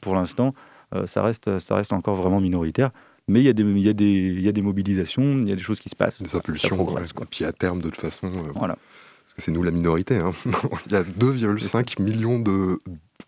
pour 0.00 0.14
l'instant, 0.14 0.54
euh, 0.94 1.06
ça, 1.06 1.22
reste, 1.22 1.58
ça 1.58 1.76
reste 1.76 1.92
encore 1.92 2.14
vraiment 2.16 2.40
minoritaire. 2.40 2.90
Mais 3.28 3.40
il 3.40 3.44
y, 3.46 3.48
a 3.48 3.52
des- 3.52 3.62
il 3.62 3.78
y, 3.78 3.88
a 3.88 3.92
des- 3.92 4.04
il 4.04 4.40
y 4.40 4.48
a 4.48 4.52
des 4.52 4.62
mobilisations, 4.62 5.38
il 5.38 5.48
y 5.48 5.52
a 5.52 5.56
des 5.56 5.62
choses 5.62 5.80
qui 5.80 5.88
se 5.90 5.96
passent. 5.96 6.20
Des 6.22 6.34
impulsions. 6.34 6.82
ouais. 6.94 7.02
quoi. 7.14 7.26
Puis 7.30 7.44
à 7.44 7.52
terme, 7.52 7.78
de 7.80 7.88
toute 7.90 8.00
façon, 8.00 8.28
Voilà. 8.54 8.74
parce 8.76 9.34
que 9.34 9.42
c'est 9.42 9.50
nous 9.52 9.62
la 9.62 9.70
minorité, 9.70 10.16
hein. 10.16 10.32
il 10.86 10.92
y 10.92 10.96
a 10.96 11.02
2,5 11.02 12.00
millions 12.02 12.38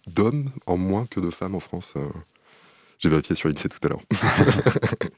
d'hommes 0.09 0.51
en 0.66 0.76
moins 0.76 1.07
que 1.07 1.20
de 1.20 1.30
femmes 1.30 1.55
en 1.55 1.61
France. 1.61 1.95
J'ai 3.01 3.09
vérifié 3.09 3.34
sur 3.34 3.48
l'INSEE 3.48 3.68
tout 3.68 3.78
à 3.82 3.88
l'heure. 3.88 4.03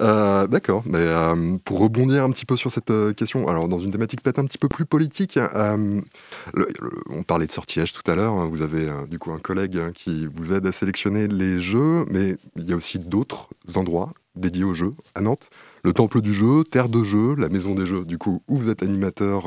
Euh, 0.00 0.46
D'accord, 0.46 0.82
mais 0.86 0.98
euh, 0.98 1.58
pour 1.66 1.78
rebondir 1.78 2.24
un 2.24 2.30
petit 2.30 2.46
peu 2.46 2.56
sur 2.56 2.72
cette 2.72 2.90
euh, 2.90 3.12
question, 3.12 3.46
alors 3.46 3.68
dans 3.68 3.78
une 3.78 3.90
thématique 3.90 4.22
peut-être 4.22 4.38
un 4.38 4.46
petit 4.46 4.56
peu 4.56 4.68
plus 4.68 4.86
politique, 4.86 5.38
on 5.54 7.22
parlait 7.26 7.46
de 7.46 7.52
sortilège 7.52 7.92
tout 7.92 8.10
à 8.10 8.14
l'heure, 8.14 8.32
hein, 8.32 8.48
vous 8.50 8.62
avez 8.62 8.90
du 9.10 9.18
coup 9.18 9.32
un 9.32 9.38
collègue 9.38 9.76
hein, 9.76 9.92
qui 9.92 10.26
vous 10.26 10.54
aide 10.54 10.66
à 10.66 10.72
sélectionner 10.72 11.28
les 11.28 11.60
jeux, 11.60 12.06
mais 12.10 12.36
il 12.56 12.70
y 12.70 12.72
a 12.72 12.76
aussi 12.76 12.98
d'autres 12.98 13.50
endroits 13.74 14.14
dédiés 14.34 14.64
aux 14.64 14.72
jeux 14.72 14.94
à 15.14 15.20
Nantes. 15.20 15.50
Le 15.84 15.92
temple 15.92 16.22
du 16.22 16.32
jeu, 16.32 16.64
terre 16.64 16.88
de 16.88 17.04
jeu, 17.04 17.34
la 17.36 17.50
maison 17.50 17.74
des 17.74 17.84
jeux, 17.84 18.06
du 18.06 18.16
coup, 18.16 18.42
où 18.48 18.56
vous 18.56 18.70
êtes 18.70 18.82
animateur 18.82 19.44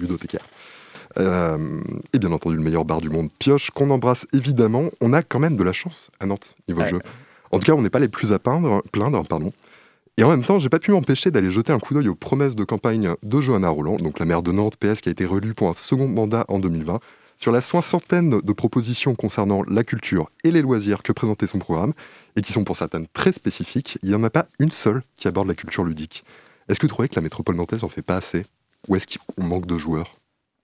ludothécaire. 0.00 0.46
Euh, 1.18 1.58
et 2.12 2.18
bien 2.18 2.32
entendu, 2.32 2.56
le 2.56 2.62
meilleur 2.62 2.84
bar 2.84 3.00
du 3.00 3.08
monde, 3.10 3.30
Pioche, 3.38 3.70
qu'on 3.70 3.90
embrasse 3.90 4.26
évidemment. 4.32 4.90
On 5.00 5.12
a 5.12 5.22
quand 5.22 5.38
même 5.38 5.56
de 5.56 5.62
la 5.64 5.72
chance 5.72 6.10
à 6.20 6.26
Nantes, 6.26 6.54
niveau 6.68 6.82
Ouais. 6.82 6.88
jeu. 6.88 7.00
En 7.52 7.58
tout 7.58 7.64
cas, 7.64 7.72
on 7.72 7.82
n'est 7.82 7.90
pas 7.90 8.00
les 8.00 8.08
plus 8.08 8.32
à 8.32 8.38
peindre, 8.38 8.82
plaindre. 8.92 9.22
Pardon. 9.26 9.52
Et 10.18 10.24
en 10.24 10.30
même 10.30 10.44
temps, 10.44 10.58
j'ai 10.58 10.68
pas 10.68 10.78
pu 10.78 10.90
m'empêcher 10.92 11.30
d'aller 11.30 11.50
jeter 11.50 11.72
un 11.72 11.78
coup 11.78 11.94
d'œil 11.94 12.08
aux 12.08 12.14
promesses 12.14 12.56
de 12.56 12.64
campagne 12.64 13.14
de 13.22 13.40
Johanna 13.40 13.68
Roland, 13.68 13.96
donc 13.96 14.18
la 14.18 14.24
maire 14.24 14.42
de 14.42 14.50
Nantes, 14.50 14.76
PS, 14.76 15.00
qui 15.02 15.08
a 15.08 15.12
été 15.12 15.26
relue 15.26 15.54
pour 15.54 15.68
un 15.68 15.74
second 15.74 16.08
mandat 16.08 16.44
en 16.48 16.58
2020. 16.58 17.00
Sur 17.38 17.52
la 17.52 17.60
soixantaine 17.60 18.40
de 18.40 18.52
propositions 18.54 19.14
concernant 19.14 19.62
la 19.68 19.84
culture 19.84 20.30
et 20.42 20.50
les 20.50 20.62
loisirs 20.62 21.02
que 21.02 21.12
présentait 21.12 21.46
son 21.46 21.58
programme, 21.58 21.92
et 22.34 22.40
qui 22.40 22.52
sont 22.52 22.64
pour 22.64 22.76
certaines 22.78 23.06
très 23.12 23.32
spécifiques, 23.32 23.98
il 24.02 24.08
n'y 24.08 24.14
en 24.14 24.24
a 24.24 24.30
pas 24.30 24.46
une 24.58 24.70
seule 24.70 25.02
qui 25.18 25.28
aborde 25.28 25.48
la 25.48 25.54
culture 25.54 25.84
ludique. 25.84 26.24
Est-ce 26.68 26.80
que 26.80 26.86
vous 26.86 26.90
trouvez 26.92 27.08
que 27.10 27.16
la 27.16 27.20
métropole 27.22 27.56
nantaise 27.56 27.84
en 27.84 27.88
fait 27.90 28.00
pas 28.02 28.16
assez? 28.16 28.46
Ou 28.88 28.96
est-ce 28.96 29.06
qu'on 29.18 29.44
manque 29.44 29.66
de 29.66 29.76
joueurs? 29.76 30.16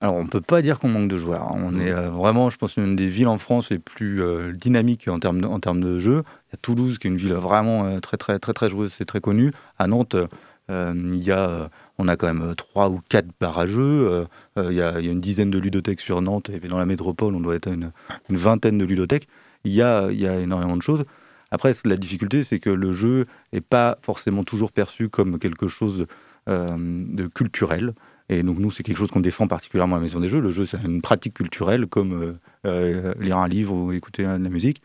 Alors, 0.02 0.16
on 0.16 0.24
ne 0.24 0.28
peut 0.28 0.40
pas 0.40 0.62
dire 0.62 0.80
qu'on 0.80 0.88
manque 0.88 1.08
de 1.08 1.16
joueurs. 1.16 1.42
hein. 1.42 1.60
On 1.64 1.78
est 1.78 1.92
euh, 1.92 2.10
vraiment, 2.10 2.50
je 2.50 2.56
pense, 2.56 2.76
une 2.76 2.96
des 2.96 3.06
villes 3.06 3.28
en 3.28 3.38
France 3.38 3.70
les 3.70 3.78
plus 3.78 4.20
euh, 4.20 4.50
dynamiques 4.52 5.06
en 5.06 5.20
termes 5.20 5.40
de, 5.40 5.46
en 5.46 5.60
termes 5.60 5.80
de 5.80 6.00
jeux. 6.00 6.24
Il 6.48 6.52
y 6.52 6.54
a 6.54 6.58
Toulouse, 6.60 6.98
qui 6.98 7.06
est 7.06 7.10
une 7.10 7.16
ville 7.16 7.34
vraiment 7.34 7.86
euh, 7.86 8.00
très, 8.00 8.16
très, 8.16 8.40
très, 8.40 8.52
très 8.52 8.68
joueuse, 8.68 8.92
c'est 8.92 9.04
très 9.04 9.20
connu. 9.20 9.52
À 9.78 9.86
Nantes, 9.86 10.16
euh, 10.70 10.92
il 11.12 11.22
y 11.22 11.30
a, 11.30 11.70
on 11.98 12.08
a 12.08 12.16
quand 12.16 12.26
même 12.26 12.56
trois 12.56 12.90
ou 12.90 13.00
quatre 13.08 13.28
euh, 13.40 14.26
il, 14.56 14.72
y 14.72 14.82
a, 14.82 14.98
il 14.98 15.06
y 15.06 15.08
a 15.08 15.12
une 15.12 15.20
dizaine 15.20 15.52
de 15.52 15.58
ludothèques 15.58 16.00
sur 16.00 16.20
Nantes. 16.20 16.50
Et 16.50 16.58
dans 16.66 16.78
la 16.78 16.86
métropole, 16.86 17.36
on 17.36 17.40
doit 17.40 17.54
être 17.54 17.68
à 17.68 17.72
une, 17.72 17.92
une 18.28 18.36
vingtaine 18.36 18.78
de 18.78 18.84
ludothèques. 18.84 19.28
Il 19.62 19.72
y 19.72 19.82
a, 19.82 20.10
il 20.10 20.18
y 20.20 20.26
a 20.26 20.40
énormément 20.40 20.76
de 20.76 20.82
choses. 20.82 21.04
Après, 21.52 21.72
la 21.84 21.96
difficulté, 21.96 22.42
c'est 22.42 22.58
que 22.58 22.70
le 22.70 22.92
jeu 22.92 23.26
n'est 23.52 23.60
pas 23.60 23.98
forcément 24.02 24.42
toujours 24.42 24.72
perçu 24.72 25.08
comme 25.08 25.38
quelque 25.38 25.68
chose 25.68 26.00
euh, 26.00 26.06
de 26.46 27.26
culturel. 27.28 27.94
Et 28.28 28.42
donc 28.42 28.58
nous, 28.58 28.70
c'est 28.70 28.82
quelque 28.82 28.96
chose 28.96 29.10
qu'on 29.10 29.20
défend 29.20 29.46
particulièrement 29.46 29.96
à 29.96 29.98
la 29.98 30.04
Maison 30.04 30.20
des 30.20 30.28
Jeux. 30.28 30.40
Le 30.40 30.50
jeu, 30.50 30.64
c'est 30.64 30.82
une 30.82 31.02
pratique 31.02 31.34
culturelle 31.34 31.86
comme 31.86 32.38
lire 32.64 33.38
un 33.38 33.48
livre 33.48 33.74
ou 33.74 33.92
écouter 33.92 34.22
de 34.22 34.28
la 34.28 34.38
musique. 34.38 34.82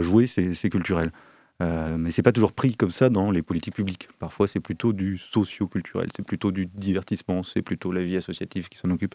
jouer, 0.00 0.26
c'est 0.26 0.70
culturel. 0.70 1.12
mais 1.60 2.10
c'est 2.10 2.22
pas 2.22 2.32
toujours 2.32 2.52
pris 2.52 2.74
comme 2.76 2.90
ça 2.90 3.10
dans 3.10 3.30
les 3.30 3.42
politiques 3.42 3.74
publiques. 3.74 4.08
Parfois, 4.18 4.48
c'est 4.48 4.60
plutôt 4.60 4.92
du 4.92 5.18
socio-culturel, 5.18 6.08
c'est 6.16 6.26
plutôt 6.26 6.50
du 6.50 6.66
divertissement, 6.66 7.42
c'est 7.42 7.62
plutôt 7.62 7.92
la 7.92 8.02
vie 8.02 8.16
associative 8.16 8.68
qui 8.68 8.78
s'en 8.78 8.90
occupe. 8.90 9.14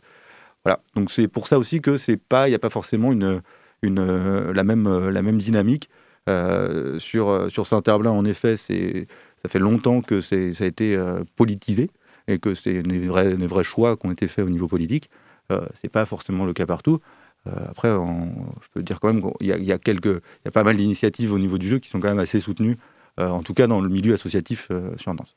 Voilà. 0.64 0.80
Donc 0.96 1.12
c'est 1.12 1.28
pour 1.28 1.48
ça 1.48 1.60
aussi 1.60 1.82
que 1.82 1.98
c'est 1.98 2.18
pas, 2.18 2.48
il 2.48 2.52
n'y 2.52 2.56
a 2.56 2.60
pas 2.60 2.70
forcément 2.70 3.12
une, 3.12 3.42
la 3.82 4.64
même, 4.64 5.10
la 5.10 5.22
même 5.22 5.38
dynamique. 5.38 5.90
Euh, 6.30 7.00
sur, 7.00 7.52
sur 7.52 7.68
Saint-Herblain, 7.68 8.12
en 8.12 8.24
effet, 8.24 8.56
c'est, 8.56 9.08
ça 9.44 9.50
fait 9.50 9.60
longtemps 9.60 10.02
que 10.02 10.22
ça 10.22 10.36
a 10.36 10.66
été 10.66 10.96
euh, 10.96 11.24
politisé 11.36 11.92
et 12.28 12.40
que 12.40 12.56
c'est 12.56 12.82
des 12.82 13.08
vrais, 13.08 13.34
vrais 13.34 13.64
choix 13.64 13.98
qui 13.98 14.08
ont 14.08 14.12
été 14.12 14.28
faits 14.28 14.46
au 14.46 14.50
niveau 14.50 14.68
politique. 14.68 15.10
Euh, 15.52 15.66
c'est 15.82 15.90
pas 15.90 16.06
forcément 16.06 16.46
le 16.46 16.54
cas 16.54 16.66
partout. 16.66 17.02
Euh, 17.48 17.52
après, 17.68 17.90
je 17.90 18.68
peux 18.74 18.82
dire 18.82 19.02
quand 19.02 19.14
même 19.14 19.22
qu'il 19.22 19.48
y 19.48 19.52
a, 19.52 19.58
il 19.58 19.66
y 19.66 19.74
a 19.74 19.78
quelques, 19.78 20.06
il 20.06 20.46
y 20.46 20.48
a 20.48 20.52
pas 20.52 20.64
mal 20.64 20.78
d'initiatives 20.78 21.34
au 21.34 21.40
niveau 21.40 21.58
du 21.58 21.68
jeu 21.68 21.80
qui 21.80 21.90
sont 21.90 22.00
quand 22.00 22.08
même 22.08 22.20
assez 22.20 22.40
soutenues, 22.40 22.78
en 23.18 23.44
tout 23.44 23.54
cas 23.54 23.68
dans 23.68 23.82
le 23.82 23.90
milieu 23.90 24.14
associatif 24.14 24.72
sur 24.98 25.14
Nantes. 25.14 25.36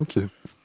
Ok. 0.00 0.18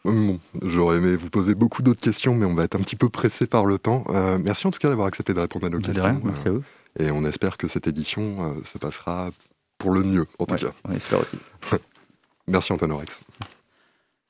Bon, 0.04 0.40
j'aurais 0.64 0.98
aimé 0.98 1.16
vous 1.16 1.30
poser 1.30 1.56
beaucoup 1.56 1.84
d'autres 1.84 2.02
questions, 2.02 2.36
mais 2.36 2.46
on 2.46 2.56
va 2.56 2.64
être 2.64 2.76
un 2.76 2.82
petit 2.82 2.96
peu 2.96 3.10
pressé 3.10 3.46
par 3.46 3.66
le 3.66 3.78
temps. 3.78 4.04
merci 4.44 4.66
en 4.66 4.72
tout 4.72 4.80
cas 4.80 4.90
d'avoir 4.90 5.08
accepté 5.08 5.36
de 5.36 5.40
répondre 5.40 5.68
à 5.68 5.70
nos 5.70 5.80
questions. 5.80 6.04
Rien, 6.04 6.22
merci 6.24 6.48
à 6.48 6.52
vous. 6.52 6.64
Et 7.00 7.12
on 7.12 7.24
espère 7.24 7.58
que 7.58 7.68
cette 7.68 7.88
édition 7.88 8.56
se 8.64 8.80
passera 8.80 9.30
pour 9.78 9.92
le 9.92 10.02
mieux, 10.02 10.26
en 10.40 10.48
tout 10.48 10.56
cas. 10.56 10.74
On 10.90 10.94
espère 10.94 11.20
aussi. 11.20 11.38
Merci 12.48 12.74
Antoine 12.74 12.92
Orex. 12.92 13.20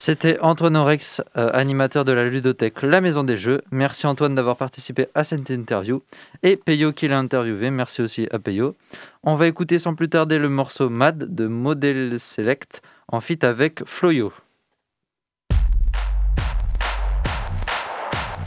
C'était 0.05 0.37
Antoine 0.41 0.75
Orex, 0.75 1.21
euh, 1.37 1.49
animateur 1.53 2.03
de 2.03 2.11
la 2.11 2.25
ludothèque 2.25 2.81
La 2.81 2.99
Maison 2.99 3.23
des 3.23 3.37
Jeux. 3.37 3.61
Merci 3.71 4.05
Antoine 4.05 4.35
d'avoir 4.35 4.57
participé 4.57 5.07
à 5.15 5.23
cette 5.23 5.49
interview. 5.49 6.01
Et 6.43 6.57
Peyo 6.57 6.91
qui 6.91 7.07
l'a 7.07 7.17
interviewé. 7.17 7.71
Merci 7.71 8.01
aussi 8.01 8.27
à 8.31 8.37
Peyo. 8.37 8.75
On 9.23 9.35
va 9.35 9.47
écouter 9.47 9.79
sans 9.79 9.95
plus 9.95 10.09
tarder 10.09 10.39
le 10.39 10.49
morceau 10.49 10.89
Mad 10.89 11.33
de 11.33 11.47
Model 11.47 12.19
Select 12.19 12.81
en 13.07 13.21
fit 13.21 13.39
avec 13.43 13.85
Floyo. 13.85 14.33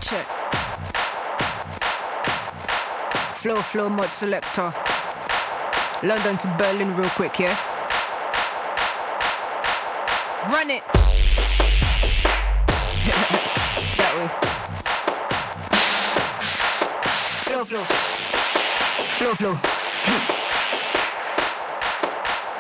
Check. 0.03 0.27
Flow, 3.33 3.57
flow, 3.57 3.89
mod 3.89 4.13
selector. 4.13 4.75
London 6.03 6.37
to 6.37 6.49
Berlin 6.59 6.95
real 6.95 7.09
quick, 7.17 7.39
yeah? 7.39 7.76
Run 10.49 10.71
it! 10.71 10.85
that 13.97 14.13
way. 14.15 14.29
Flow, 17.43 17.65
flow. 17.65 17.85
Flow, 19.19 19.35
flow. 19.35 19.55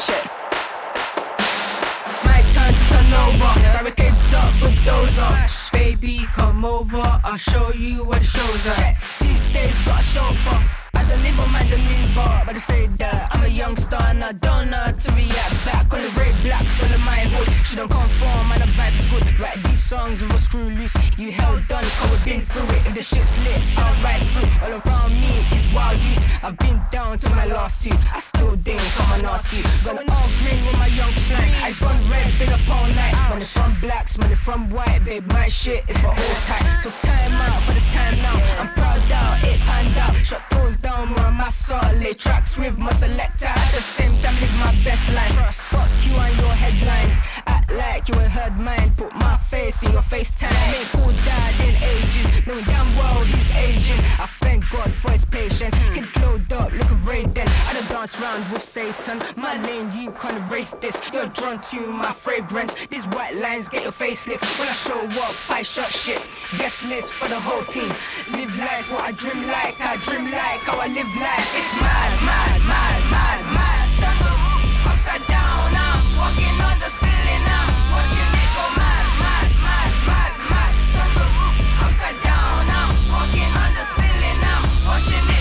Check. 0.00 0.24
My 2.24 2.42
turn 2.50 2.74
to 2.74 2.84
turn 2.90 3.12
over. 3.12 3.54
Barricades 3.60 4.34
up, 4.34 4.52
bulldozer. 4.58 5.30
Baby, 5.72 6.26
come 6.34 6.64
over. 6.64 7.20
I'll 7.22 7.36
show 7.36 7.72
you 7.72 8.02
what 8.02 8.24
shows. 8.26 8.64
Check. 8.76 8.96
These 9.20 9.52
days 9.52 9.80
got 9.82 10.00
a 10.00 10.02
chauffeur. 10.02 10.85
Don't 11.08 11.22
live 11.22 11.38
on 11.40 11.52
my 11.52 11.62
new 11.62 12.14
bar, 12.14 12.42
but 12.46 12.56
I 12.56 12.58
say 12.58 12.86
that 12.98 13.30
I'm 13.32 13.44
a 13.44 13.48
youngster 13.48 13.96
and 14.10 14.24
I 14.24 14.32
don't 14.32 14.70
know 14.70 14.76
how 14.76 14.92
to 14.92 15.12
react 15.12 15.54
back 15.64 15.92
on 15.92 16.02
the 16.02 16.10
red 16.18 16.34
blacks 16.42 16.82
all 16.82 16.92
in 16.92 17.00
my 17.00 17.20
hood. 17.32 17.48
She 17.64 17.76
don't 17.76 17.90
conform 17.90 18.52
and 18.52 18.62
the 18.62 18.70
vibe's 18.74 19.06
good. 19.06 19.24
Write 19.38 19.62
these 19.64 19.82
songs 19.82 20.22
with 20.22 20.34
a 20.34 20.38
screw 20.38 20.68
loose. 20.78 20.96
You 21.18 21.30
held 21.32 21.66
done, 21.68 21.84
cause 21.84 22.10
we've 22.10 22.24
been 22.24 22.40
through 22.40 22.68
it. 22.74 22.86
If 22.88 22.94
the 22.94 23.02
shit's 23.02 23.38
lit, 23.44 23.60
I'll 23.76 23.94
ride 24.02 24.24
through. 24.34 24.50
All 24.64 24.80
around 24.80 25.12
me 25.12 25.34
is 25.54 25.66
wild 25.72 26.02
youths. 26.02 26.26
I've 26.42 26.58
been 26.58 26.80
down 26.90 27.18
to 27.18 27.28
my 27.36 27.46
last 27.46 27.84
two. 27.84 27.94
I 28.12 28.20
still 28.20 28.56
didn't 28.56 28.90
come 28.98 29.12
and 29.14 29.26
ask 29.26 29.52
you. 29.52 29.62
An 29.90 30.10
all 30.10 30.28
green 30.42 30.60
with 30.66 30.78
my 30.78 30.88
young 30.88 31.12
slang. 31.26 31.52
I 31.62 31.68
just 31.70 31.82
gone 31.82 32.02
red, 32.10 32.26
been 32.38 32.50
up 32.50 32.66
all 32.68 32.88
night. 32.88 33.14
It's 33.36 33.52
from 33.52 33.74
blacks, 33.80 34.18
it's 34.18 34.40
from 34.40 34.70
white, 34.70 35.04
babe, 35.04 35.26
my 35.28 35.46
shit 35.46 35.84
is 35.88 35.98
for 35.98 36.10
hold 36.10 36.38
tight. 36.48 36.66
So 36.82 36.90
time 37.06 37.34
out 37.46 37.62
for 37.62 37.72
this 37.72 37.86
time 37.92 38.16
now. 38.18 38.36
I'm 38.60 38.70
proud 38.74 39.12
out, 39.12 39.44
it 39.44 39.60
panned 39.60 39.96
out. 39.98 40.14
Shut 40.24 40.42
toes 40.50 40.76
down 40.78 40.95
more 41.04 41.30
my 41.30 41.50
solid 41.50 42.18
tracks 42.18 42.56
with 42.56 42.78
my 42.78 42.92
selector. 42.92 43.48
At 43.48 43.72
the 43.72 43.82
same 43.82 44.16
time, 44.18 44.34
live 44.40 44.54
my 44.54 44.72
best 44.84 45.12
life. 45.12 45.32
Trust, 45.34 45.60
fuck 45.72 45.90
you 46.06 46.14
and 46.16 46.36
your 46.38 46.54
headlines. 46.54 47.18
Act 47.46 47.72
like 47.72 48.08
you 48.08 48.14
ain't 48.14 48.32
heard 48.32 48.58
mine. 48.58 48.90
Put 48.96 49.14
my 49.14 49.36
face 49.36 49.82
in 49.82 49.92
your 49.92 50.02
FaceTime. 50.02 50.54
Ain't 50.74 50.88
cool 50.92 51.12
dad 51.24 51.54
in 51.66 51.74
ages. 51.82 52.46
Knowing 52.46 52.64
damn 52.64 52.88
well 52.96 53.22
he's 53.24 53.50
aging. 53.50 53.98
I 54.18 54.26
thank 54.26 54.68
God 54.70 54.92
for 54.92 55.10
his 55.10 55.24
patience. 55.24 55.74
Hmm. 55.88 55.94
Get 55.94 56.12
glowed 56.14 56.52
up, 56.52 56.72
look 56.72 56.92
Raiden. 57.04 57.48
I 57.68 57.72
don't 57.74 57.88
dance 57.88 58.20
around 58.20 58.50
with 58.52 58.62
Satan. 58.62 59.20
My 59.36 59.60
lane, 59.66 59.90
you 59.94 60.12
can't 60.12 60.38
erase 60.50 60.74
this. 60.80 61.10
You're 61.12 61.26
drawn 61.28 61.60
to 61.72 61.80
my 61.92 62.12
fragrance. 62.12 62.86
These 62.86 63.06
white 63.08 63.34
lines 63.36 63.68
get 63.68 63.82
your 63.82 63.92
facelift. 63.92 64.44
When 64.58 64.68
I 64.68 64.72
show 64.72 65.00
up, 65.22 65.34
I 65.50 65.62
shut 65.62 65.90
shit. 65.90 66.22
Guest 66.58 66.86
list 66.86 67.12
for 67.12 67.28
the 67.28 67.38
whole 67.38 67.62
team. 67.64 67.88
Live 68.32 68.56
life 68.58 68.90
what 68.90 69.02
I 69.02 69.12
dream 69.12 69.46
like. 69.46 69.80
I 69.80 69.96
dream 69.96 70.30
like 70.30 70.60
how 70.68 70.78
I 70.80 70.85
I 70.86 70.88
live 70.88 71.16
life. 71.16 71.50
It's 71.58 71.74
mad, 71.82 72.12
mad, 72.22 72.62
mad, 72.62 73.02
mad, 73.10 73.42
mad. 73.58 73.86
Turn 73.98 74.18
the 74.22 74.30
roof 74.38 74.86
upside 74.86 75.26
down. 75.26 75.74
I'm 75.74 75.98
walking 76.14 76.56
on 76.62 76.78
the 76.78 76.86
ceiling. 76.86 77.42
I'm 77.42 77.74
watching 77.90 78.30
it 78.38 78.50
go 78.54 78.64
mad, 78.78 79.06
mad, 79.18 79.50
mad, 79.66 79.92
mad, 80.06 80.32
mad. 80.46 80.72
Turn 80.94 81.10
the 81.18 81.26
roof 81.26 81.58
upside 81.82 82.18
down. 82.22 82.70
I'm 82.70 82.94
walking 83.10 83.50
on 83.50 83.70
the 83.74 83.84
ceiling. 83.98 84.38
I'm 84.46 84.62
watching 84.86 85.26
it 85.26 85.35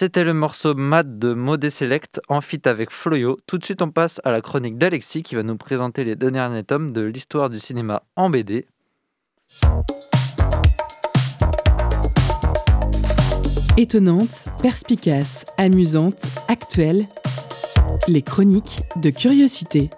C'était 0.00 0.22
le 0.22 0.32
morceau 0.32 0.76
Mad 0.76 1.18
de 1.18 1.34
Modé 1.34 1.70
Select 1.70 2.20
en 2.28 2.40
fit 2.40 2.60
avec 2.66 2.92
Floyo. 2.92 3.36
Tout 3.48 3.58
de 3.58 3.64
suite, 3.64 3.82
on 3.82 3.90
passe 3.90 4.20
à 4.22 4.30
la 4.30 4.40
chronique 4.40 4.78
d'Alexis 4.78 5.24
qui 5.24 5.34
va 5.34 5.42
nous 5.42 5.56
présenter 5.56 6.04
les 6.04 6.14
deux 6.14 6.30
derniers 6.30 6.62
tomes 6.62 6.92
de 6.92 7.00
l'histoire 7.00 7.50
du 7.50 7.58
cinéma 7.58 8.04
en 8.14 8.30
BD. 8.30 8.68
Étonnante, 13.76 14.46
perspicace, 14.62 15.44
amusante, 15.56 16.28
actuelle, 16.46 17.08
les 18.06 18.22
chroniques 18.22 18.82
de 19.02 19.10
curiosité. 19.10 19.90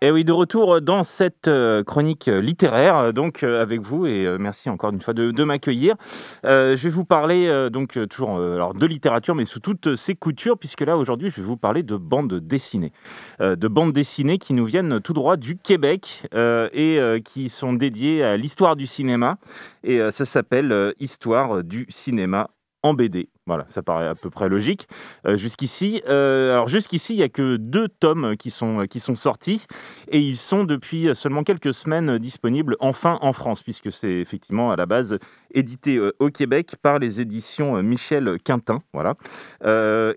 Et 0.00 0.12
oui, 0.12 0.24
de 0.24 0.30
retour 0.30 0.80
dans 0.80 1.02
cette 1.02 1.48
euh, 1.48 1.82
chronique 1.82 2.28
euh, 2.28 2.40
littéraire, 2.40 2.96
euh, 2.98 3.12
donc 3.12 3.42
avec 3.42 3.80
vous, 3.80 4.06
et 4.06 4.38
merci 4.38 4.70
encore 4.70 4.92
une 4.92 5.00
fois 5.00 5.12
de, 5.12 5.44
m'accueillir. 5.44 5.96
je 6.44 6.76
vais 6.76 6.88
vous 6.88 7.04
parler 7.04 7.68
donc 7.70 7.98
toujours 8.08 8.36
alors, 8.36 8.74
de 8.74 8.86
littérature, 8.86 9.34
mais 9.34 9.44
sous 9.44 9.60
toutes 9.60 9.96
ses 9.96 10.14
coutures, 10.14 10.56
puisque 10.58 10.82
là 10.82 10.96
aujourd'hui, 10.96 11.30
je 11.30 11.40
vais 11.40 11.46
vous 11.46 11.56
parler 11.56 11.82
de 11.82 11.96
bandes 11.96 12.34
dessinées, 12.34 12.92
de 13.40 13.68
bandes 13.68 13.92
dessinées 13.92 14.38
qui 14.38 14.52
nous 14.52 14.66
viennent 14.66 15.00
tout 15.00 15.14
droit 15.14 15.36
du 15.36 15.56
Québec 15.56 16.26
et 16.34 17.00
qui 17.24 17.48
sont 17.48 17.72
dédiées 17.72 18.22
à 18.22 18.36
l'histoire 18.36 18.76
du 18.76 18.86
cinéma. 18.86 19.38
Et 19.84 19.98
ça 20.10 20.24
s'appelle 20.24 20.94
Histoire 21.00 21.64
du 21.64 21.86
cinéma 21.88 22.50
en 22.82 22.94
BD. 22.94 23.28
Voilà, 23.48 23.64
ça 23.70 23.82
paraît 23.82 24.06
à 24.06 24.14
peu 24.14 24.28
près 24.28 24.50
logique. 24.50 24.86
Euh, 25.26 25.38
jusqu'ici, 25.38 26.02
euh, 26.06 26.52
alors 26.52 26.68
jusqu'ici, 26.68 27.14
il 27.14 27.16
n'y 27.16 27.22
a 27.22 27.30
que 27.30 27.56
deux 27.56 27.88
tomes 27.88 28.36
qui 28.36 28.50
sont, 28.50 28.84
qui 28.86 29.00
sont 29.00 29.16
sortis 29.16 29.66
et 30.08 30.18
ils 30.18 30.36
sont 30.36 30.64
depuis 30.64 31.08
seulement 31.14 31.44
quelques 31.44 31.72
semaines 31.72 32.18
disponibles 32.18 32.76
enfin 32.78 33.16
en 33.22 33.32
France, 33.32 33.62
puisque 33.62 33.90
c'est 33.90 34.12
effectivement 34.12 34.70
à 34.70 34.76
la 34.76 34.84
base 34.84 35.18
édité 35.54 35.96
euh, 35.96 36.12
au 36.18 36.28
Québec 36.28 36.74
par 36.82 36.98
les 36.98 37.22
éditions 37.22 37.82
Michel 37.82 38.36
Quintin. 38.44 38.82
Voilà. 38.92 39.14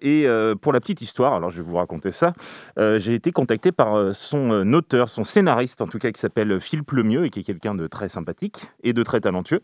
et 0.02 0.28
pour 0.62 0.74
la 0.74 0.82
petite 0.82 1.02
histoire, 1.02 1.34
alors 1.34 1.52
je 1.52 1.62
vais 1.62 1.70
vous 1.70 1.78
raconter 1.78 2.12
ça, 2.12 2.34
j'ai 2.78 3.14
été 3.14 3.32
contacté 3.32 3.72
par 3.72 4.14
son 4.14 4.74
auteur, 4.74 5.08
son 5.10 5.24
scénariste 5.24 5.82
en 5.82 5.88
tout 5.88 6.00
cas, 6.00 6.12
qui 6.12 6.20
s'appelle 6.20 6.60
Philippe 6.60 6.92
Lemieux 6.92 7.26
et 7.26 7.30
qui 7.30 7.40
est 7.40 7.44
quelqu'un 7.44 7.76
de 7.76 7.88
très 7.88 8.10
sympathique 8.10 8.72
et 8.84 8.94
de 8.94 9.04
très 9.04 9.22
talentueux, 9.22 9.62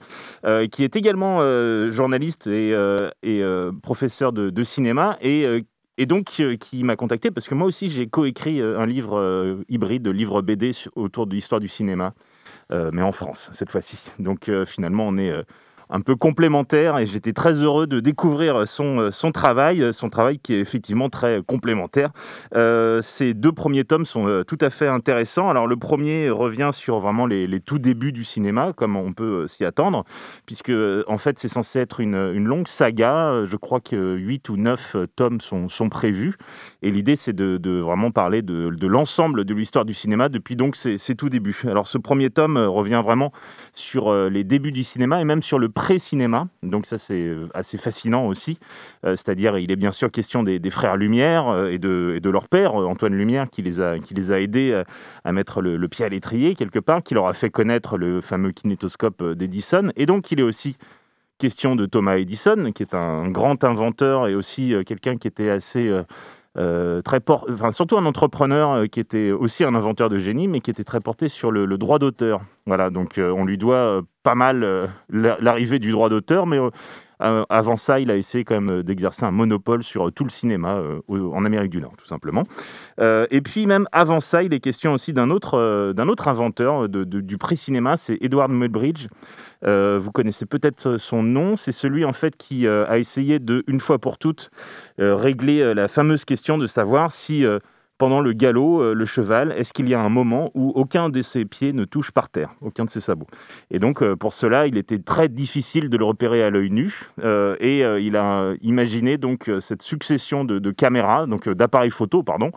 qui 0.71 0.83
est 0.83 0.95
également 0.95 1.41
journaliste 1.91 2.47
et, 2.47 2.73
euh, 2.73 3.09
professeur 3.81 4.33
de, 4.33 4.63
cinéma 4.63 5.17
et 5.21 5.45
euh, 5.45 5.61
donc 6.05 6.39
euh, 6.39 6.57
qui 6.57 6.83
m'a 6.83 6.95
contacté 6.95 7.31
parce 7.31 7.47
que 7.47 7.55
moi 7.55 7.67
aussi 7.67 7.89
j'ai 7.89 8.07
coécrit 8.07 8.61
un 8.61 8.85
livre 8.85 9.63
hybride, 9.69 10.07
livre 10.07 10.41
BD 10.41 10.71
autour 10.95 11.27
de 11.27 11.33
l'histoire 11.35 11.61
du 11.61 11.67
cinéma, 11.67 12.13
mais 12.69 13.01
en 13.01 13.11
France 13.11 13.49
cette 13.53 13.71
fois-ci. 13.71 13.99
Donc 14.19 14.51
finalement 14.65 15.07
on 15.07 15.17
est 15.17 15.33
un 15.89 16.01
peu 16.01 16.15
complémentaire 16.15 16.97
et 16.97 17.05
j'étais 17.05 17.33
très 17.33 17.53
heureux 17.53 17.87
de 17.87 17.99
découvrir 17.99 18.67
son, 18.67 18.99
euh, 18.99 19.11
son 19.11 19.31
travail, 19.31 19.81
euh, 19.81 19.93
son 19.93 20.09
travail 20.09 20.39
qui 20.39 20.53
est 20.53 20.59
effectivement 20.59 21.09
très 21.09 21.41
complémentaire. 21.45 22.11
Euh, 22.55 23.01
ces 23.01 23.33
deux 23.33 23.51
premiers 23.51 23.85
tomes 23.85 24.05
sont 24.05 24.43
tout 24.45 24.57
à 24.61 24.69
fait 24.69 24.87
intéressants. 24.87 25.49
Alors 25.49 25.67
le 25.67 25.77
premier 25.77 26.29
revient 26.29 26.71
sur 26.73 26.99
vraiment 26.99 27.25
les, 27.25 27.47
tout 27.61 27.79
débuts 27.79 28.11
du 28.11 28.23
cinéma, 28.23 28.73
comme 28.73 28.95
on 28.95 29.13
peut 29.13 29.47
s'y 29.47 29.65
attendre, 29.65 30.05
puisque 30.45 30.71
en 31.07 31.17
fait 31.17 31.39
c'est 31.39 31.47
censé 31.47 31.79
être 31.79 31.99
une, 31.99 32.15
une, 32.33 32.45
longue 32.45 32.67
saga. 32.67 33.45
Je 33.45 33.55
crois 33.55 33.79
que 33.79 34.15
8 34.15 34.49
ou 34.49 34.57
9 34.57 34.95
tomes 35.15 35.41
sont, 35.41 35.69
sont 35.69 35.89
prévus 35.89 36.35
et 36.81 36.91
l'idée 36.91 37.15
c'est 37.15 37.33
de, 37.33 37.57
de, 37.57 37.79
vraiment 37.79 38.11
parler 38.11 38.41
de, 38.41 38.69
de 38.69 38.87
l'ensemble 38.87 39.45
de 39.45 39.53
l'histoire 39.53 39.85
du 39.85 39.93
cinéma 39.93 40.29
depuis 40.29 40.55
donc 40.55 40.75
ses, 40.75 40.97
tout 41.15 41.29
débuts. 41.29 41.61
Alors 41.67 41.87
ce 41.87 41.97
premier 41.97 42.29
tome 42.29 42.57
revient 42.57 43.01
vraiment 43.03 43.31
sur 43.73 44.13
les 44.13 44.43
débuts 44.43 44.71
du 44.71 44.83
cinéma 44.83 45.21
et 45.21 45.25
même 45.25 45.41
sur 45.41 45.59
le 45.59 45.69
pré-cinéma. 45.77 46.47
Donc 46.63 46.87
ça, 46.87 46.97
c'est 46.97 47.21
euh, 47.21 47.47
assez 47.53 47.77
fascinant 47.77 48.25
aussi. 48.25 48.57
Euh, 49.05 49.15
c'est-à-dire, 49.15 49.59
il 49.59 49.71
est 49.71 49.75
bien 49.75 49.91
sûr 49.91 50.09
question 50.09 50.41
des, 50.41 50.59
frères 50.71 50.97
Lumière 50.97 51.49
euh, 51.49 51.69
et, 51.69 51.77
de, 51.77 52.29
leur 52.29 52.47
père, 52.47 52.73
Antoine 52.73 53.13
Lumière, 53.13 53.47
qui 53.51 53.61
les 53.61 53.79
a 53.79 54.41
aidés 54.41 54.83
à, 55.23 55.31
mettre 55.31 55.61
le, 55.61 55.87
pied 55.87 56.03
à 56.03 56.09
l'étrier 56.09 56.55
quelque 56.55 56.79
part, 56.79 57.03
qui 57.03 57.13
leur 57.13 57.27
a 57.27 57.33
fait 57.33 57.51
connaître 57.51 57.95
le 57.95 58.21
fameux 58.21 58.51
kinétoscope 58.51 59.23
d'Edison. 59.33 59.91
Et 59.95 60.07
donc, 60.07 60.31
il 60.31 60.39
est 60.39 60.43
aussi 60.43 60.77
question 61.37 61.75
de 61.75 61.85
Thomas 61.85 62.17
Edison, 62.17 62.71
qui 62.73 62.81
est 62.81 62.95
un 62.95 63.29
grand 63.29 63.63
inventeur 63.63 64.27
et 64.27 64.33
aussi 64.33 64.73
quelqu'un 64.87 65.17
qui 65.17 65.27
était 65.27 65.51
assez... 65.51 65.91
très 67.03 67.21
enfin, 67.27 67.71
surtout 67.71 67.97
un 67.97 68.05
entrepreneur 68.05 68.89
qui 68.89 68.99
était 68.99 69.31
aussi 69.31 69.63
un 69.63 69.75
inventeur 69.75 70.09
de 70.09 70.17
génie, 70.17 70.47
mais 70.47 70.59
qui 70.59 70.71
était 70.71 70.83
très 70.83 70.99
porté 70.99 71.29
sur 71.29 71.51
le, 71.51 71.77
droit 71.77 71.99
d'auteur. 71.99 72.41
Voilà, 72.65 72.89
donc 72.89 73.17
on 73.19 73.45
lui 73.45 73.57
doit 73.57 74.01
pas 74.27 74.35
mal 74.35 74.61
euh, 74.65 74.87
l'arrivée 75.09 75.79
du 75.79 75.89
droit 75.89 76.09
d'auteur, 76.09 76.47
mais 76.47 76.59
euh, 76.59 76.69
avant 77.19 77.77
ça, 77.77 77.99
il 77.99 78.11
a 78.11 78.15
essayé 78.15 78.43
quand 78.43 78.59
même 78.59 78.83
d'exercer 78.83 79.25
un 79.25 79.31
monopole 79.31 79.83
sur 79.83 80.11
tout 80.11 80.23
le 80.23 80.29
cinéma 80.29 80.75
euh, 80.75 81.01
en 81.09 81.45
Amérique 81.45 81.71
du 81.71 81.81
Nord, 81.81 81.95
tout 81.97 82.05
simplement. 82.07 82.43
et 82.99 83.41
puis 83.41 83.65
même 83.65 83.87
avant 83.91 84.19
ça, 84.19 84.43
il 84.43 84.53
est 84.53 84.59
question 84.59 84.93
aussi 84.93 85.13
d'un 85.13 85.29
autre, 85.29 85.93
autre 86.07 86.27
inventeur 86.27 86.89
du 86.89 87.37
pré-cinéma, 87.37 87.97
c'est 87.97 88.17
Edward 88.21 88.51
Muybridge. 88.51 89.07
vous 89.63 90.11
connaissez 90.11 90.45
peut-être 90.45 90.97
son 90.97 91.23
nom, 91.23 91.55
c'est 91.55 91.71
celui 91.71 92.05
en 92.05 92.13
fait 92.13 92.35
qui 92.37 92.67
a 92.67 92.97
essayé 92.97 93.39
de, 93.39 93.63
une 93.67 93.79
fois 93.79 93.99
pour 93.99 94.17
toutes, 94.17 94.51
régler 94.97 95.73
la 95.73 95.87
fameuse 95.87 96.25
question 96.25 96.57
de 96.57 96.67
savoir 96.67 97.11
si 97.11 97.45
pendant 97.97 98.21
le 98.21 98.33
galop, 98.33 98.81
euh, 98.81 98.93
le 98.93 99.05
cheval, 99.05 99.53
est-ce 99.57 99.73
qu'il 99.73 99.89
y 99.89 99.93
a 99.93 99.99
un 99.99 100.09
moment 100.09 100.51
où 100.53 100.71
aucun 100.75 101.09
de 101.09 101.21
ses 101.21 101.45
pieds 101.45 101.73
ne 101.73 101.85
touche 101.85 102.11
par 102.11 102.29
terre, 102.29 102.51
aucun 102.61 102.85
de 102.85 102.89
ses 102.89 102.99
sabots? 102.99 103.27
Et 103.71 103.79
donc, 103.79 104.01
euh, 104.01 104.15
pour 104.15 104.33
cela, 104.33 104.67
il 104.67 104.77
était 104.77 104.99
très 104.99 105.29
difficile 105.29 105.89
de 105.89 105.97
le 105.97 106.05
repérer 106.05 106.43
à 106.43 106.49
l'œil 106.49 106.69
nu, 106.69 107.07
euh, 107.23 107.55
et 107.59 107.81
il 108.01 108.15
a 108.15 108.53
imaginé 108.61 109.17
donc 109.17 109.49
cette 109.61 109.81
succession 109.81 110.43
de, 110.45 110.71
caméras, 110.71 111.25
donc 111.25 111.49
d'appareils 111.49 111.91
photo, 111.91 112.23
pardon, 112.23 112.51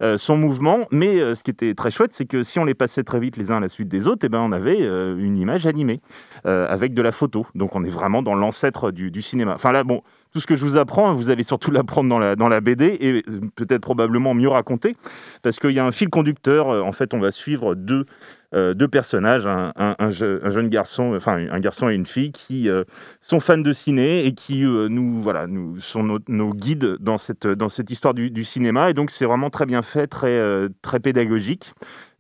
euh, 0.03 0.17
son 0.19 0.37
mouvement. 0.37 0.85
Mais 0.91 1.17
ce 1.33 1.41
qui 1.41 1.49
était 1.49 1.73
très 1.73 1.89
chouette, 1.89 2.13
c'est 2.13 2.27
que 2.27 2.43
si 2.43 2.59
on 2.59 2.65
les 2.65 2.75
passait 2.75 3.03
très 3.03 3.19
vite 3.19 3.37
les 3.37 3.49
uns 3.49 3.57
à 3.57 3.59
la 3.59 3.69
suite 3.69 3.87
des 3.87 4.07
autres, 4.07 4.23
eh 4.23 4.29
ben, 4.29 4.39
on 4.39 4.51
avait 4.51 4.79
une 4.79 5.37
image 5.37 5.65
animée 5.65 5.99
avec 6.43 6.93
de 6.93 7.01
la 7.01 7.11
photo. 7.11 7.47
Donc, 7.55 7.75
on 7.75 7.83
est 7.83 7.89
vraiment 7.89 8.21
dans 8.21 8.35
l'ancêtre 8.35 8.91
du, 8.91 9.09
du, 9.09 9.23
cinéma. 9.23 9.55
Enfin 9.55 9.71
là, 9.71 9.83
bon, 9.83 10.03
tout 10.33 10.39
ce 10.39 10.47
que 10.47 10.55
je 10.55 10.65
vous 10.65 10.77
apprends, 10.77 11.13
vous 11.13 11.29
allez 11.29 11.43
surtout 11.43 11.71
l'apprendre 11.77 12.09
dans 12.09 12.19
la, 12.19 12.35
dans 12.35 12.49
la 12.49 12.61
BD 12.61 12.97
et 12.99 13.23
peut-être 13.55 13.81
probablement 13.81 14.33
mieux 14.33 14.49
raconter, 14.49 14.95
parce 15.41 15.59
qu'il 15.59 15.71
y 15.71 15.79
a 15.79 15.85
un 15.85 15.91
fil 15.91 16.09
conducteur. 16.09 16.67
En 16.67 16.91
fait, 16.91 17.13
on 17.13 17.19
va 17.19 17.31
suivre 17.31 17.75
deux 17.75 18.05
euh, 18.53 18.73
deux 18.73 18.87
personnages, 18.87 19.45
un, 19.45 20.09
jeune 20.09 20.69
garçon, 20.69 21.13
enfin 21.17 21.47
un 21.51 21.59
garçon 21.59 21.89
et 21.89 21.95
une 21.95 22.05
fille 22.05 22.31
qui 22.31 22.69
euh, 22.69 22.85
sont 23.21 23.41
fans 23.41 23.57
de 23.57 23.73
ciné 23.73 24.25
et 24.25 24.33
qui 24.33 24.63
euh, 24.63 24.87
nous, 24.87 25.21
voilà, 25.21 25.47
nous 25.47 25.81
sont 25.81 26.01
nos, 26.29 26.53
guides 26.53 26.95
dans 27.01 27.17
cette, 27.17 27.45
dans 27.45 27.67
cette 27.67 27.91
histoire 27.91 28.13
du, 28.13 28.43
cinéma. 28.45 28.89
Et 28.89 28.93
donc 28.93 29.11
c'est 29.11 29.25
vraiment 29.25 29.49
très 29.49 29.65
bien 29.65 29.81
fait, 29.81 30.07
très, 30.07 30.41
très 30.81 31.01
pédagogique, 31.01 31.73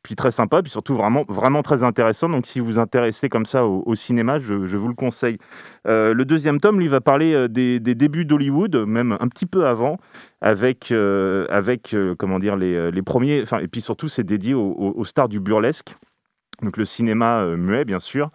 puis 0.07 0.15
très 0.15 0.31
sympa, 0.31 0.61
puis 0.61 0.71
surtout 0.71 0.95
vraiment, 0.95 1.25
vraiment 1.27 1.61
très 1.61 1.83
intéressant. 1.83 2.29
Donc 2.29 2.47
si 2.47 2.61
vous 2.61 2.67
vous 2.67 2.79
intéressez 2.79 3.27
comme 3.27 3.45
ça 3.45 3.65
au, 3.65 3.93
cinéma, 3.93 4.39
je, 4.39 4.53
vous 4.53 4.87
le 4.87 4.93
conseille. 4.93 5.37
le 5.85 6.23
deuxième 6.23 6.61
tome, 6.61 6.79
lui, 6.79 6.87
va 6.87 7.01
parler 7.01 7.49
des, 7.49 7.79
débuts 7.79 8.23
d'Hollywood, 8.23 8.75
même 8.87 9.17
un 9.19 9.27
petit 9.27 9.45
peu 9.45 9.67
avant, 9.67 9.97
avec, 10.39 10.93
avec 10.93 11.93
comment 12.17 12.39
dire, 12.39 12.55
les, 12.55 12.89
les 12.89 13.01
premiers, 13.01 13.41
enfin, 13.43 13.59
et 13.59 13.67
puis 13.67 13.81
surtout 13.81 14.07
c'est 14.07 14.23
dédié 14.23 14.53
aux 14.53 15.03
stars 15.03 15.27
du 15.27 15.41
burlesque 15.41 15.93
donc 16.61 16.77
le 16.77 16.85
cinéma 16.85 17.41
euh, 17.41 17.57
muet 17.57 17.85
bien 17.85 17.99
sûr, 17.99 18.31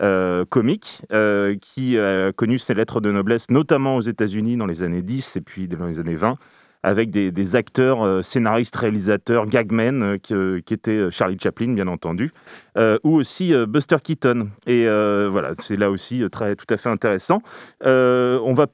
euh, 0.00 0.44
comique, 0.44 1.02
euh, 1.12 1.56
qui 1.60 1.98
a 1.98 2.32
connu 2.32 2.58
ses 2.58 2.74
lettres 2.74 3.00
de 3.00 3.10
noblesse 3.10 3.50
notamment 3.50 3.96
aux 3.96 4.00
États-Unis 4.00 4.56
dans 4.56 4.66
les 4.66 4.82
années 4.82 5.02
10 5.02 5.36
et 5.36 5.40
puis 5.40 5.68
dans 5.68 5.86
les 5.86 5.98
années 5.98 6.14
20, 6.14 6.36
avec 6.84 7.10
des, 7.10 7.56
acteurs, 7.56 8.24
scénaristes, 8.24 8.76
réalisateurs, 8.76 9.46
gagmen, 9.46 10.18
qui, 10.22 10.34
qui, 10.64 10.74
étaient 10.74 11.10
Charlie 11.10 11.38
Chaplin 11.42 11.72
bien 11.72 11.88
entendu, 11.88 12.32
ou 12.76 13.16
aussi 13.16 13.52
Buster 13.66 13.96
Keaton. 14.02 14.50
Et 14.66 14.86
voilà, 14.86 15.52
c'est 15.58 15.76
là 15.76 15.90
aussi 15.90 16.22
très, 16.30 16.54
tout 16.56 16.66
à 16.68 16.76
fait 16.76 16.90
intéressant. 16.90 17.42
on 17.82 18.54
va 18.54 18.66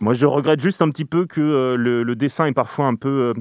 moi, 0.00 0.14
je 0.14 0.24
regrette 0.24 0.60
juste 0.60 0.82
un 0.82 0.90
petit 0.90 1.04
peu 1.04 1.26
que 1.26 1.74
le, 1.76 2.14
dessin 2.14 2.46
est 2.46 2.52
parfois 2.52 2.86
un 2.86 2.94
peu, 2.94 3.34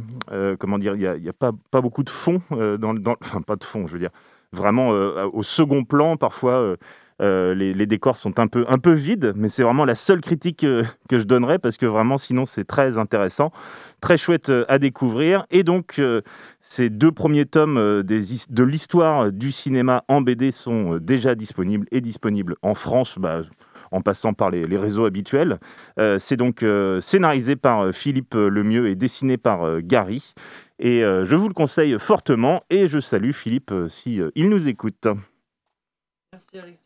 comment 0.60 0.80
dire, 0.80 0.96
il 0.96 1.22
n'y 1.22 1.30
a, 1.30 1.34
pas, 1.34 1.52
pas, 1.70 1.82
beaucoup 1.82 2.04
de 2.04 2.10
fond, 2.10 2.42
dans, 2.50 2.96
enfin 3.22 3.42
pas 3.42 3.56
de 3.56 3.64
fond, 3.64 3.86
je 3.88 3.94
veux 3.94 4.00
dire, 4.00 4.10
vraiment 4.54 4.94
euh, 4.94 5.28
au 5.34 5.44
second 5.44 5.84
plan. 5.84 6.16
Parfois, 6.16 6.78
euh, 7.22 7.54
euh, 7.54 7.54
les, 7.54 7.86
décors 7.86 8.18
sont 8.18 8.40
un 8.40 8.48
peu, 8.48 8.66
un 8.68 8.78
peu 8.78 8.94
vides, 8.94 9.34
mais 9.36 9.50
c'est 9.50 9.64
vraiment 9.64 9.86
la 9.86 9.96
seule 9.96 10.22
critique 10.22 10.60
que 10.62 11.20
je 11.20 11.24
donnerais 11.24 11.60
parce 11.60 11.78
que 11.78 11.86
vraiment, 11.86 12.18
sinon, 12.18 12.46
c'est 12.46 12.66
très 12.66 12.98
intéressant, 12.98 13.52
très 14.02 14.18
chouette 14.18 14.52
à 14.68 14.78
découvrir. 14.78 15.46
Et 15.52 15.64
donc, 15.64 16.02
ces 16.62 16.90
deux 16.90 17.12
premiers 17.12 17.46
tomes 17.46 18.04
de 18.04 18.64
l'histoire 18.64 19.32
du 19.32 19.52
cinéma 19.52 20.04
en 20.08 20.22
BD 20.22 20.52
sont 20.52 20.98
déjà 20.98 21.36
disponibles 21.36 21.88
et 21.92 22.02
disponibles 22.02 22.56
en 22.62 22.76
France. 22.76 23.16
Bah, 23.18 23.42
en 23.92 24.02
passant 24.02 24.34
par 24.34 24.50
les, 24.50 24.66
réseaux 24.76 25.06
habituels. 25.06 25.60
c'est 26.18 26.36
donc 26.36 26.66
scénarisé 27.02 27.56
par 27.56 27.94
Philippe 27.94 28.34
Lemieux 28.34 28.90
et 28.90 28.96
dessiné 28.96 29.38
par 29.38 29.82
Gary. 29.82 30.34
Et 30.80 31.04
euh, 31.04 31.26
je 31.26 31.36
vous 31.36 31.48
le 31.48 31.54
conseille 31.54 31.98
fortement 32.00 32.64
et 32.70 32.88
je 32.88 33.00
salue 33.00 33.32
Philippe 33.32 33.72
euh, 33.72 33.88
si 33.88 34.20
euh, 34.20 34.32
il 34.36 34.50
nous 34.50 34.68
écoute. 34.68 35.08
Merci 36.34 36.60
Alexis 36.60 36.83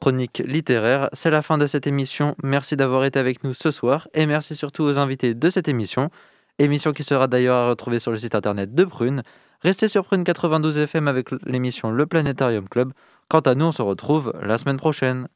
chronique 0.00 0.42
littéraire. 0.44 1.08
C'est 1.12 1.30
la 1.30 1.42
fin 1.42 1.58
de 1.58 1.66
cette 1.66 1.86
émission. 1.86 2.34
Merci 2.42 2.76
d'avoir 2.76 3.04
été 3.04 3.18
avec 3.18 3.44
nous 3.44 3.54
ce 3.54 3.70
soir 3.70 4.08
et 4.14 4.26
merci 4.26 4.56
surtout 4.56 4.82
aux 4.84 4.98
invités 4.98 5.34
de 5.34 5.50
cette 5.50 5.68
émission. 5.68 6.10
Émission 6.58 6.92
qui 6.92 7.02
sera 7.02 7.26
d'ailleurs 7.26 7.56
à 7.56 7.68
retrouver 7.68 7.98
sur 7.98 8.10
le 8.10 8.16
site 8.16 8.34
internet 8.34 8.74
de 8.74 8.84
Prune. 8.84 9.22
Restez 9.62 9.88
sur 9.88 10.04
Prune 10.04 10.24
92 10.24 10.78
FM 10.78 11.08
avec 11.08 11.30
l'émission 11.46 11.90
Le 11.90 12.06
Planétarium 12.06 12.68
Club. 12.68 12.92
Quant 13.28 13.40
à 13.40 13.54
nous, 13.54 13.64
on 13.66 13.72
se 13.72 13.82
retrouve 13.82 14.32
la 14.42 14.58
semaine 14.58 14.76
prochaine. 14.76 15.28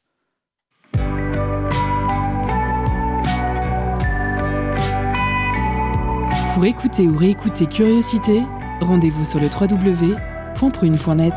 Pour 6.53 6.65
écouter 6.65 7.07
ou 7.07 7.17
réécouter 7.17 7.65
Curiosité, 7.67 8.43
rendez-vous 8.81 9.23
sur 9.23 9.39
le 9.39 9.47
www.prune.net. 9.47 11.33